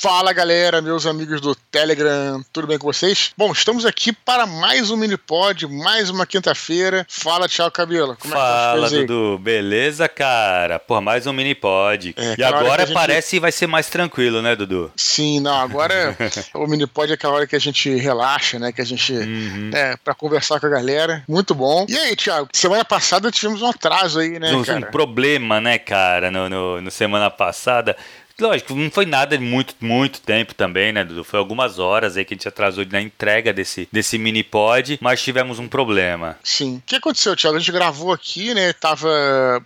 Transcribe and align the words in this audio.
Fala 0.00 0.32
galera, 0.32 0.80
meus 0.80 1.06
amigos 1.06 1.40
do 1.40 1.56
Telegram, 1.56 2.40
tudo 2.52 2.68
bem 2.68 2.78
com 2.78 2.86
vocês? 2.86 3.32
Bom, 3.36 3.50
estamos 3.50 3.84
aqui 3.84 4.12
para 4.12 4.46
mais 4.46 4.92
um 4.92 4.96
Minipod, 4.96 5.66
mais 5.66 6.08
uma 6.08 6.24
quinta-feira. 6.24 7.04
Fala, 7.08 7.48
tchau, 7.48 7.68
Cabelo. 7.68 8.16
Como 8.16 8.32
Fala, 8.32 8.86
é 8.86 8.88
que 8.88 8.94
tá 8.94 9.00
Dudu. 9.00 9.38
Beleza, 9.38 10.08
cara? 10.08 10.78
Pô, 10.78 11.00
mais 11.00 11.26
um 11.26 11.32
Minipod. 11.32 12.14
É, 12.16 12.36
e 12.38 12.44
agora 12.44 12.86
gente... 12.86 12.94
parece 12.94 13.30
que 13.30 13.40
vai 13.40 13.50
ser 13.50 13.66
mais 13.66 13.88
tranquilo, 13.88 14.40
né, 14.40 14.54
Dudu? 14.54 14.92
Sim, 14.94 15.40
não, 15.40 15.56
agora 15.56 16.16
o 16.54 16.68
Minipod 16.68 17.10
é 17.10 17.14
aquela 17.14 17.34
hora 17.34 17.46
que 17.48 17.56
a 17.56 17.60
gente 17.60 17.92
relaxa, 17.96 18.56
né, 18.56 18.70
que 18.70 18.80
a 18.80 18.86
gente, 18.86 19.12
uhum. 19.12 19.70
é, 19.74 19.96
pra 19.96 20.14
conversar 20.14 20.60
com 20.60 20.66
a 20.66 20.70
galera. 20.70 21.24
Muito 21.26 21.56
bom. 21.56 21.86
E 21.88 21.98
aí, 21.98 22.14
Thiago, 22.14 22.48
semana 22.52 22.84
passada 22.84 23.32
tivemos 23.32 23.62
um 23.62 23.66
atraso 23.66 24.20
aí, 24.20 24.38
né, 24.38 24.52
cara? 24.64 24.78
Um 24.78 24.90
problema, 24.92 25.60
né, 25.60 25.76
cara, 25.76 26.30
no, 26.30 26.48
no, 26.48 26.80
no 26.82 26.90
semana 26.92 27.28
passada. 27.28 27.96
Lógico, 28.40 28.72
não 28.74 28.88
foi 28.88 29.04
nada 29.04 29.36
de 29.36 29.42
muito, 29.42 29.74
muito 29.80 30.20
tempo 30.20 30.54
também, 30.54 30.92
né, 30.92 31.04
Dudu? 31.04 31.24
Foi 31.24 31.40
algumas 31.40 31.80
horas 31.80 32.16
aí 32.16 32.24
que 32.24 32.34
a 32.34 32.36
gente 32.36 32.46
atrasou 32.46 32.86
na 32.88 33.00
entrega 33.00 33.52
desse, 33.52 33.88
desse 33.90 34.16
mini 34.16 34.44
pod, 34.44 34.96
mas 35.02 35.20
tivemos 35.20 35.58
um 35.58 35.66
problema. 35.66 36.36
Sim. 36.44 36.76
O 36.76 36.82
que 36.86 36.94
aconteceu, 36.94 37.34
Thiago? 37.34 37.56
A 37.56 37.58
gente 37.58 37.72
gravou 37.72 38.12
aqui, 38.12 38.54
né? 38.54 38.72
Tava. 38.72 39.08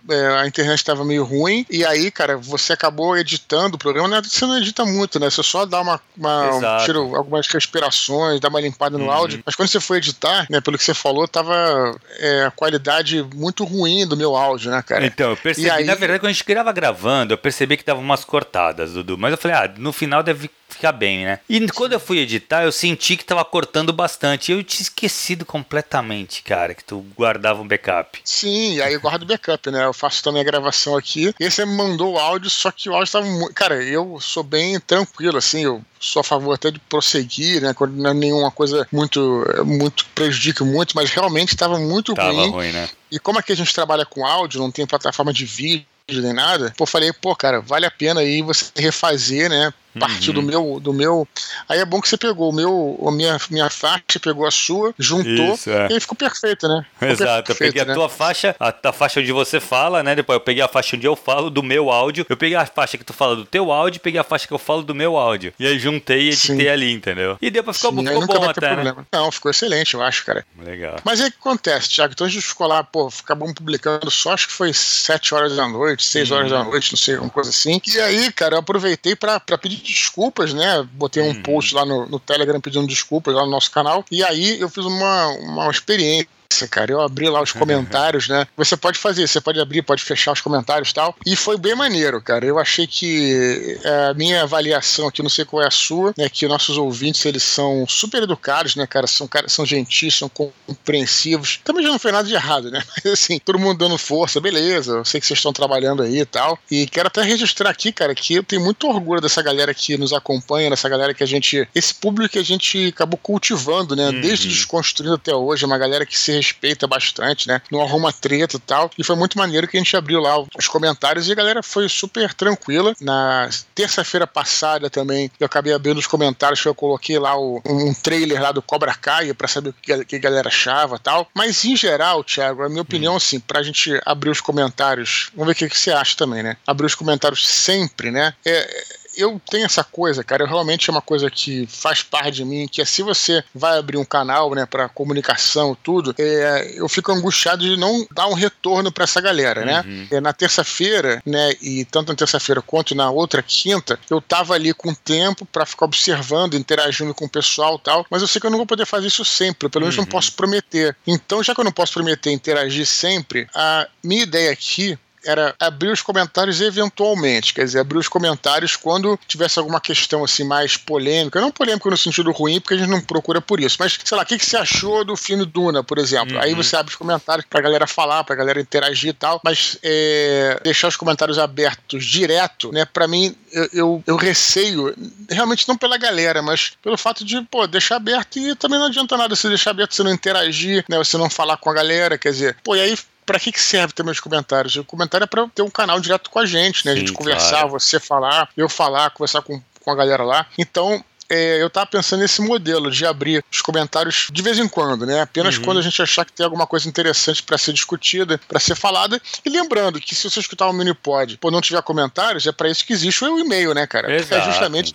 É, 0.09 0.27
a 0.41 0.47
internet 0.47 0.79
estava 0.79 1.05
meio 1.05 1.23
ruim. 1.23 1.63
E 1.69 1.85
aí, 1.85 2.09
cara, 2.09 2.35
você 2.35 2.73
acabou 2.73 3.15
editando 3.15 3.75
o 3.75 3.79
programa. 3.79 4.07
Né? 4.07 4.21
Você 4.23 4.43
não 4.45 4.57
edita 4.57 4.83
muito, 4.85 5.19
né? 5.19 5.29
Você 5.29 5.43
só 5.43 5.65
dá 5.65 5.79
uma. 5.79 6.01
uma 6.17 6.55
um, 6.55 6.85
tira 6.85 6.97
algumas 6.97 7.47
respirações, 7.47 8.39
dá 8.39 8.49
uma 8.49 8.59
limpada 8.59 8.97
no 8.97 9.05
uhum. 9.05 9.11
áudio. 9.11 9.43
Mas 9.45 9.55
quando 9.55 9.69
você 9.69 9.79
foi 9.79 9.97
editar, 9.97 10.47
né, 10.49 10.59
pelo 10.59 10.79
que 10.79 10.83
você 10.83 10.95
falou, 10.95 11.27
tava 11.27 11.95
é, 12.17 12.45
a 12.45 12.51
qualidade 12.51 13.23
muito 13.35 13.63
ruim 13.65 14.07
do 14.07 14.17
meu 14.17 14.35
áudio, 14.35 14.71
né, 14.71 14.81
cara? 14.81 15.05
Então, 15.05 15.29
eu 15.29 15.37
percebi. 15.37 15.69
Aí... 15.69 15.83
Na 15.83 15.93
verdade, 15.93 16.19
quando 16.19 16.29
a 16.29 16.33
gente 16.33 16.43
grava 16.43 16.71
gravando, 16.71 17.33
eu 17.33 17.37
percebi 17.37 17.77
que 17.77 17.85
dava 17.85 17.99
umas 17.99 18.25
cortadas 18.25 18.62
Dudu. 18.71 19.17
Mas 19.17 19.31
eu 19.31 19.37
falei, 19.37 19.57
ah, 19.57 19.73
no 19.77 19.91
final 19.91 20.23
deve 20.23 20.49
ficar 20.73 20.91
bem, 20.91 21.23
né? 21.23 21.39
E 21.47 21.65
quando 21.69 21.93
eu 21.93 21.99
fui 21.99 22.19
editar, 22.19 22.63
eu 22.63 22.71
senti 22.71 23.15
que 23.15 23.23
tava 23.23 23.45
cortando 23.45 23.93
bastante. 23.93 24.51
Eu 24.51 24.63
tinha 24.63 24.81
esquecido 24.81 25.45
completamente, 25.45 26.41
cara, 26.43 26.73
que 26.73 26.83
tu 26.83 27.05
guardava 27.15 27.61
um 27.61 27.67
backup. 27.67 28.19
Sim, 28.23 28.79
aí 28.81 28.93
eu 28.93 28.99
guardo 28.99 29.25
backup, 29.25 29.71
né? 29.71 29.85
Eu 29.85 29.93
faço 29.93 30.23
também 30.23 30.41
a 30.41 30.45
gravação 30.45 30.97
aqui. 30.97 31.33
E 31.39 31.43
aí 31.43 31.51
você 31.51 31.65
me 31.65 31.75
mandou 31.75 32.13
o 32.13 32.19
áudio, 32.19 32.49
só 32.49 32.71
que 32.71 32.89
o 32.89 32.93
áudio 32.93 33.11
tava 33.11 33.25
muito. 33.25 33.53
Cara, 33.53 33.81
eu 33.83 34.17
sou 34.19 34.43
bem 34.43 34.79
tranquilo, 34.79 35.37
assim, 35.37 35.63
eu 35.63 35.81
sou 35.99 36.19
a 36.19 36.23
favor 36.23 36.53
até 36.53 36.71
de 36.71 36.79
prosseguir, 36.79 37.61
né? 37.61 37.73
Quando 37.73 37.95
não 37.95 38.09
é 38.09 38.13
nenhuma 38.13 38.51
coisa 38.51 38.87
muito, 38.91 39.45
muito 39.65 40.05
prejudica 40.13 40.65
muito, 40.65 40.95
mas 40.95 41.09
realmente 41.11 41.49
estava 41.49 41.79
muito 41.79 42.13
tava 42.13 42.31
ruim. 42.31 42.49
ruim, 42.49 42.71
né? 42.71 42.89
E 43.11 43.19
como 43.19 43.39
aqui 43.39 43.51
a 43.51 43.55
gente 43.55 43.73
trabalha 43.73 44.05
com 44.05 44.25
áudio, 44.25 44.59
não 44.59 44.71
tem 44.71 44.87
plataforma 44.87 45.31
de 45.31 45.45
vídeo 45.45 45.85
nem 46.09 46.33
nada, 46.33 46.73
pô, 46.77 46.85
falei, 46.85 47.11
pô, 47.13 47.35
cara, 47.35 47.61
vale 47.61 47.85
a 47.85 47.91
pena 47.91 48.19
aí 48.19 48.41
você 48.41 48.65
refazer, 48.75 49.49
né? 49.49 49.73
Partiu 49.99 50.33
uhum. 50.33 50.41
do 50.41 50.45
meu 50.45 50.79
do 50.79 50.93
meu 50.93 51.27
aí 51.67 51.79
é 51.79 51.85
bom 51.85 52.01
que 52.01 52.09
você 52.09 52.17
pegou 52.17 52.49
o 52.49 52.53
meu 52.53 52.99
a 53.07 53.11
minha 53.11 53.37
minha 53.49 53.69
faixa 53.69 54.19
pegou 54.21 54.45
a 54.45 54.51
sua 54.51 54.93
juntou 54.97 55.53
Isso, 55.53 55.69
é. 55.69 55.87
e 55.89 55.93
aí 55.93 55.99
ficou 55.99 56.17
perfeito 56.17 56.67
né 56.67 56.85
ficou 56.93 57.09
exato 57.09 57.47
perfeito, 57.47 57.51
eu 57.51 57.67
peguei 57.67 57.85
né? 57.85 57.91
a 57.91 57.95
tua 57.95 58.09
faixa 58.09 58.55
a, 58.59 58.73
a, 58.89 58.93
faixa 58.93 59.19
onde 59.19 59.31
você 59.31 59.59
fala 59.59 60.01
né 60.01 60.15
depois 60.15 60.35
eu 60.35 60.41
peguei 60.41 60.63
a 60.63 60.67
faixa 60.67 60.95
onde 60.95 61.05
eu 61.05 61.15
falo 61.15 61.49
do 61.49 61.61
meu 61.61 61.91
áudio 61.91 62.25
eu 62.29 62.37
peguei 62.37 62.55
a 62.55 62.65
faixa 62.65 62.97
que 62.97 63.03
tu 63.03 63.13
fala 63.13 63.35
do 63.35 63.45
teu 63.45 63.71
áudio 63.71 64.01
peguei 64.01 64.19
a 64.19 64.23
faixa 64.23 64.47
que 64.47 64.53
eu 64.53 64.59
falo 64.59 64.83
do 64.83 64.95
meu 64.95 65.17
áudio 65.17 65.53
e 65.59 65.67
aí 65.67 65.77
juntei 65.77 66.23
e 66.23 66.29
editei 66.29 66.57
Sim. 66.57 66.67
ali 66.67 66.91
entendeu 66.91 67.37
e 67.41 67.51
deu 67.51 67.63
pra 67.63 67.73
ficar 67.73 67.89
Sim, 67.89 68.05
ficou 68.05 68.25
bom 68.25 68.49
até 68.49 68.75
né? 68.75 68.95
não 69.11 69.31
ficou 69.31 69.51
excelente 69.51 69.93
eu 69.93 70.01
acho 70.01 70.25
cara 70.25 70.45
legal 70.59 70.99
mas 71.03 71.21
aí 71.21 71.27
o 71.27 71.31
que 71.31 71.37
acontece 71.37 71.89
Thiago 71.89 72.13
então 72.13 72.25
a 72.25 72.29
gente 72.29 72.45
ficou 72.45 72.67
lá 72.67 72.83
pô 72.83 73.09
acabamos 73.23 73.53
publicando 73.53 74.09
só 74.09 74.33
acho 74.33 74.47
que 74.47 74.53
foi 74.53 74.73
7 74.73 75.35
horas 75.35 75.55
da 75.55 75.67
noite 75.67 76.03
6 76.03 76.31
horas 76.31 76.51
da 76.51 76.63
noite 76.63 76.91
não 76.91 76.97
sei 76.97 77.17
uma 77.17 77.29
coisa 77.29 77.49
assim 77.49 77.81
e 77.87 77.99
aí 77.99 78.31
cara 78.31 78.55
eu 78.55 78.59
aproveitei 78.59 79.15
para 79.15 79.39
pedir 79.57 79.82
desculpas 79.83 80.53
né? 80.53 80.87
Botei 80.93 81.21
um 81.21 81.27
uhum. 81.27 81.43
post 81.43 81.75
lá 81.75 81.85
no, 81.85 82.07
no 82.07 82.19
Telegram 82.19 82.59
pedindo 82.59 82.87
desculpas 82.87 83.33
lá 83.33 83.43
no 83.43 83.51
nosso 83.51 83.71
canal. 83.71 84.03
E 84.11 84.23
aí 84.23 84.59
eu 84.59 84.69
fiz 84.69 84.85
uma, 84.85 85.27
uma 85.39 85.69
experiência 85.69 86.27
cara. 86.67 86.91
Eu 86.91 87.01
abri 87.01 87.29
lá 87.29 87.41
os 87.41 87.51
comentários, 87.51 88.27
né? 88.27 88.47
Você 88.57 88.75
pode 88.77 88.97
fazer, 88.97 89.27
você 89.27 89.41
pode 89.41 89.59
abrir, 89.59 89.81
pode 89.81 90.03
fechar 90.03 90.31
os 90.31 90.41
comentários 90.41 90.89
e 90.89 90.93
tal. 90.93 91.15
E 91.25 91.35
foi 91.35 91.57
bem 91.57 91.75
maneiro, 91.75 92.21
cara. 92.21 92.45
Eu 92.45 92.59
achei 92.59 92.87
que 92.87 93.79
é, 93.83 94.07
a 94.09 94.13
minha 94.13 94.43
avaliação 94.43 95.07
aqui, 95.07 95.21
não 95.21 95.29
sei 95.29 95.45
qual 95.45 95.63
é 95.63 95.67
a 95.67 95.71
sua, 95.71 96.13
né? 96.17 96.29
Que 96.29 96.47
nossos 96.47 96.77
ouvintes, 96.77 97.25
eles 97.25 97.43
são 97.43 97.85
super 97.87 98.23
educados, 98.23 98.75
né, 98.75 98.85
cara? 98.85 99.07
São, 99.07 99.27
cara, 99.27 99.49
são 99.49 99.65
gentis, 99.65 100.15
são 100.15 100.29
compreensivos. 100.29 101.59
Também 101.63 101.83
já 101.83 101.89
não 101.89 101.99
foi 101.99 102.11
nada 102.11 102.27
de 102.27 102.33
errado, 102.33 102.69
né? 102.71 102.83
Mas 103.03 103.13
assim, 103.13 103.39
todo 103.39 103.59
mundo 103.59 103.77
dando 103.77 103.97
força, 103.97 104.39
beleza. 104.39 104.93
Eu 104.93 105.05
sei 105.05 105.19
que 105.19 105.27
vocês 105.27 105.39
estão 105.39 105.53
trabalhando 105.53 106.03
aí 106.03 106.19
e 106.19 106.25
tal. 106.25 106.57
E 106.69 106.85
quero 106.87 107.07
até 107.07 107.21
registrar 107.21 107.69
aqui, 107.69 107.91
cara, 107.91 108.13
que 108.13 108.35
eu 108.35 108.43
tenho 108.43 108.61
muito 108.61 108.87
orgulho 108.87 109.21
dessa 109.21 109.41
galera 109.41 109.73
que 109.73 109.97
nos 109.97 110.13
acompanha, 110.13 110.69
dessa 110.69 110.89
galera 110.89 111.13
que 111.13 111.23
a 111.23 111.27
gente. 111.27 111.67
Esse 111.73 111.93
público 111.93 112.33
que 112.33 112.39
a 112.39 112.43
gente 112.43 112.87
acabou 112.87 113.17
cultivando, 113.17 113.95
né? 113.95 114.09
Uhum. 114.09 114.21
Desde 114.21 114.47
desconstruindo 114.47 115.15
até 115.15 115.35
hoje. 115.35 115.63
É 115.63 115.67
uma 115.67 115.77
galera 115.77 116.05
que 116.05 116.17
se 116.17 116.31
respeita 116.43 116.85
bastante, 116.85 117.47
né? 117.47 117.61
Não 117.71 117.81
arruma 117.81 118.11
treta 118.11 118.57
e 118.57 118.59
tal. 118.59 118.91
E 118.97 119.03
foi 119.03 119.15
muito 119.15 119.37
maneiro 119.37 119.67
que 119.67 119.77
a 119.77 119.79
gente 119.79 119.95
abriu 119.95 120.19
lá 120.19 120.43
os 120.57 120.67
comentários 120.67 121.27
e 121.27 121.31
a 121.31 121.35
galera 121.35 121.63
foi 121.63 121.87
super 121.87 122.33
tranquila. 122.33 122.93
Na 122.99 123.49
terça-feira 123.73 124.27
passada 124.27 124.89
também, 124.89 125.31
eu 125.39 125.45
acabei 125.45 125.73
abrindo 125.73 125.97
os 125.97 126.07
comentários 126.07 126.63
eu 126.65 126.75
coloquei 126.75 127.19
lá 127.19 127.37
o, 127.37 127.61
um 127.65 127.93
trailer 127.93 128.41
lá 128.41 128.51
do 128.51 128.61
Cobra 128.61 128.93
Kai 128.93 129.33
para 129.33 129.47
saber 129.47 129.69
o 129.69 129.73
que, 129.73 130.05
que 130.05 130.15
a 130.15 130.19
galera 130.19 130.47
achava 130.47 130.99
tal. 130.99 131.27
Mas 131.33 131.63
em 131.65 131.75
geral, 131.75 132.23
Thiago, 132.23 132.63
a 132.63 132.69
minha 132.69 132.81
opinião, 132.81 133.15
assim, 133.15 133.39
pra 133.39 133.63
gente 133.63 133.99
abrir 134.05 134.29
os 134.29 134.41
comentários, 134.41 135.29
vamos 135.35 135.47
ver 135.47 135.53
o 135.53 135.55
que, 135.55 135.69
que 135.69 135.77
você 135.77 135.91
acha 135.91 136.15
também, 136.15 136.43
né? 136.43 136.57
Abrir 136.65 136.85
os 136.85 136.95
comentários 136.95 137.47
sempre, 137.47 138.11
né? 138.11 138.33
É, 138.45 138.85
eu 139.15 139.41
tenho 139.49 139.65
essa 139.65 139.83
coisa, 139.83 140.23
cara, 140.23 140.43
eu 140.43 140.47
realmente 140.47 140.89
é 140.89 140.91
uma 140.91 141.01
coisa 141.01 141.29
que 141.29 141.67
faz 141.67 142.01
parte 142.03 142.35
de 142.35 142.45
mim, 142.45 142.67
que 142.67 142.81
é 142.81 142.85
se 142.85 143.01
você 143.01 143.43
vai 143.53 143.77
abrir 143.77 143.97
um 143.97 144.05
canal, 144.05 144.53
né, 144.53 144.65
para 144.65 144.89
comunicação 144.89 145.75
tudo, 145.81 146.13
é, 146.17 146.73
eu 146.75 146.87
fico 146.89 147.11
angustiado 147.11 147.63
de 147.63 147.77
não 147.77 148.05
dar 148.11 148.27
um 148.27 148.33
retorno 148.33 148.91
para 148.91 149.03
essa 149.03 149.21
galera, 149.21 149.65
né? 149.65 149.81
uhum. 149.85 149.91
né? 149.91 150.07
É, 150.11 150.21
na 150.21 150.33
terça-feira, 150.33 151.21
né, 151.25 151.53
e 151.61 151.85
tanto 151.85 152.09
na 152.09 152.15
terça-feira 152.15 152.61
quanto 152.61 152.95
na 152.95 153.09
outra 153.09 153.41
quinta, 153.41 153.99
eu 154.09 154.21
tava 154.21 154.53
ali 154.53 154.73
com 154.73 154.93
tempo 154.93 155.45
para 155.45 155.65
ficar 155.65 155.85
observando, 155.85 156.55
interagindo 156.55 157.13
com 157.13 157.25
o 157.25 157.29
pessoal 157.29 157.77
tal, 157.79 158.05
mas 158.09 158.21
eu 158.21 158.27
sei 158.27 158.39
que 158.39 158.47
eu 158.47 158.51
não 158.51 158.57
vou 158.57 158.67
poder 158.67 158.85
fazer 158.85 159.07
isso 159.07 159.25
sempre, 159.25 159.69
pelo 159.69 159.83
menos 159.83 159.97
uhum. 159.97 160.03
não 160.03 160.09
posso 160.09 160.33
prometer. 160.33 160.95
Então, 161.05 161.43
já 161.43 161.53
que 161.53 161.59
eu 161.59 161.65
não 161.65 161.71
posso 161.71 161.93
prometer 161.93 162.31
interagir 162.31 162.85
sempre, 162.85 163.47
a 163.53 163.87
minha 164.03 164.23
ideia 164.23 164.51
aqui 164.51 164.97
era 165.25 165.55
abrir 165.59 165.89
os 165.89 166.01
comentários 166.01 166.61
eventualmente, 166.61 167.53
quer 167.53 167.65
dizer, 167.65 167.79
abrir 167.79 167.97
os 167.97 168.07
comentários 168.07 168.75
quando 168.75 169.19
tivesse 169.27 169.59
alguma 169.59 169.79
questão 169.79 170.23
assim 170.23 170.43
mais 170.43 170.77
polêmica, 170.77 171.41
não 171.41 171.51
polêmica 171.51 171.89
no 171.89 171.97
sentido 171.97 172.31
ruim, 172.31 172.59
porque 172.59 172.75
a 172.75 172.77
gente 172.77 172.89
não 172.89 173.01
procura 173.01 173.41
por 173.41 173.59
isso, 173.59 173.77
mas 173.79 173.97
sei 174.03 174.17
lá, 174.17 174.23
o 174.23 174.25
que, 174.25 174.37
que 174.37 174.45
você 174.45 174.57
achou 174.57 175.03
do 175.03 175.15
filme 175.15 175.45
Duna, 175.45 175.83
por 175.83 175.97
exemplo? 175.97 176.35
Uhum. 176.35 176.41
Aí 176.41 176.53
você 176.53 176.75
abre 176.75 176.91
os 176.91 176.97
comentários 176.97 177.45
pra 177.49 177.61
galera 177.61 177.87
falar, 177.87 178.23
pra 178.23 178.35
galera 178.35 178.59
interagir 178.59 179.11
e 179.11 179.13
tal, 179.13 179.39
mas 179.43 179.77
é, 179.81 180.59
deixar 180.63 180.87
os 180.87 180.97
comentários 180.97 181.39
abertos 181.39 182.05
direto, 182.05 182.71
né, 182.71 182.85
pra 182.85 183.07
mim, 183.07 183.35
eu, 183.51 183.69
eu, 183.73 184.03
eu, 184.07 184.15
receio, 184.15 184.93
realmente 185.29 185.67
não 185.67 185.77
pela 185.77 185.97
galera, 185.97 186.41
mas 186.41 186.73
pelo 186.81 186.97
fato 186.97 187.23
de, 187.23 187.41
pô, 187.43 187.67
deixar 187.67 187.97
aberto 187.97 188.39
e 188.39 188.55
também 188.55 188.79
não 188.79 188.87
adianta 188.87 189.17
nada 189.17 189.35
você 189.35 189.47
deixar 189.47 189.71
aberto, 189.71 189.93
você 189.93 190.03
não 190.03 190.11
interagir, 190.11 190.83
né, 190.89 190.97
você 190.97 191.17
não 191.17 191.29
falar 191.29 191.57
com 191.57 191.69
a 191.69 191.73
galera, 191.73 192.17
quer 192.17 192.31
dizer, 192.31 192.57
pô, 192.63 192.75
e 192.75 192.81
aí 192.81 192.97
para 193.25 193.39
que, 193.39 193.51
que 193.51 193.59
serve 193.59 193.93
também 193.93 194.11
os 194.11 194.19
comentários? 194.19 194.75
O 194.75 194.83
comentário 194.83 195.25
é 195.25 195.27
para 195.27 195.47
ter 195.47 195.61
um 195.61 195.69
canal 195.69 195.99
direto 195.99 196.29
com 196.29 196.39
a 196.39 196.45
gente, 196.45 196.85
né? 196.85 196.93
Sim, 196.93 196.97
a 196.97 196.99
gente 196.99 197.13
conversar, 197.13 197.49
claro. 197.49 197.69
você 197.69 197.99
falar, 197.99 198.49
eu 198.55 198.69
falar, 198.69 199.09
conversar 199.11 199.41
com, 199.41 199.61
com 199.81 199.91
a 199.91 199.95
galera 199.95 200.23
lá. 200.23 200.45
Então, 200.57 201.03
é, 201.33 201.61
eu 201.61 201.67
estava 201.67 201.87
pensando 201.87 202.19
nesse 202.19 202.41
modelo 202.41 202.91
de 202.91 203.05
abrir 203.05 203.43
os 203.51 203.61
comentários 203.61 204.27
de 204.31 204.41
vez 204.41 204.59
em 204.59 204.67
quando, 204.67 205.05
né? 205.05 205.21
Apenas 205.21 205.57
uhum. 205.57 205.63
quando 205.63 205.79
a 205.79 205.81
gente 205.81 205.99
achar 205.99 206.23
que 206.23 206.31
tem 206.31 206.43
alguma 206.43 206.67
coisa 206.67 206.87
interessante 206.87 207.41
para 207.41 207.57
ser 207.57 207.73
discutida, 207.73 208.39
para 208.47 208.59
ser 208.59 208.75
falada. 208.75 209.19
E 209.43 209.49
lembrando 209.49 209.99
que 209.99 210.13
se 210.13 210.29
você 210.29 210.39
escutar 210.39 210.67
o 210.67 210.73
Minipod 210.73 211.39
e 211.43 211.51
não 211.51 211.61
tiver 211.61 211.81
comentários, 211.81 212.45
é 212.45 212.51
para 212.51 212.69
isso 212.69 212.85
que 212.85 212.93
existe 212.93 213.25
o 213.25 213.39
e-mail, 213.39 213.73
né, 213.73 213.87
cara? 213.87 214.13
Exato, 214.13 214.35
é 214.35 214.51
justamente 214.51 214.93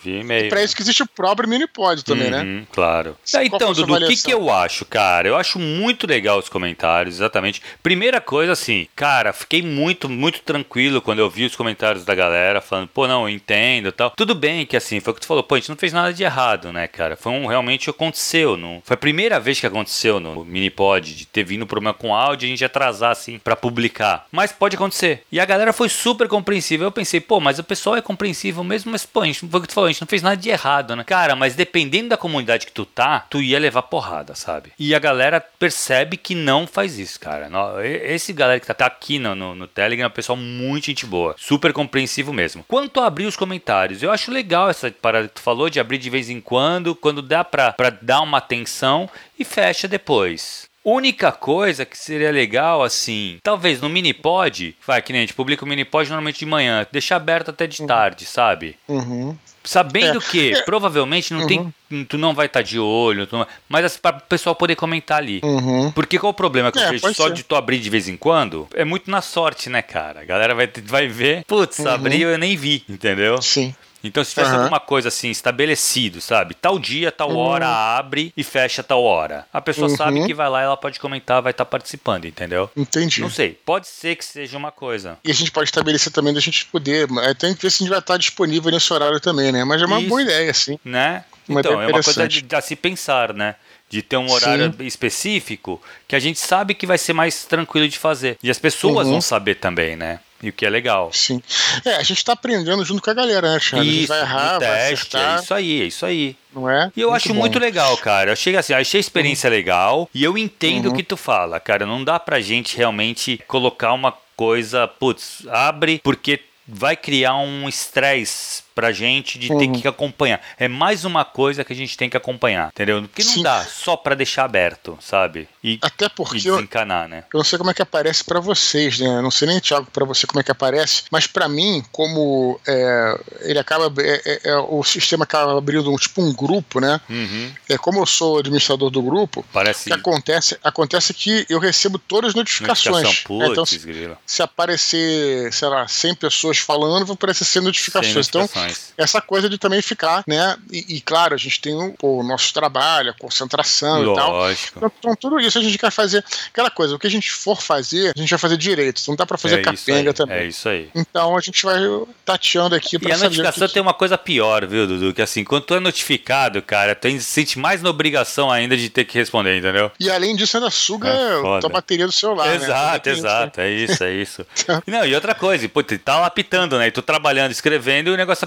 para 0.49 0.63
isso 0.63 0.77
que 0.77 0.83
existe 0.83 1.03
o 1.03 1.07
próprio 1.07 1.49
Minipod 1.49 2.05
também, 2.05 2.31
né? 2.31 2.39
uhum, 2.39 2.61
né? 2.61 2.67
Claro. 2.73 3.17
É, 3.35 3.45
então, 3.45 3.73
Dudu, 3.73 3.95
o 3.95 4.07
que, 4.07 4.17
que 4.17 4.33
eu 4.33 4.51
acho, 4.51 4.85
cara? 4.85 5.27
Eu 5.27 5.37
acho 5.37 5.59
muito 5.59 6.07
legal 6.07 6.39
os 6.39 6.49
comentários, 6.49 7.17
exatamente. 7.17 7.61
Primeira 7.83 8.21
coisa, 8.21 8.53
assim, 8.53 8.87
cara, 8.95 9.33
fiquei 9.33 9.63
muito, 9.63 10.09
muito 10.09 10.41
tranquilo 10.41 11.03
quando 11.03 11.19
eu 11.19 11.29
vi 11.29 11.45
os 11.47 11.57
comentários 11.57 12.05
da 12.05 12.15
galera 12.15 12.61
falando, 12.61 12.89
pô, 12.89 13.09
não, 13.09 13.23
eu 13.23 13.29
entendo 13.29 13.91
tal. 13.91 14.11
Tudo 14.11 14.35
bem 14.35 14.65
que, 14.65 14.77
assim, 14.77 15.01
foi 15.01 15.13
o 15.13 15.15
que 15.15 15.21
tu 15.21 15.27
falou, 15.27 15.43
pô, 15.43 15.55
a 15.55 15.59
gente 15.59 15.69
não 15.69 15.77
fez 15.77 15.93
nada 15.93 16.13
de 16.13 16.28
errado, 16.29 16.73
né, 16.73 16.87
cara? 16.87 17.17
Foi 17.17 17.33
um 17.33 17.47
realmente 17.47 17.91
aconteceu. 17.91 18.57
Não, 18.57 18.81
foi 18.85 18.95
a 18.95 18.99
primeira 18.99 19.41
vez 19.41 19.59
que 19.61 19.67
aconteceu 19.67 20.21
no 20.21 20.45
Minipod 20.45 21.15
de 21.15 21.27
ter 21.27 21.45
vindo 21.45 21.67
problema 21.67 21.95
com 21.95 22.15
áudio 22.15 22.47
e 22.47 22.49
a 22.49 22.51
gente 22.51 22.65
atrasar 22.65 23.11
assim 23.11 23.39
para 23.39 23.57
publicar. 23.57 24.27
Mas 24.31 24.53
pode 24.53 24.77
acontecer. 24.77 25.23
E 25.31 25.41
a 25.41 25.45
galera 25.45 25.73
foi 25.73 25.89
super 25.89 26.29
compreensível. 26.29 26.87
Eu 26.87 26.93
pensei, 26.93 27.21
pô, 27.21 27.41
mas 27.41 27.59
o 27.59 27.65
pessoal 27.65 27.97
é 27.97 28.03
compreensível 28.03 28.63
mesmo, 28.63 28.93
mas 28.93 29.05
pô, 29.05 29.23
a 29.23 29.27
gente, 29.27 29.41
foi 29.41 29.59
o 29.59 29.63
que 29.63 29.69
tu 29.69 29.75
falou, 29.75 29.89
a 29.89 29.93
gente 29.93 30.01
não 30.01 30.09
fez 30.09 30.23
nada 30.23 30.37
de 30.37 30.49
errado, 30.51 30.95
né? 30.95 31.05
Cara, 31.05 31.35
mas 31.35 31.55
dependendo 31.55 32.11
da 32.11 32.17
comunidade 32.17 32.67
que 32.67 32.73
tu 32.73 32.85
tá, 32.85 33.27
tu 33.31 33.41
ia 33.41 33.59
levar 33.59 33.83
porrada, 33.83 34.35
sabe? 34.35 34.73
E 34.79 34.95
a 34.95 34.99
galera 34.99 35.41
percebe 35.41 36.17
que 36.17 36.35
não 36.35 36.67
faz 36.67 36.99
isso, 36.99 37.19
cara. 37.19 37.49
Esse 37.85 38.33
galera 38.33 38.61
que 38.61 38.67
tá 38.67 38.87
aqui 38.87 39.19
no, 39.19 39.35
no, 39.35 39.55
no 39.55 39.67
Telegram 39.67 40.05
é 40.05 40.09
um 40.09 40.13
pessoal 40.13 40.37
muito 40.37 40.87
gente 40.87 41.07
boa. 41.07 41.35
Super 41.39 41.73
compreensivo 41.73 42.33
mesmo. 42.33 42.65
Quanto 42.67 43.01
a 43.01 43.07
abrir 43.07 43.27
os 43.27 43.37
comentários, 43.37 44.03
eu 44.03 44.11
acho 44.11 44.31
legal 44.31 44.69
essa 44.69 44.91
parada 44.91 45.29
que 45.29 45.35
tu 45.35 45.41
falou 45.41 45.71
de 45.71 45.81
abrir 45.81 45.99
de 45.99 46.08
vez 46.11 46.31
em 46.31 46.41
quando, 46.41 46.95
quando 46.95 47.23
dá 47.23 47.45
pra, 47.45 47.73
pra 47.73 47.91
dar 47.91 48.21
uma 48.21 48.39
atenção 48.39 49.09
e 49.39 49.45
fecha 49.45 49.87
depois. 49.87 50.69
Única 50.85 51.31
coisa 51.33 51.85
que 51.85 51.99
seria 51.99 52.31
legal, 52.31 52.83
assim, 52.83 53.39
talvez 53.43 53.81
no 53.81 53.91
Minipod, 53.91 54.75
vai, 54.87 55.03
que 55.03 55.13
nem 55.13 55.21
a 55.21 55.23
gente 55.23 55.35
publica 55.35 55.65
o 55.65 55.69
Minipod 55.69 56.09
normalmente 56.09 56.39
de 56.39 56.47
manhã, 56.47 56.87
deixar 56.91 57.17
aberto 57.17 57.51
até 57.51 57.67
de 57.67 57.83
uhum. 57.83 57.87
tarde, 57.87 58.25
sabe? 58.25 58.75
Uhum. 58.89 59.37
Sabendo 59.63 60.19
é. 60.19 60.23
que 60.23 60.63
provavelmente 60.65 61.35
não 61.35 61.43
uhum. 61.43 61.47
tem, 61.91 62.05
tu 62.05 62.17
não 62.17 62.33
vai 62.33 62.47
estar 62.47 62.61
tá 62.61 62.65
de 62.65 62.79
olho, 62.79 63.29
não, 63.31 63.47
mas 63.69 63.85
assim, 63.85 63.99
para 64.01 64.17
o 64.17 64.21
pessoal 64.23 64.55
poder 64.55 64.77
comentar 64.77 65.19
ali. 65.19 65.41
Uhum. 65.43 65.93
Porque 65.93 66.19
qual 66.19 66.31
o 66.31 66.35
problema 66.35 66.73
que 66.73 66.79
é, 66.79 66.87
eu 66.87 66.91
vejo 66.91 67.13
só 67.13 67.27
ser. 67.27 67.35
de 67.35 67.43
tu 67.43 67.55
abrir 67.55 67.81
de 67.81 67.91
vez 67.91 68.09
em 68.09 68.17
quando? 68.17 68.67
É 68.73 68.85
muito 68.85 69.11
na 69.11 69.21
sorte, 69.21 69.69
né, 69.69 69.83
cara? 69.83 70.23
A 70.23 70.25
galera 70.25 70.55
vai, 70.55 70.71
vai 70.85 71.07
ver, 71.07 71.45
putz, 71.45 71.81
uhum. 71.81 71.89
abriu 71.89 72.31
eu 72.31 72.39
nem 72.39 72.57
vi, 72.57 72.83
entendeu? 72.89 73.43
Sim. 73.43 73.75
Então, 74.03 74.23
se 74.23 74.31
tivesse 74.31 74.53
uhum. 74.53 74.61
alguma 74.61 74.81
coisa 74.81 75.09
assim, 75.09 75.31
estabelecido, 75.31 76.21
sabe? 76.21 76.55
Tal 76.55 76.79
dia, 76.79 77.11
tal 77.11 77.31
uhum. 77.31 77.37
hora, 77.37 77.67
abre 77.67 78.33
e 78.37 78.45
fecha 78.45 78.83
tal 78.83 79.03
hora. 79.03 79.47
A 79.53 79.61
pessoa 79.61 79.89
uhum. 79.89 79.97
sabe 79.97 80.27
que 80.27 80.35
vai 80.35 80.49
lá, 80.49 80.63
ela 80.63 80.77
pode 80.77 81.01
comentar, 81.01 81.43
vai 81.43 81.51
estar 81.51 81.65
tá 81.65 81.71
participando, 81.71 82.25
entendeu? 82.25 82.71
Entendi. 82.77 83.21
Não 83.21 83.31
sei, 83.31 83.59
pode 83.65 83.89
ser 83.89 84.17
que 84.17 84.25
seja 84.25 84.57
uma 84.57 84.71
coisa. 84.71 85.19
E 85.25 85.31
a 85.31 85.35
gente 85.35 85.51
pode 85.51 85.69
estabelecer 85.69 86.13
também 86.13 86.33
da 86.33 86.41
gente 86.41 86.67
poder. 86.67 87.09
Tem 87.39 87.55
que 87.55 87.63
ver 87.63 87.71
se 87.71 87.77
a 87.77 87.85
gente 87.85 87.91
vai 87.91 87.99
estar 87.99 88.17
disponível 88.17 88.71
nesse 88.71 88.93
horário 88.93 89.21
também, 89.21 89.51
né? 89.51 89.65
Mas 89.65 89.83
é 89.83 89.87
uma 89.87 89.99
Isso. 89.99 90.09
boa 90.09 90.23
ideia, 90.23 90.55
sim. 90.55 90.79
Né? 90.85 91.25
Então, 91.49 91.81
é 91.81 91.87
uma 91.87 92.03
coisa 92.03 92.29
de, 92.29 92.45
a 92.55 92.61
se 92.61 92.77
pensar, 92.77 93.33
né? 93.33 93.57
de 93.89 94.03
ter 94.03 94.17
um 94.17 94.31
horário 94.31 94.75
Sim. 94.79 94.87
específico 94.87 95.81
que 96.07 96.15
a 96.15 96.19
gente 96.19 96.39
sabe 96.39 96.75
que 96.75 96.87
vai 96.87 96.99
ser 96.99 97.15
mais 97.15 97.45
tranquilo 97.45 97.89
de 97.89 97.99
fazer. 97.99 98.37
E 98.43 98.51
as 98.51 98.59
pessoas 98.59 99.07
uhum. 99.07 99.13
vão 99.15 99.21
saber 99.21 99.55
também, 99.55 99.97
né? 99.97 100.21
E 100.43 100.51
o 100.51 100.53
que 100.53 100.65
é 100.65 100.71
legal. 100.71 101.11
Sim. 101.13 101.43
É, 101.85 101.97
a 101.97 102.03
gente 102.03 102.25
tá 102.25 102.33
aprendendo 102.33 102.85
junto 102.85 103.03
com 103.03 103.11
a 103.11 103.15
galera, 103.15 103.53
né, 103.53 103.59
Thiago? 103.59 103.85
Isso, 103.85 103.91
a 103.91 103.99
gente 103.99 104.07
vai 104.07 104.21
errar, 104.21 104.59
teste, 104.59 104.69
vai 104.69 104.79
é 104.79 104.93
acertar. 104.93 105.39
É 105.39 105.43
isso 105.43 105.55
aí, 105.55 105.83
é 105.83 105.85
isso 105.85 106.07
aí. 106.07 106.37
Não 106.55 106.71
é? 106.71 106.93
E 106.97 107.01
eu 107.01 107.09
muito 107.09 107.17
acho 107.17 107.35
bom. 107.35 107.41
muito 107.41 107.59
legal, 107.59 107.97
cara. 107.97 108.31
Eu 108.31 108.37
chego 108.37 108.59
assim, 108.59 108.73
achei 108.73 108.99
a 108.99 109.01
experiência 109.01 109.49
uhum. 109.49 109.57
legal 109.57 110.11
e 110.15 110.23
eu 110.23 110.39
entendo 110.39 110.87
uhum. 110.87 110.93
o 110.93 110.97
que 110.97 111.03
tu 111.03 111.17
fala, 111.17 111.59
cara. 111.59 111.85
Não 111.85 112.05
dá 112.05 112.21
pra 112.21 112.41
gente 112.41 112.77
realmente 112.77 113.43
colocar 113.49 113.93
uma 113.93 114.15
coisa, 114.37 114.87
putz, 114.87 115.45
abre 115.49 116.01
porque 116.05 116.41
vai 116.69 116.95
criar 116.95 117.37
um 117.37 117.69
estresse 117.69 118.63
pra 118.79 118.93
gente 118.93 119.41
de 119.41 119.51
uhum. 119.53 119.59
ter 119.59 119.81
que 119.81 119.89
acompanhar. 119.89 120.41
É 120.57 120.69
mais 120.69 121.05
uma 121.05 121.25
coisa 121.25 121.65
que 121.65 121.73
a 121.73 121.77
gente 121.77 121.97
tem 121.97 122.09
que 122.09 122.17
acompanhar, 122.17 122.69
entendeu? 122.69 123.03
Porque 123.03 123.25
não 123.25 123.33
Sim. 123.33 123.43
dá 123.43 123.65
só 123.65 123.97
para 123.97 124.15
deixar 124.15 124.45
aberto, 124.45 124.97
sabe? 125.01 125.49
E, 125.65 125.81
Até 125.83 126.09
porque 126.09 126.39
e 126.39 126.43
desencanar, 126.43 127.07
eu, 127.07 127.09
né? 127.09 127.25
Eu 127.35 127.39
não 127.39 127.45
sei 127.45 127.59
como 127.59 127.73
é 127.73 127.75
que 127.75 127.83
aparece 127.83 128.23
para 128.23 128.39
vocês, 128.39 129.01
né? 129.01 129.09
Eu 129.09 129.23
não 129.23 129.33
sei 129.33 129.49
nem, 129.49 129.59
Thiago, 129.59 129.89
para 129.93 130.05
você 130.05 130.29
como 130.29 130.39
é 130.39 130.45
que 130.45 130.53
aparece, 130.53 131.03
mas 131.11 131.27
para 131.27 131.49
mim, 131.49 131.83
como 131.91 132.61
é, 132.69 133.21
ele 133.41 133.59
acaba. 133.59 133.93
É, 134.01 134.23
é, 134.25 134.41
é, 134.51 134.57
o 134.59 134.85
sistema 134.85 135.25
acaba 135.25 135.59
abrindo 135.59 135.93
um, 135.93 135.97
tipo 135.97 136.23
um 136.23 136.33
grupo, 136.33 136.79
né? 136.79 137.01
Uhum. 137.11 137.51
É, 137.69 137.77
como 137.77 137.99
eu 137.99 138.07
sou 138.07 138.39
administrador 138.39 138.91
do 138.91 139.03
grupo, 139.03 139.45
Parece... 139.53 139.91
o 139.91 139.93
que 139.93 139.93
acontece, 139.93 140.57
acontece 140.63 141.13
que 141.13 141.45
eu 141.51 141.59
recebo 141.59 141.99
todas 141.99 142.29
as 142.29 142.35
notificações. 142.37 143.03
Notificação, 143.03 143.51
então, 143.51 143.67
se, 143.67 143.81
se, 144.25 144.41
aparecer, 144.41 145.53
sei 145.53 145.69
lá, 145.69 145.89
100 145.89 146.15
pessoas 146.15 146.59
falando, 146.59 147.05
vão 147.05 147.15
aparecer 147.15 147.45
100 147.45 147.63
notificações. 147.63 148.13
100 148.13 148.15
notificações. 148.15 148.55
Então, 148.55 148.68
essa 148.97 149.21
coisa 149.21 149.49
de 149.49 149.59
também 149.59 149.83
ficar, 149.83 150.25
né? 150.27 150.57
E, 150.71 150.97
e 150.97 151.01
claro, 151.01 151.35
a 151.35 151.39
gente 151.39 151.61
tem 151.61 151.75
o, 151.75 151.95
o, 152.03 152.23
nosso 152.23 152.53
trabalho, 152.53 153.11
a 153.11 153.15
concentração 153.15 154.03
Lógico. 154.03 154.79
e 154.79 154.81
tal. 154.81 154.89
Então, 154.89 154.93
então, 154.99 155.17
tudo 155.17 155.41
isso 155.41 155.59
a 155.59 155.63
gente 155.63 155.79
quer 155.79 155.91
fazer. 155.91 156.25
Aquela 156.51 156.71
coisa, 156.71 156.95
o 156.95 156.99
que 156.99 157.07
a 157.07 157.11
gente 157.11 157.31
for 157.31 157.61
fazer, 157.61 158.13
a 158.17 158.21
gente 158.21 158.31
vai 158.31 158.39
fazer 158.39 158.57
direito. 158.57 159.03
Não 159.09 159.17
dá 159.17 159.27
para 159.27 159.39
fazer 159.39 159.61
é 159.61 159.63
capenga 159.63 160.13
também. 160.13 160.39
É 160.39 160.47
isso 160.47 160.69
aí. 160.69 160.89
Então 160.95 161.37
a 161.37 161.41
gente 161.41 161.65
vai 161.65 161.79
tateando 162.25 162.75
aqui 162.75 162.99
pra 162.99 163.11
E 163.11 163.13
a 163.13 163.19
notificação 163.19 163.67
que... 163.69 163.75
tem 163.75 163.83
uma 163.83 163.95
coisa 163.95 164.19
pior, 164.19 164.67
viu, 164.67 164.87
Dudu? 164.87 165.15
Que 165.15 165.23
assim, 165.23 165.45
quando 165.45 165.65
tu 165.65 165.75
é 165.75 165.81
notificado, 165.81 166.61
cara, 166.63 166.95
tu 166.95 167.09
se 167.11 167.21
sente 167.21 167.59
mais 167.59 167.83
na 167.83 167.91
obrigação 167.91 168.51
ainda 168.51 168.77
de 168.77 168.89
ter 168.91 169.05
que 169.05 169.19
responder, 169.19 169.59
entendeu? 169.59 169.91
E 169.99 170.11
além 170.11 170.35
disso, 170.35 170.57
ainda 170.57 170.71
suga 170.71 171.09
é 171.09 171.67
a 171.67 171.69
bateria 171.69 172.07
do 172.07 172.13
celular. 172.13 172.55
Exato, 172.55 173.09
né? 173.09 173.15
exato. 173.15 173.61
É 173.61 173.71
isso, 173.71 174.05
é 174.05 174.13
isso. 174.13 174.47
Não, 174.87 175.07
e 175.07 175.15
outra 175.15 175.35
coisa, 175.35 175.69
pô, 175.69 175.83
tu 175.83 175.99
tá 175.99 176.19
lá 176.19 176.27
apitando, 176.27 176.79
né? 176.79 176.89
E 176.89 176.91
tu 176.91 177.03
trabalhando, 177.03 177.53
escrevendo 177.53 178.11
e 178.11 178.13
o 178.13 178.17
negócio 178.17 178.45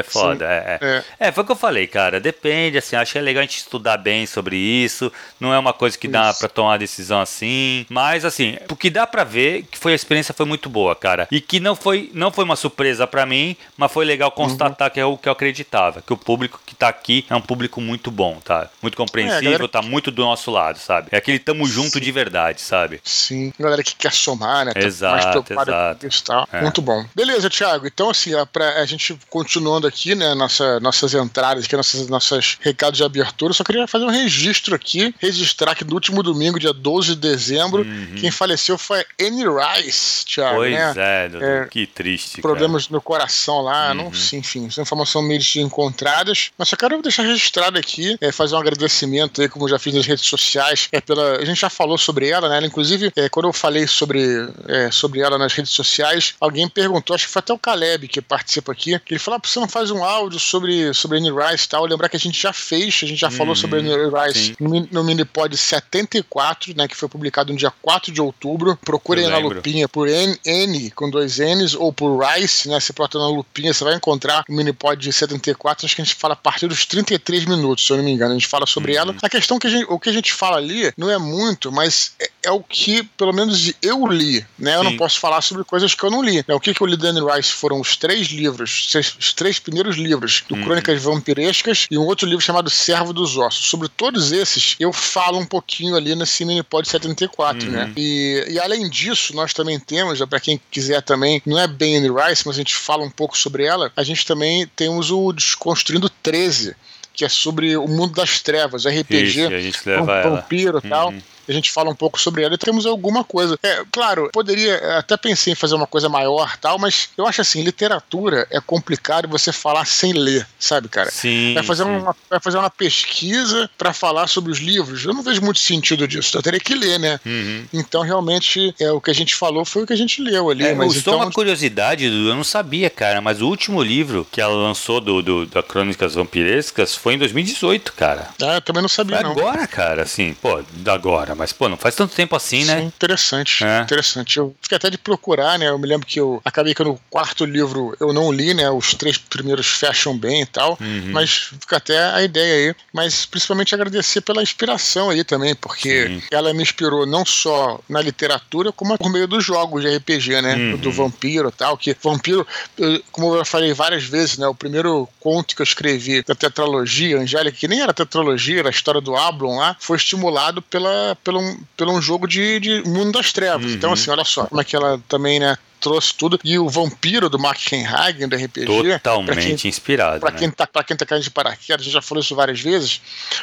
É 0.00 0.02
foda. 0.02 0.44
É, 0.44 0.78
é. 0.80 1.04
é, 1.28 1.32
foi 1.32 1.42
o 1.42 1.46
que 1.46 1.52
eu 1.52 1.56
falei, 1.56 1.86
cara. 1.86 2.20
Depende, 2.20 2.78
assim, 2.78 2.96
acho 2.96 3.12
que 3.12 3.18
é 3.18 3.22
legal 3.22 3.40
a 3.40 3.46
gente 3.46 3.58
estudar 3.58 3.96
bem 3.96 4.26
sobre 4.26 4.56
isso. 4.56 5.12
Não 5.40 5.52
é 5.52 5.58
uma 5.58 5.72
coisa 5.72 5.96
que 5.96 6.08
dá 6.08 6.32
para 6.32 6.48
tomar 6.48 6.78
decisão 6.78 7.20
assim. 7.20 7.86
Mas, 7.88 8.24
assim, 8.24 8.56
o 8.70 8.76
que 8.76 8.90
dá 8.90 9.06
para 9.06 9.24
ver 9.24 9.64
que 9.70 9.78
foi 9.78 9.92
a 9.92 9.94
experiência 9.94 10.34
foi 10.34 10.46
muito 10.46 10.68
boa, 10.68 10.94
cara. 10.94 11.28
E 11.30 11.40
que 11.40 11.60
não 11.60 11.74
foi, 11.74 12.10
não 12.14 12.30
foi 12.30 12.44
uma 12.44 12.56
surpresa 12.56 13.06
para 13.06 13.26
mim, 13.26 13.56
mas 13.76 13.92
foi 13.92 14.04
legal 14.04 14.30
constatar 14.30 14.88
uhum. 14.88 14.94
que 14.94 15.00
é 15.00 15.04
o 15.04 15.18
que 15.18 15.28
eu 15.28 15.32
acreditava. 15.32 16.02
Que 16.02 16.12
o 16.12 16.16
público 16.16 16.60
que 16.64 16.74
tá 16.74 16.88
aqui 16.88 17.24
é 17.28 17.34
um 17.34 17.40
público 17.40 17.80
muito 17.80 18.10
bom, 18.10 18.40
tá? 18.44 18.68
Muito 18.82 18.96
compreensível, 18.96 19.48
é, 19.48 19.52
galera... 19.52 19.68
tá 19.68 19.82
muito 19.82 20.10
do 20.10 20.22
nosso 20.22 20.50
lado, 20.50 20.78
sabe? 20.78 21.08
É 21.12 21.16
aquele 21.16 21.38
tamo 21.38 21.66
junto 21.66 21.94
Sim. 21.94 22.00
de 22.00 22.12
verdade, 22.12 22.60
sabe? 22.60 23.00
Sim. 23.04 23.52
Galera 23.58 23.82
que 23.82 23.94
quer 23.94 24.12
somar, 24.12 24.66
né? 24.66 24.72
Tá 24.72 24.80
exato, 24.80 25.52
exato. 25.52 26.06
Isso? 26.06 26.24
É. 26.52 26.60
Muito 26.60 26.82
bom. 26.82 27.04
Beleza, 27.14 27.48
Thiago. 27.48 27.86
Então, 27.86 28.10
assim, 28.10 28.32
pra 28.52 28.80
a 28.80 28.86
gente 28.86 29.16
continuando 29.36 29.86
aqui, 29.86 30.14
né? 30.14 30.34
Nossa, 30.34 30.80
nossas 30.80 31.12
entradas 31.12 31.66
aqui, 31.66 31.76
nossas, 31.76 32.08
nossos 32.08 32.56
recados 32.62 32.96
de 32.96 33.04
abertura. 33.04 33.52
só 33.52 33.62
queria 33.62 33.86
fazer 33.86 34.06
um 34.06 34.10
registro 34.10 34.74
aqui, 34.74 35.14
registrar 35.20 35.74
que 35.74 35.84
no 35.84 35.92
último 35.92 36.22
domingo, 36.22 36.58
dia 36.58 36.72
12 36.72 37.14
de 37.14 37.16
dezembro, 37.16 37.82
uhum. 37.82 38.14
quem 38.18 38.30
faleceu 38.30 38.78
foi 38.78 39.04
Annie 39.20 39.44
Rice, 39.44 40.24
Thiago. 40.24 40.56
Pois 40.56 40.72
né? 40.72 40.94
é, 40.96 41.28
Dudu, 41.28 41.44
é, 41.44 41.66
que 41.66 41.86
triste. 41.86 42.40
Problemas 42.40 42.86
cara. 42.86 42.96
no 42.96 43.02
coração 43.02 43.60
lá, 43.60 43.90
uhum. 43.90 43.94
não, 43.94 44.06
enfim, 44.32 44.70
são 44.70 44.80
informações 44.80 45.26
meio 45.26 45.66
encontradas. 45.66 46.50
Mas 46.56 46.70
só 46.70 46.76
quero 46.76 47.02
deixar 47.02 47.22
registrado 47.24 47.78
aqui, 47.78 48.16
é, 48.22 48.32
fazer 48.32 48.54
um 48.54 48.58
agradecimento 48.58 49.42
aí, 49.42 49.50
como 49.50 49.68
já 49.68 49.78
fiz 49.78 49.92
nas 49.92 50.06
redes 50.06 50.24
sociais. 50.24 50.88
É, 50.90 51.00
pela, 51.00 51.36
a 51.36 51.44
gente 51.44 51.60
já 51.60 51.68
falou 51.68 51.98
sobre 51.98 52.30
ela, 52.30 52.48
né? 52.48 52.66
Inclusive, 52.66 53.12
é, 53.14 53.28
quando 53.28 53.48
eu 53.48 53.52
falei 53.52 53.86
sobre, 53.86 54.48
é, 54.66 54.90
sobre 54.90 55.20
ela 55.20 55.36
nas 55.36 55.52
redes 55.52 55.72
sociais, 55.72 56.34
alguém 56.40 56.66
perguntou, 56.68 57.14
acho 57.14 57.26
que 57.26 57.32
foi 57.32 57.40
até 57.40 57.52
o 57.52 57.58
Caleb 57.58 58.08
que 58.08 58.22
participa 58.22 58.72
aqui, 58.72 58.98
que 59.00 59.12
ele 59.12 59.18
falou: 59.26 59.40
ah, 59.42 59.46
você 59.46 59.58
não 59.58 59.68
faz 59.68 59.90
um 59.90 60.04
áudio 60.04 60.38
sobre, 60.38 60.94
sobre 60.94 61.18
Annie 61.18 61.32
Rice 61.32 61.66
e 61.66 61.68
tal? 61.68 61.84
Lembrar 61.84 62.08
que 62.08 62.16
a 62.16 62.20
gente 62.20 62.40
já 62.40 62.52
fez, 62.52 63.00
a 63.02 63.06
gente 63.06 63.18
já 63.18 63.30
falou 63.30 63.54
sobre 63.54 63.80
Annie 63.80 63.92
Rice 63.92 64.56
no, 64.60 64.88
no 64.90 65.04
Minipod 65.04 65.56
74, 65.56 66.74
né? 66.76 66.86
Que 66.86 66.96
foi 66.96 67.08
publicado 67.08 67.52
no 67.52 67.58
dia 67.58 67.72
4 67.82 68.12
de 68.12 68.20
outubro. 68.20 68.76
Procurem 68.84 69.28
na 69.28 69.38
lupinha 69.38 69.88
por 69.88 70.08
N, 70.08 70.38
N 70.44 70.90
com 70.92 71.10
dois 71.10 71.38
N's 71.38 71.74
ou 71.74 71.92
por 71.92 72.24
Rice, 72.24 72.68
né? 72.68 72.78
Você 72.78 72.92
bota 72.92 73.18
na 73.18 73.28
lupinha, 73.28 73.74
você 73.74 73.84
vai 73.84 73.94
encontrar 73.94 74.44
o 74.48 74.52
Minipod 74.52 75.12
74. 75.12 75.86
Acho 75.86 75.96
que 75.96 76.02
a 76.02 76.04
gente 76.04 76.14
fala 76.14 76.34
a 76.34 76.36
partir 76.36 76.68
dos 76.68 76.86
33 76.86 77.44
minutos, 77.46 77.84
se 77.86 77.92
eu 77.92 77.96
não 77.96 78.04
me 78.04 78.12
engano. 78.12 78.30
A 78.32 78.34
gente 78.34 78.46
fala 78.46 78.66
sobre 78.66 78.92
uhum. 78.92 78.98
ela. 78.98 79.16
A 79.22 79.28
questão 79.28 79.58
que 79.58 79.66
a 79.66 79.70
gente, 79.70 79.86
o 79.88 79.98
que 79.98 80.08
a 80.08 80.12
gente 80.12 80.32
fala 80.32 80.58
ali 80.58 80.92
não 80.96 81.10
é 81.10 81.18
muito, 81.18 81.72
mas 81.72 82.12
é, 82.20 82.30
é 82.44 82.50
o 82.50 82.62
que, 82.62 83.02
pelo 83.02 83.32
menos, 83.32 83.72
eu 83.82 84.06
li, 84.06 84.46
né? 84.58 84.72
Sim. 84.72 84.76
Eu 84.76 84.84
não 84.84 84.96
posso 84.96 85.18
falar 85.18 85.40
sobre 85.40 85.64
coisas 85.64 85.94
que 85.94 86.04
eu 86.04 86.10
não 86.10 86.22
li. 86.22 86.44
Né? 86.46 86.54
O 86.54 86.60
que, 86.60 86.72
que 86.72 86.80
eu 86.80 86.86
li 86.86 86.96
da 86.96 87.08
Anne 87.08 87.20
Rice 87.20 87.52
foram 87.52 87.80
os 87.80 87.96
três 87.96 88.28
livros, 88.28 88.86
os 89.18 89.32
três 89.32 89.58
primeiros 89.58 89.96
livros 89.96 90.44
do 90.48 90.54
uhum. 90.54 90.64
Crônicas 90.64 91.02
Vampirescas 91.02 91.86
e 91.90 91.98
um 91.98 92.02
outro 92.02 92.26
livro 92.26 92.44
chamado 92.44 92.70
Servo 92.70 93.12
dos 93.12 93.36
Ossos. 93.36 93.66
Sobre 93.66 93.88
todos 93.88 94.32
esses, 94.32 94.76
eu 94.78 94.92
falo 94.92 95.38
um 95.38 95.46
pouquinho 95.46 95.96
ali 95.96 96.14
nesse 96.14 96.44
Minipod 96.44 96.88
74, 96.88 97.70
né? 97.70 97.82
uhum. 97.82 97.86
né? 97.86 97.92
E, 97.96 98.44
e 98.50 98.58
além 98.58 98.88
disso, 98.88 99.34
nós 99.34 99.52
também 99.52 99.78
temos, 99.78 100.18
para 100.24 100.40
quem 100.40 100.60
quiser 100.70 101.02
também, 101.02 101.42
não 101.46 101.58
é 101.58 101.66
bem 101.66 101.96
Anne 101.96 102.08
Rice, 102.08 102.46
mas 102.46 102.56
a 102.56 102.58
gente 102.58 102.74
fala 102.74 103.02
um 103.02 103.10
pouco 103.10 103.36
sobre 103.36 103.64
ela, 103.64 103.92
a 103.96 104.02
gente 104.02 104.26
também 104.26 104.66
temos 104.74 105.10
o 105.10 105.32
Desconstruindo 105.32 106.10
13, 106.22 106.76
que 107.14 107.24
é 107.24 107.28
sobre 107.28 107.76
o 107.76 107.88
mundo 107.88 108.14
das 108.14 108.40
trevas, 108.40 108.84
RPG, 108.84 109.68
Isso, 109.68 109.84
vampiro 109.84 110.80
e 110.84 110.88
tal. 110.88 111.10
Uhum. 111.10 111.22
A 111.48 111.52
gente 111.52 111.70
fala 111.70 111.90
um 111.90 111.94
pouco 111.94 112.20
sobre 112.20 112.42
ela 112.42 112.54
e 112.54 112.58
temos 112.58 112.86
alguma 112.86 113.24
coisa. 113.24 113.58
É, 113.62 113.82
claro, 113.90 114.30
poderia, 114.32 114.98
até 114.98 115.16
pensei 115.16 115.52
em 115.52 115.56
fazer 115.56 115.74
uma 115.74 115.86
coisa 115.86 116.08
maior 116.08 116.56
tal, 116.56 116.78
mas 116.78 117.10
eu 117.16 117.26
acho 117.26 117.40
assim, 117.40 117.62
literatura 117.62 118.46
é 118.50 118.60
complicado 118.60 119.28
você 119.28 119.52
falar 119.52 119.84
sem 119.84 120.12
ler, 120.12 120.46
sabe, 120.58 120.88
cara? 120.88 121.10
Sim. 121.10 121.54
Vai 121.54 121.62
fazer, 121.62 121.84
sim. 121.84 121.90
Uma, 121.90 122.16
vai 122.28 122.40
fazer 122.40 122.58
uma 122.58 122.70
pesquisa 122.70 123.70
para 123.76 123.92
falar 123.92 124.26
sobre 124.26 124.50
os 124.50 124.58
livros. 124.58 125.04
Eu 125.04 125.14
não 125.14 125.22
vejo 125.22 125.42
muito 125.42 125.58
sentido 125.58 126.06
disso. 126.06 126.36
Eu 126.36 126.42
teria 126.42 126.60
que 126.60 126.74
ler, 126.74 126.98
né? 126.98 127.20
Uhum. 127.24 127.66
Então, 127.72 128.02
realmente, 128.02 128.74
é, 128.80 128.90
o 128.90 129.00
que 129.00 129.10
a 129.10 129.14
gente 129.14 129.34
falou 129.34 129.64
foi 129.64 129.82
o 129.82 129.86
que 129.86 129.92
a 129.92 129.96
gente 129.96 130.20
leu 130.20 130.50
ali. 130.50 130.64
É, 130.64 130.74
mas 130.74 130.92
só 130.94 130.98
então, 130.98 131.16
uma 131.16 131.30
curiosidade, 131.30 132.04
eu 132.04 132.34
não 132.34 132.44
sabia, 132.44 132.90
cara, 132.90 133.20
mas 133.20 133.40
o 133.40 133.48
último 133.48 133.82
livro 133.82 134.26
que 134.30 134.40
ela 134.40 134.54
lançou 134.54 135.00
do, 135.00 135.22
do 135.22 135.46
da 135.46 135.62
Crônicas 135.62 136.14
Vampirescas 136.14 136.94
foi 136.94 137.14
em 137.14 137.18
2018, 137.18 137.92
cara. 137.92 138.28
Ah, 138.42 138.54
eu 138.54 138.60
também 138.60 138.82
não 138.82 138.88
sabia, 138.88 139.22
não. 139.22 139.30
agora, 139.32 139.66
cara, 139.66 140.02
assim, 140.02 140.34
pô, 140.34 140.62
agora, 140.86 141.34
mas 141.36 141.52
pô, 141.52 141.68
não 141.68 141.76
faz 141.76 141.94
tanto 141.94 142.14
tempo 142.14 142.34
assim, 142.34 142.64
né? 142.64 142.80
Sim, 142.80 142.86
interessante, 142.86 143.64
É. 143.64 143.80
interessante. 143.82 144.36
Eu 144.38 144.54
fiquei 144.60 144.76
até 144.76 144.90
de 144.90 144.98
procurar, 144.98 145.58
né? 145.58 145.68
Eu 145.68 145.78
me 145.78 145.86
lembro 145.86 146.06
que 146.06 146.18
eu 146.18 146.40
acabei 146.44 146.74
que 146.74 146.82
no 146.82 146.98
quarto 147.10 147.44
livro 147.44 147.96
eu 148.00 148.12
não 148.12 148.32
li, 148.32 148.54
né? 148.54 148.70
Os 148.70 148.94
três 148.94 149.16
primeiros 149.18 149.66
fecham 149.66 150.16
bem 150.16 150.42
e 150.42 150.46
tal, 150.46 150.76
Uhum. 150.80 151.10
mas 151.12 151.50
fica 151.60 151.76
até 151.76 151.98
a 152.12 152.22
ideia 152.22 152.68
aí. 152.70 152.74
Mas 152.92 153.26
principalmente 153.26 153.74
agradecer 153.74 154.20
pela 154.20 154.42
inspiração 154.42 155.10
aí 155.10 155.22
também, 155.24 155.54
porque 155.54 156.06
Sim. 156.08 156.22
ela 156.30 156.52
me 156.54 156.62
inspirou 156.62 157.06
não 157.06 157.24
só 157.24 157.80
na 157.88 158.00
literatura, 158.00 158.72
como 158.72 158.96
por 158.98 159.10
meio 159.10 159.26
dos 159.28 159.44
jogos 159.44 159.82
de 159.82 159.88
RPG, 159.96 160.40
né? 160.42 160.54
Uhum. 160.56 160.76
Do 160.78 160.90
vampiro 160.92 161.48
e 161.48 161.52
tal, 161.52 161.76
que 161.76 161.96
vampiro, 162.02 162.46
eu- 162.78 163.02
como 163.12 163.34
eu 163.34 163.38
já 163.38 163.44
falei 163.44 163.72
várias 163.72 164.04
vezes, 164.04 164.38
né? 164.38 164.46
O 164.48 164.54
primeiro 164.54 165.08
conto 165.20 165.54
que 165.54 165.62
eu 165.62 165.64
escrevi 165.64 166.22
da 166.22 166.34
tetralogia 166.34 167.18
Angélica, 167.18 167.56
que 167.56 167.68
nem 167.68 167.80
era 167.80 167.92
tetralogia, 167.92 168.60
era 168.60 168.68
a 168.68 168.70
história 168.70 169.00
do 169.00 169.16
Ablon 169.16 169.58
lá, 169.58 169.76
foi 169.78 169.96
estimulado 169.96 170.62
pela, 170.62 171.16
pelo, 171.26 171.40
um- 171.40 171.58
pelo 171.76 171.92
um 171.92 172.00
jogo 172.00 172.26
de, 172.26 172.60
de 172.60 172.82
Mundo 172.88 173.12
das 173.12 173.32
Trevas. 173.32 173.72
Então, 173.72 173.92
assim, 173.92 174.10
olha 174.10 174.24
só, 174.24 174.46
como 174.46 174.60
é 174.60 174.64
que 174.64 174.74
ela 174.76 175.00
também, 175.08 175.40
né? 175.40 175.58
Trouxe 175.80 176.14
tudo. 176.14 176.38
E 176.42 176.58
o 176.58 176.68
vampiro 176.68 177.28
do 177.28 177.38
Mark 177.38 177.60
Henhagen, 177.72 178.26
do 178.28 178.36
RPG. 178.36 178.66
Totalmente 178.98 179.56
quem- 179.62 179.68
inspirado, 179.68 180.20
Pra 180.20 180.30
né? 180.30 180.38
quem, 180.38 180.50
tá, 180.50 180.66
pra 180.66 180.82
quem 180.82 180.96
tá 180.96 181.04
caindo 181.06 181.22
de 181.22 181.30
paraquedas, 181.30 181.80
a 181.82 181.84
gente 181.84 181.92
já 181.92 182.02
falou 182.02 182.22
isso 182.22 182.34
várias 182.34 182.60
vezes, 182.60 183.00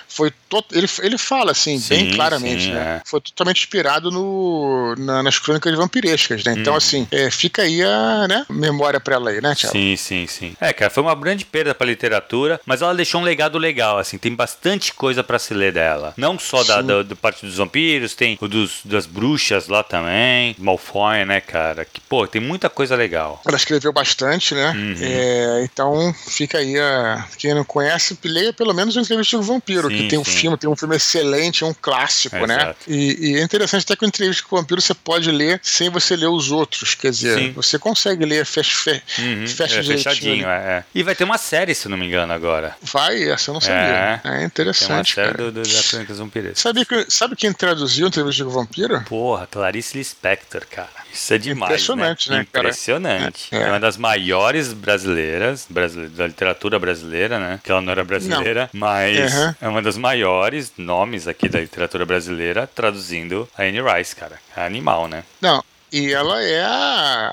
foi 0.08 0.32
to- 0.50 0.66
ele, 0.72 0.88
ele 1.02 1.18
fala 1.18 1.52
assim, 1.52 1.78
Sim, 1.80 1.90
bem 1.90 2.14
claramente, 2.16 2.64
sim, 2.64 2.72
né? 2.72 2.98
é. 2.98 3.02
Foi 3.10 3.22
totalmente 3.22 3.60
inspirado 3.60 4.10
no, 4.12 4.96
na- 4.98 5.22
nas 5.24 5.38
crônicas 5.40 5.74
vampirescas, 5.76 6.44
né? 6.44 6.54
Então, 6.58 6.76
assim, 6.76 7.08
é, 7.12 7.30
fica 7.32 7.62
aí 7.62 7.82
a 7.84 8.28
né, 8.28 8.46
memória 8.50 9.00
pra 9.00 9.16
ela 9.16 9.30
aí, 9.30 9.42
né, 9.42 9.54
Thiago? 9.56 9.74
Sim, 9.78 9.96
sim, 9.96 10.28
sim. 10.28 10.56
É, 10.60 10.74
cara, 10.74 10.90
foi 10.90 11.04
uma 11.04 11.16
grande 11.16 11.46
perda 11.46 11.74
pra 11.76 11.86
literatura, 11.88 12.60
mas 12.66 12.82
ela 12.82 12.94
deixou 12.96 13.22
um 13.22 13.24
legado 13.24 13.58
legal, 13.58 13.98
assim, 14.00 14.18
tem 14.18 14.34
bastante 14.34 14.94
coisa 14.94 15.24
pra 15.24 15.38
se 15.40 15.54
ler 15.54 15.72
dela. 15.72 16.14
Não 16.18 16.38
só 16.40 16.64
da, 16.64 16.82
da, 16.82 17.04
da 17.04 17.16
parte 17.16 17.46
dos 17.46 17.58
vampiros, 17.58 18.16
tem 18.16 18.38
o 18.42 18.48
dos, 18.48 18.80
das 18.84 19.06
bruxas 19.06 19.68
lá 19.68 19.84
também, 19.84 20.56
Malfoy, 20.58 21.26
né, 21.26 21.40
cara? 21.42 21.86
Que, 21.86 22.00
pô, 22.02 22.23
tem 22.28 22.42
muita 22.42 22.70
coisa 22.70 22.96
legal. 22.96 23.42
Ela 23.46 23.58
escreveu 23.58 23.92
bastante, 23.94 24.54
né? 24.56 24.72
Uhum. 24.72 24.96
É, 25.02 25.64
então 25.64 26.14
fica 26.28 26.58
aí 26.58 26.78
a. 26.80 27.26
Quem 27.38 27.54
não 27.54 27.64
conhece, 27.64 28.18
leia 28.24 28.54
pelo 28.54 28.74
menos 28.74 28.96
o 28.96 29.00
Entrevista 29.00 29.38
com 29.38 29.44
o 29.44 29.46
Vampiro, 29.46 29.90
Sim, 29.90 29.98
que 29.98 30.08
tem 30.08 30.20
um 30.20 30.24
sim. 30.26 30.32
filme, 30.32 30.58
tem 30.58 30.70
um 30.70 30.76
filme 30.76 30.96
excelente, 30.96 31.64
é 31.64 31.68
um 31.68 31.74
clássico, 31.74 32.46
né? 32.46 32.56
Exato. 32.56 32.80
E, 32.88 33.32
e 33.32 33.38
é 33.38 33.42
interessante 33.44 33.84
até 33.84 33.96
que 33.96 34.06
o 34.06 34.08
Entrevista 34.08 34.44
com 34.48 34.56
o 34.56 34.60
Vampiro 34.60 34.82
você 34.82 34.94
pode 34.94 35.32
ler 35.32 35.60
sem 35.64 35.90
você 35.90 36.16
ler 36.16 36.28
os 36.28 36.52
outros. 36.52 36.96
Quer 36.96 37.12
dizer, 37.12 37.38
Sim. 37.38 37.52
você 37.52 37.78
consegue 37.80 38.26
ler 38.26 38.46
fecha, 38.46 38.76
fe, 38.76 39.02
Uhum, 39.20 39.48
fecha 39.48 39.78
é, 39.78 39.82
direitinho 39.82 40.14
fechadinho, 40.16 40.48
é, 40.48 40.58
é. 40.80 40.84
E 40.94 41.04
vai 41.04 41.16
ter 41.16 41.24
uma 41.24 41.38
série, 41.38 41.74
se 41.76 41.88
não 41.90 41.98
me 41.98 42.06
engano, 42.06 42.32
agora. 42.34 42.76
Vai, 42.82 43.24
essa 43.30 43.50
eu 43.50 43.54
não 43.54 43.62
sabia. 43.62 43.76
É, 43.78 44.18
Tem 44.18 44.32
uma 44.32 44.44
interessante, 44.44 45.14
série 45.16 45.32
cara. 45.32 45.52
do, 45.52 45.52
do, 45.52 45.64
da 45.64 45.84
Crônicas 45.84 46.18
Vampirescas. 46.18 46.60
Sabe, 46.60 46.86
que- 46.86 47.06
sabe 47.10 47.36
quem 47.36 47.52
traduziu 47.54 48.06
o 48.06 48.10
Entrevista 48.10 48.44
com 48.44 48.50
o 48.50 48.54
Vampiro? 48.54 49.02
Porra, 49.04 49.48
Clarice 49.48 49.98
Lispector, 49.98 50.64
cara. 50.70 50.90
Isso 51.14 51.34
é 51.34 51.38
demais, 51.38 51.72
Impressionante, 51.72 52.30
né, 52.32 52.46
cara? 52.52 52.68
Impressionante. 52.68 53.48
É, 53.52 53.58
É, 53.58 53.62
é. 53.64 53.68
uma 53.70 53.80
das 53.80 53.98
maiores 53.98 54.74
brasileiras, 54.74 55.68
brasile- 55.70 56.08
da 56.10 56.26
literatura 56.28 56.80
brasileira, 56.80 57.40
né? 57.40 57.60
Que 57.64 57.72
ela 57.72 57.82
não 57.82 57.92
era 57.92 58.04
brasileira, 58.04 58.70
mas 58.74 59.34
Uhum. 59.34 59.56
é 59.62 59.68
uma 59.68 59.82
das 59.82 59.98
maiores 59.98 60.74
nomes 60.78 61.28
aqui 61.28 61.48
da 61.48 61.60
literatura 61.60 62.06
brasileira 62.06 62.66
traduzindo 62.66 63.48
a 63.58 63.64
Anne 63.64 63.80
Rice, 63.82 64.16
cara. 64.16 64.40
É 64.58 64.66
animal, 64.66 65.08
né? 65.08 65.24
Não. 65.40 65.64
E 65.94 66.12
ela 66.12 66.42
é 66.42 66.64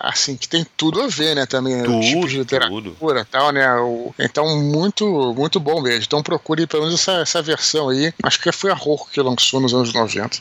assim, 0.00 0.36
que 0.36 0.46
tem 0.46 0.66
tudo 0.76 1.00
a 1.00 1.06
ver, 1.06 1.34
né, 1.34 1.46
também, 1.46 1.82
Tudo, 1.82 1.96
o 1.96 2.00
tipo 2.02 2.28
de 2.28 2.38
literatura 2.40 3.22
e 3.22 3.24
tal, 3.24 3.50
né, 3.52 3.74
o, 3.76 4.14
então 4.18 4.60
muito, 4.60 5.32
muito 5.34 5.58
bom 5.58 5.80
mesmo, 5.80 6.04
então 6.06 6.22
procure 6.22 6.66
pelo 6.66 6.82
menos 6.82 7.00
essa, 7.00 7.22
essa 7.22 7.40
versão 7.40 7.88
aí, 7.88 8.12
acho 8.22 8.38
que 8.38 8.52
foi 8.52 8.70
a 8.70 8.74
Rocco 8.74 9.08
que 9.10 9.18
lançou 9.22 9.60
nos 9.60 9.72
anos 9.72 9.94
90. 9.94 10.36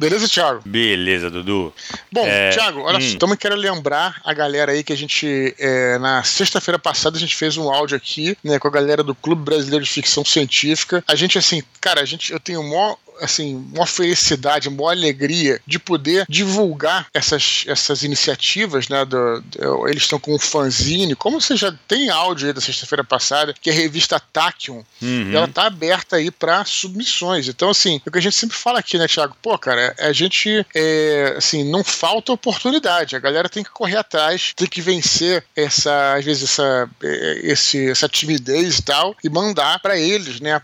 Beleza, 0.00 0.28
Thiago? 0.28 0.62
Beleza, 0.64 1.30
Dudu. 1.30 1.72
Bom, 2.10 2.26
É, 2.26 2.50
Thiago, 2.50 2.80
olha 2.80 2.98
hum. 2.98 3.12
só, 3.12 3.18
também 3.18 3.36
quero 3.36 3.54
lembrar 3.54 4.20
a 4.24 4.34
galera 4.34 4.72
aí 4.72 4.82
que 4.82 4.92
a 4.92 4.96
gente, 4.96 5.54
é, 5.56 5.96
na 5.98 6.24
sexta-feira 6.24 6.76
passada, 6.76 7.16
a 7.16 7.20
gente 7.20 7.36
fez 7.36 7.56
um 7.56 7.72
áudio 7.72 7.96
aqui, 7.96 8.36
né, 8.42 8.58
com 8.58 8.66
a 8.66 8.70
galera 8.72 9.04
do 9.04 9.14
Clube 9.14 9.44
Brasileiro 9.44 9.84
de 9.84 9.90
Ficção 9.90 10.24
Científica. 10.24 11.04
A 11.06 11.14
gente, 11.14 11.38
assim, 11.38 11.62
cara, 11.80 12.00
a 12.00 12.04
gente, 12.04 12.32
eu 12.32 12.40
tenho 12.40 12.64
maior 12.64 12.96
assim, 13.20 13.54
uma 13.72 13.86
felicidade, 13.86 14.68
uma 14.68 14.90
alegria 14.90 15.60
de 15.66 15.78
poder 15.78 16.24
divulgar 16.28 17.06
essas, 17.14 17.64
essas 17.66 18.02
iniciativas, 18.02 18.88
né? 18.88 19.04
Do, 19.04 19.40
do- 19.42 19.88
eles 19.88 20.02
estão 20.02 20.18
com 20.18 20.34
um 20.34 20.38
fanzine, 20.38 21.14
como 21.14 21.40
você 21.40 21.56
já 21.56 21.72
tem 21.86 22.10
áudio 22.10 22.48
aí 22.48 22.52
da 22.52 22.60
sexta-feira 22.60 23.04
passada, 23.04 23.54
que 23.60 23.70
é 23.70 23.72
a 23.72 23.76
revista 23.76 24.18
Tachyon, 24.20 24.82
Uhum. 25.02 25.32
ela 25.34 25.46
tá 25.48 25.66
aberta 25.66 26.16
aí 26.16 26.30
para 26.30 26.64
submissões. 26.64 27.46
Então, 27.48 27.70
assim, 27.70 28.00
é 28.04 28.08
o 28.08 28.12
que 28.12 28.18
a 28.18 28.22
gente 28.22 28.34
sempre 28.36 28.56
fala 28.56 28.78
aqui, 28.78 28.96
né, 28.98 29.06
Thiago? 29.06 29.36
Pô, 29.42 29.58
cara, 29.58 29.94
a 29.98 30.12
gente, 30.12 30.64
é, 30.74 31.34
assim, 31.36 31.62
não 31.64 31.84
falta 31.84 32.32
oportunidade. 32.32 33.14
A 33.14 33.18
galera 33.18 33.48
tem 33.48 33.62
que 33.62 33.70
correr 33.70 33.96
atrás, 33.96 34.52
tem 34.56 34.66
que 34.66 34.80
vencer 34.80 35.44
essa, 35.54 36.14
às 36.14 36.24
vezes, 36.24 36.44
essa, 36.44 36.88
é, 37.02 37.40
esse, 37.44 37.90
essa 37.90 38.08
timidez 38.08 38.78
e 38.78 38.82
tal, 38.82 39.14
e 39.22 39.28
mandar 39.28 39.78
para 39.80 39.98
eles, 39.98 40.40
né, 40.40 40.60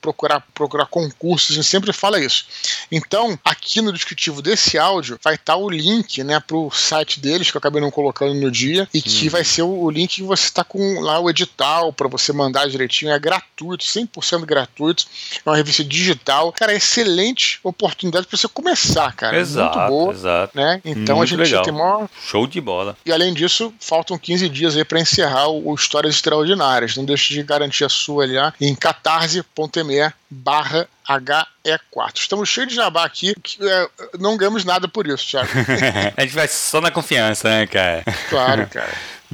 procurar, 0.00 0.40
procurar 0.54 0.86
concursos. 0.86 1.52
A 1.52 1.54
gente 1.54 1.66
sempre 1.66 1.92
fala 1.94 2.20
isso. 2.20 2.46
Então, 2.90 3.38
aqui 3.44 3.80
no 3.80 3.92
descritivo 3.92 4.42
desse 4.42 4.78
áudio 4.78 5.18
vai 5.22 5.34
estar 5.34 5.56
o 5.56 5.68
link, 5.68 6.22
né, 6.22 6.40
pro 6.40 6.70
site 6.70 7.20
deles, 7.20 7.50
que 7.50 7.56
eu 7.56 7.58
acabei 7.58 7.80
não 7.80 7.90
colocando 7.90 8.34
no 8.34 8.50
dia, 8.50 8.88
e 8.92 9.00
que 9.00 9.28
vai 9.28 9.44
ser 9.44 9.62
o, 9.62 9.68
o 9.84 9.90
link 9.90 10.16
que 10.16 10.22
você 10.22 10.50
tá 10.50 10.62
com 10.62 11.00
lá 11.00 11.18
o 11.18 11.28
edital 11.28 11.92
para 11.92 12.08
você 12.08 12.32
mandar 12.32 12.68
direitinho. 12.68 13.12
É 13.12 13.18
gratuito, 13.18 13.84
100% 13.84 14.44
gratuito. 14.44 15.06
É 15.44 15.48
uma 15.50 15.56
revista 15.56 15.82
digital. 15.84 16.52
Cara, 16.52 16.72
é 16.72 16.76
excelente 16.76 17.58
oportunidade 17.62 18.26
para 18.26 18.36
você 18.36 18.48
começar, 18.48 19.12
cara. 19.14 19.36
Exato, 19.38 19.78
Muito 19.78 19.88
boa. 19.88 20.12
exato. 20.12 20.56
Né? 20.56 20.80
Então 20.84 21.16
a 21.16 21.18
Muito 21.18 21.30
gente 21.30 21.40
legal. 21.40 21.62
tem 21.64 21.72
maior. 21.72 22.08
Show 22.26 22.46
de 22.46 22.60
bola. 22.60 22.96
E 23.04 23.12
além 23.12 23.32
disso, 23.34 23.72
faltam 23.80 24.18
15 24.18 24.48
dias 24.48 24.76
aí 24.76 24.84
para 24.84 25.00
encerrar 25.00 25.48
o, 25.48 25.70
o 25.70 25.74
Histórias 25.74 26.14
Extraordinárias. 26.14 26.96
Não 26.96 27.04
deixe 27.04 27.34
de 27.34 27.42
garantir 27.42 27.84
a 27.84 27.88
sua 27.88 28.24
ali 28.24 28.34
em 28.60 28.74
catarse.me 28.74 30.12
barra 30.30 30.88
HE4. 31.08 32.12
Estamos 32.14 32.48
cheios 32.48 32.70
de 32.70 32.76
jabá 32.76 33.04
aqui, 33.04 33.34
que, 33.42 33.58
é, 33.62 33.88
não 34.18 34.36
ganhamos 34.36 34.64
nada 34.64 34.88
por 34.88 35.06
isso, 35.06 35.28
Thiago. 35.28 35.48
a 36.16 36.20
gente 36.22 36.34
vai 36.34 36.48
só 36.48 36.80
na 36.80 36.90
confiança, 36.90 37.48
né, 37.48 37.66
cara? 37.66 38.04
Claro, 38.28 38.66
cara. 38.66 38.92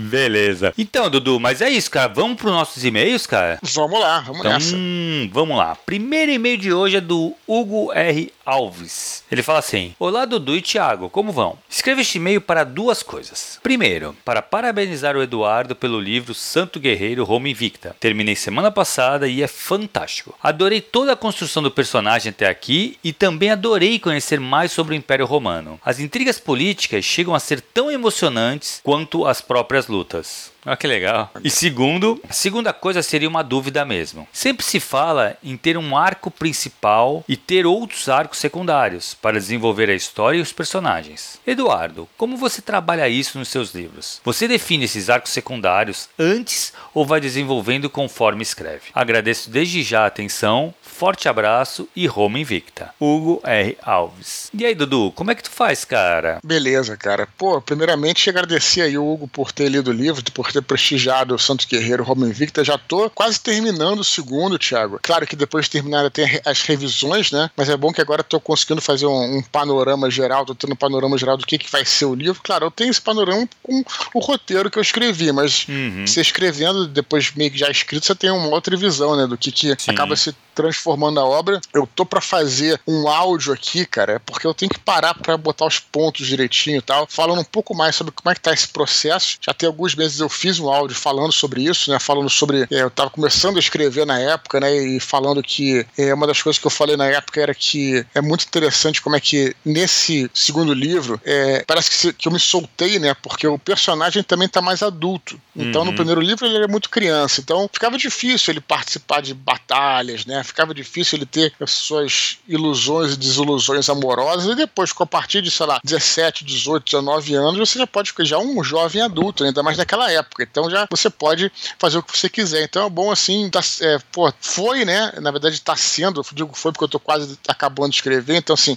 Beleza. 0.08 0.72
Então, 0.78 1.08
Dudu, 1.10 1.38
mas 1.38 1.60
é 1.60 1.68
isso, 1.68 1.90
cara. 1.90 2.08
Vamos 2.08 2.36
para 2.36 2.46
os 2.48 2.52
nossos 2.52 2.84
e-mails, 2.84 3.26
cara? 3.26 3.58
Vamos 3.62 4.00
lá, 4.00 4.20
vamos 4.20 4.40
Então, 4.40 4.52
nessa. 4.52 4.76
hum, 4.76 5.28
vamos 5.32 5.56
lá. 5.56 5.76
Primeiro 5.86 6.32
e-mail 6.32 6.56
de 6.58 6.72
hoje 6.72 6.96
é 6.96 7.00
do 7.00 7.34
Hugo 7.46 7.92
R. 7.92 8.32
Alves. 8.44 9.22
Ele 9.30 9.42
fala 9.42 9.60
assim: 9.60 9.94
Olá, 9.98 10.24
Dudu 10.24 10.56
e 10.56 10.62
Thiago, 10.62 11.08
como 11.08 11.30
vão? 11.30 11.56
Escreva 11.68 12.00
este 12.00 12.18
e-mail 12.18 12.40
para 12.40 12.64
duas 12.64 13.02
coisas. 13.02 13.58
Primeiro, 13.62 14.16
para 14.24 14.42
parabenizar 14.42 15.16
o 15.16 15.22
Eduardo 15.22 15.76
pelo 15.76 16.00
livro 16.00 16.34
Santo 16.34 16.80
Guerreiro 16.80 17.22
Roma 17.24 17.48
Invicta. 17.48 17.94
Terminei 18.00 18.34
semana 18.34 18.70
passada 18.70 19.28
e 19.28 19.42
é 19.42 19.46
fantástico. 19.46 20.34
Adorei 20.42 20.80
toda 20.80 21.12
a 21.12 21.16
construção 21.16 21.62
do 21.62 21.70
personagem 21.70 22.30
até 22.30 22.48
aqui 22.48 22.98
e 23.04 23.12
também 23.12 23.50
adorei 23.50 23.98
conhecer 23.98 24.40
mais 24.40 24.72
sobre 24.72 24.94
o 24.94 24.96
Império 24.98 25.26
Romano. 25.26 25.78
As 25.84 26.00
intrigas 26.00 26.38
políticas 26.40 27.04
chegam 27.04 27.34
a 27.34 27.38
ser 27.40 27.60
tão 27.60 27.90
emocionantes 27.90 28.80
quanto 28.82 29.26
as 29.26 29.40
próprias 29.40 29.86
lutas. 29.90 30.52
Olha 30.64 30.76
que 30.76 30.86
legal. 30.86 31.30
E 31.42 31.50
segundo, 31.50 32.20
a 32.28 32.32
segunda 32.32 32.72
coisa 32.72 33.02
seria 33.02 33.28
uma 33.28 33.42
dúvida 33.42 33.84
mesmo. 33.84 34.28
Sempre 34.32 34.64
se 34.64 34.78
fala 34.78 35.36
em 35.42 35.56
ter 35.56 35.76
um 35.76 35.96
arco 35.96 36.30
principal 36.30 37.24
e 37.26 37.36
ter 37.36 37.66
outros 37.66 38.08
arcos 38.08 38.38
secundários 38.38 39.14
para 39.14 39.38
desenvolver 39.38 39.88
a 39.88 39.94
história 39.94 40.38
e 40.38 40.42
os 40.42 40.52
personagens. 40.52 41.40
Eduardo, 41.46 42.08
como 42.16 42.36
você 42.36 42.60
trabalha 42.60 43.08
isso 43.08 43.38
nos 43.38 43.48
seus 43.48 43.74
livros? 43.74 44.20
Você 44.22 44.46
define 44.46 44.84
esses 44.84 45.08
arcos 45.08 45.32
secundários 45.32 46.08
antes 46.18 46.72
ou 46.92 47.06
vai 47.06 47.20
desenvolvendo 47.20 47.88
conforme 47.88 48.42
escreve? 48.42 48.90
Agradeço 48.94 49.50
desde 49.50 49.82
já 49.82 50.04
a 50.04 50.06
atenção, 50.06 50.74
forte 51.00 51.30
abraço 51.30 51.88
e 51.96 52.06
Roma 52.06 52.38
Invicta. 52.38 52.90
Hugo 53.00 53.40
R. 53.42 53.74
Alves. 53.80 54.50
E 54.52 54.66
aí, 54.66 54.74
Dudu, 54.74 55.10
como 55.12 55.30
é 55.30 55.34
que 55.34 55.42
tu 55.42 55.50
faz, 55.50 55.82
cara? 55.82 56.38
Beleza, 56.44 56.94
cara. 56.94 57.26
Pô, 57.38 57.58
primeiramente 57.58 58.28
agradecer 58.28 58.82
aí 58.82 58.98
o 58.98 59.10
Hugo 59.10 59.26
por 59.26 59.50
ter 59.50 59.70
lido 59.70 59.88
o 59.88 59.94
livro, 59.94 60.22
por 60.30 60.52
ter 60.52 60.60
prestigiado 60.60 61.34
o 61.34 61.38
Santo 61.38 61.66
Guerreiro 61.66 62.04
Roma 62.04 62.28
Invicta. 62.28 62.62
Já 62.62 62.76
tô 62.76 63.08
quase 63.08 63.40
terminando 63.40 64.00
o 64.00 64.04
segundo, 64.04 64.58
Thiago. 64.58 65.00
Claro 65.02 65.26
que 65.26 65.34
depois 65.34 65.64
de 65.64 65.70
terminar 65.70 66.10
tem 66.10 66.38
as 66.44 66.60
revisões, 66.60 67.30
né? 67.30 67.50
Mas 67.56 67.70
é 67.70 67.78
bom 67.78 67.94
que 67.94 68.02
agora 68.02 68.22
tô 68.22 68.38
conseguindo 68.38 68.82
fazer 68.82 69.06
um, 69.06 69.38
um, 69.38 69.42
panorama 69.42 70.10
geral, 70.10 70.44
tô 70.44 70.54
tendo 70.54 70.74
um 70.74 70.76
panorama 70.76 71.16
geral 71.16 71.38
do 71.38 71.46
que, 71.46 71.56
que 71.56 71.72
vai 71.72 71.86
ser 71.86 72.04
o 72.04 72.14
livro. 72.14 72.42
Claro, 72.44 72.66
eu 72.66 72.70
tenho 72.70 72.90
esse 72.90 73.00
panorama 73.00 73.48
com 73.62 73.82
o 74.12 74.18
roteiro 74.18 74.70
que 74.70 74.76
eu 74.76 74.82
escrevi, 74.82 75.32
mas 75.32 75.66
uhum. 75.66 76.06
você 76.06 76.20
escrevendo, 76.20 76.86
depois 76.86 77.32
meio 77.34 77.50
que 77.50 77.56
já 77.56 77.70
escrito, 77.70 78.04
você 78.04 78.14
tem 78.14 78.30
uma 78.30 78.48
outra 78.48 78.76
visão, 78.76 79.16
né? 79.16 79.26
Do 79.26 79.38
que, 79.38 79.50
que 79.50 79.72
acaba 79.88 80.14
se 80.14 80.34
transformando 80.54 80.89
a 80.94 81.24
obra. 81.24 81.60
Eu 81.72 81.86
tô 81.86 82.04
para 82.04 82.20
fazer 82.20 82.80
um 82.86 83.08
áudio 83.08 83.52
aqui, 83.52 83.84
cara, 83.86 84.20
porque 84.20 84.46
eu 84.46 84.54
tenho 84.54 84.70
que 84.70 84.78
parar 84.78 85.14
para 85.14 85.36
botar 85.36 85.66
os 85.66 85.78
pontos 85.78 86.26
direitinho 86.26 86.78
e 86.78 86.82
tal, 86.82 87.06
falando 87.08 87.40
um 87.40 87.44
pouco 87.44 87.74
mais 87.74 87.96
sobre 87.96 88.12
como 88.12 88.30
é 88.30 88.34
que 88.34 88.40
tá 88.40 88.52
esse 88.52 88.68
processo. 88.68 89.38
Já 89.40 89.52
tem 89.52 89.66
alguns 89.66 89.94
meses 89.94 90.20
eu 90.20 90.28
fiz 90.28 90.58
um 90.58 90.68
áudio 90.68 90.96
falando 90.96 91.32
sobre 91.32 91.62
isso, 91.62 91.90
né? 91.90 91.98
Falando 91.98 92.28
sobre. 92.30 92.66
É, 92.70 92.82
eu 92.82 92.90
tava 92.90 93.10
começando 93.10 93.56
a 93.56 93.60
escrever 93.60 94.06
na 94.06 94.18
época, 94.18 94.60
né? 94.60 94.74
E 94.74 95.00
falando 95.00 95.42
que 95.42 95.86
é, 95.96 96.12
uma 96.14 96.26
das 96.26 96.42
coisas 96.42 96.58
que 96.58 96.66
eu 96.66 96.70
falei 96.70 96.96
na 96.96 97.06
época 97.06 97.40
era 97.40 97.54
que 97.54 98.04
é 98.14 98.20
muito 98.20 98.44
interessante 98.44 99.02
como 99.02 99.16
é 99.16 99.20
que 99.20 99.54
nesse 99.64 100.30
segundo 100.34 100.72
livro 100.72 101.20
é, 101.24 101.64
parece 101.66 101.90
que, 101.90 101.96
se, 101.96 102.12
que 102.12 102.28
eu 102.28 102.32
me 102.32 102.38
soltei, 102.38 102.98
né? 102.98 103.14
Porque 103.14 103.46
o 103.46 103.58
personagem 103.58 104.22
também 104.22 104.48
tá 104.48 104.60
mais 104.60 104.82
adulto. 104.82 105.40
Então, 105.54 105.82
uhum. 105.82 105.88
no 105.88 105.94
primeiro 105.94 106.20
livro, 106.20 106.46
ele 106.46 106.56
era 106.56 106.68
muito 106.68 106.88
criança. 106.88 107.40
Então, 107.40 107.68
ficava 107.72 107.98
difícil 107.98 108.52
ele 108.52 108.60
participar 108.60 109.20
de 109.20 109.34
batalhas, 109.34 110.24
né? 110.24 110.42
Ficava 110.44 110.74
difícil 110.80 111.18
ele 111.18 111.26
ter 111.26 111.52
as 111.60 111.70
suas 111.70 112.38
ilusões 112.48 113.14
e 113.14 113.16
desilusões 113.16 113.88
amorosas. 113.88 114.52
E 114.52 114.54
depois, 114.54 114.92
a 114.98 115.06
partir 115.06 115.42
de, 115.42 115.50
sei 115.50 115.66
lá, 115.66 115.80
17, 115.84 116.44
18, 116.44 116.84
19 116.84 117.34
anos, 117.34 117.58
você 117.58 117.78
já 117.78 117.86
pode 117.86 118.10
ficar 118.10 118.24
já 118.24 118.38
um 118.38 118.62
jovem 118.62 119.02
adulto, 119.02 119.44
ainda 119.44 119.62
mais 119.62 119.76
naquela 119.78 120.10
época. 120.10 120.42
Então, 120.42 120.70
já 120.70 120.86
você 120.90 121.08
pode 121.08 121.50
fazer 121.78 121.98
o 121.98 122.02
que 122.02 122.16
você 122.16 122.28
quiser. 122.28 122.62
Então, 122.62 122.86
é 122.86 122.90
bom 122.90 123.10
assim, 123.10 123.48
tá, 123.50 123.60
é, 123.80 123.98
pô, 124.12 124.32
foi, 124.40 124.84
né? 124.84 125.12
Na 125.20 125.30
verdade, 125.30 125.54
está 125.54 125.76
sendo, 125.76 126.24
digo 126.32 126.50
foi 126.54 126.72
porque 126.72 126.84
eu 126.84 126.88
tô 126.88 127.00
quase 127.00 127.38
acabando 127.46 127.90
de 127.90 127.96
escrever. 127.96 128.36
Então, 128.36 128.54
assim, 128.54 128.76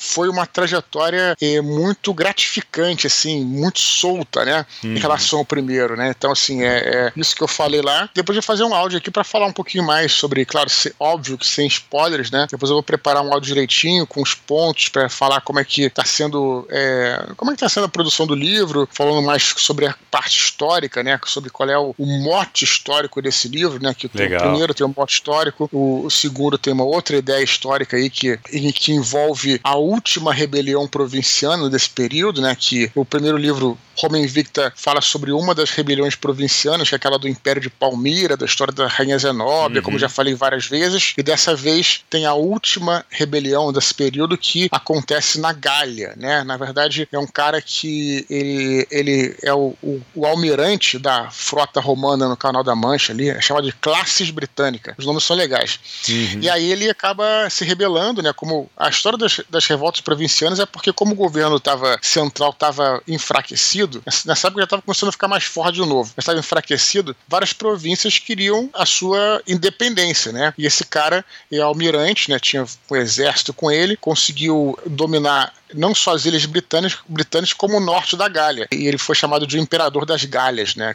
foi 0.00 0.30
uma 0.30 0.46
trajetória 0.46 1.36
é, 1.38 1.60
muito 1.60 2.14
gratificante, 2.14 3.06
assim, 3.06 3.44
muito 3.44 3.80
solta, 3.80 4.46
né? 4.46 4.64
Uhum. 4.82 4.96
Em 4.96 4.98
relação 4.98 5.40
ao 5.40 5.44
primeiro, 5.44 5.94
né? 5.94 6.14
Então, 6.16 6.32
assim, 6.32 6.62
é, 6.62 6.78
é, 6.78 7.12
isso 7.14 7.36
que 7.36 7.42
eu 7.42 7.48
falei 7.48 7.82
lá. 7.82 8.08
Depois 8.14 8.34
eu 8.34 8.40
vou 8.40 8.46
fazer 8.46 8.64
um 8.64 8.74
áudio 8.74 8.96
aqui 8.96 9.10
para 9.10 9.22
falar 9.22 9.46
um 9.46 9.52
pouquinho 9.52 9.84
mais 9.84 10.12
sobre, 10.12 10.46
claro, 10.46 10.70
se, 10.70 10.94
óbvio 10.98 11.36
que 11.36 11.46
sem 11.46 11.66
spoilers, 11.66 12.30
né? 12.30 12.46
Depois 12.50 12.70
eu 12.70 12.76
vou 12.76 12.82
preparar 12.82 13.22
um 13.22 13.30
áudio 13.30 13.48
direitinho, 13.48 14.06
com 14.06 14.22
os 14.22 14.32
pontos, 14.32 14.88
para 14.88 15.10
falar 15.10 15.42
como 15.42 15.58
é 15.58 15.64
que 15.64 15.90
tá 15.90 16.04
sendo. 16.04 16.66
É, 16.70 17.26
como 17.36 17.50
é 17.50 17.54
que 17.54 17.60
tá 17.60 17.68
sendo 17.68 17.84
a 17.84 17.88
produção 17.88 18.26
do 18.26 18.34
livro, 18.34 18.88
falando 18.90 19.22
mais 19.22 19.54
sobre 19.58 19.86
a 19.86 19.94
parte 20.10 20.38
histórica, 20.38 21.02
né? 21.02 21.20
Sobre 21.26 21.50
qual 21.50 21.68
é 21.68 21.78
o, 21.78 21.94
o 21.98 22.06
mote 22.06 22.64
histórico 22.64 23.20
desse 23.20 23.48
livro, 23.48 23.82
né? 23.82 23.92
Que 23.92 24.06
o 24.06 24.10
primeiro 24.10 24.72
tem 24.72 24.86
um 24.86 24.94
mote 24.96 25.12
histórico, 25.12 25.68
o, 25.70 26.06
o, 26.06 26.10
segundo 26.10 26.56
tem 26.56 26.72
uma 26.72 26.84
outra 26.84 27.16
ideia 27.16 27.42
histórica 27.42 27.96
aí 27.96 28.08
que, 28.08 28.38
que 28.72 28.92
envolve 28.92 29.60
a 29.62 29.76
última 29.90 30.32
rebelião 30.32 30.86
provinciana 30.86 31.68
desse 31.68 31.90
período, 31.90 32.40
né? 32.40 32.54
Que 32.54 32.90
o 32.94 33.04
primeiro 33.04 33.36
livro 33.36 33.76
Roma 34.00 34.18
Invicta 34.18 34.72
fala 34.76 35.00
sobre 35.00 35.32
uma 35.32 35.54
das 35.54 35.70
rebeliões 35.70 36.14
provincianas, 36.14 36.88
que 36.88 36.94
é 36.94 36.96
aquela 36.96 37.18
do 37.18 37.28
Império 37.28 37.60
de 37.60 37.70
Palmira, 37.70 38.36
da 38.36 38.46
história 38.46 38.72
da 38.72 38.86
Rainha 38.86 39.18
Zenóbia, 39.18 39.78
uhum. 39.78 39.84
como 39.84 39.98
já 39.98 40.08
falei 40.08 40.34
várias 40.34 40.66
vezes, 40.66 41.14
e 41.16 41.22
dessa 41.22 41.54
vez 41.54 42.04
tem 42.08 42.26
a 42.26 42.34
última 42.34 43.04
rebelião 43.10 43.72
desse 43.72 43.94
período 43.94 44.36
que 44.36 44.68
acontece 44.70 45.40
na 45.40 45.52
Gália, 45.52 46.14
né? 46.16 46.44
Na 46.44 46.56
verdade, 46.56 47.08
é 47.12 47.18
um 47.18 47.26
cara 47.26 47.60
que 47.60 48.24
ele, 48.30 48.86
ele 48.90 49.36
é 49.42 49.52
o, 49.52 49.74
o, 49.82 50.00
o 50.14 50.26
almirante 50.26 50.98
da 50.98 51.30
frota 51.30 51.80
romana 51.80 52.28
no 52.28 52.36
Canal 52.36 52.62
da 52.62 52.74
Mancha 52.74 53.12
ali, 53.12 53.28
é 53.28 53.40
chamado 53.40 53.66
de 53.66 53.72
Classes 53.72 54.30
Britânica. 54.30 54.94
Os 54.98 55.06
nomes 55.06 55.24
são 55.24 55.36
legais. 55.36 55.80
Uhum. 56.08 56.40
E 56.42 56.48
aí 56.48 56.70
ele 56.70 56.88
acaba 56.88 57.48
se 57.50 57.64
rebelando, 57.64 58.22
né? 58.22 58.32
Como 58.32 58.70
a 58.76 58.88
história 58.88 59.18
das, 59.18 59.40
das 59.48 59.66
revoltas 59.66 60.00
provincianas 60.00 60.58
é 60.58 60.66
porque 60.66 60.92
como 60.92 61.12
o 61.12 61.16
governo 61.16 61.58
tava, 61.58 61.98
central 62.02 62.50
estava 62.50 63.02
enfraquecido, 63.06 63.89
enfraquecido, 63.98 64.28
nessa 64.28 64.48
época 64.48 64.60
já 64.60 64.64
estava 64.64 64.82
começando 64.82 65.08
a 65.08 65.12
ficar 65.12 65.28
mais 65.28 65.44
forte 65.44 65.74
de 65.74 65.80
novo, 65.80 66.12
mas 66.16 66.22
estava 66.22 66.38
enfraquecido, 66.38 67.16
várias 67.26 67.52
províncias 67.52 68.18
queriam 68.18 68.70
a 68.72 68.86
sua 68.86 69.42
independência, 69.46 70.32
né? 70.32 70.54
E 70.56 70.66
esse 70.66 70.84
cara 70.84 71.24
é 71.50 71.58
almirante, 71.58 72.30
né? 72.30 72.38
Tinha 72.38 72.64
um 72.90 72.96
exército 72.96 73.52
com 73.52 73.70
ele, 73.70 73.96
conseguiu 73.96 74.78
dominar 74.86 75.52
não 75.74 75.94
só 75.94 76.14
as 76.14 76.24
ilhas 76.24 76.44
britânicas, 76.46 76.98
britânicas 77.08 77.52
como 77.52 77.76
o 77.76 77.80
norte 77.80 78.16
da 78.16 78.28
Gália. 78.28 78.66
E 78.72 78.86
ele 78.86 78.98
foi 78.98 79.14
chamado 79.14 79.46
de 79.46 79.58
Imperador 79.58 80.04
das 80.04 80.24
Galhas, 80.24 80.74
né? 80.74 80.94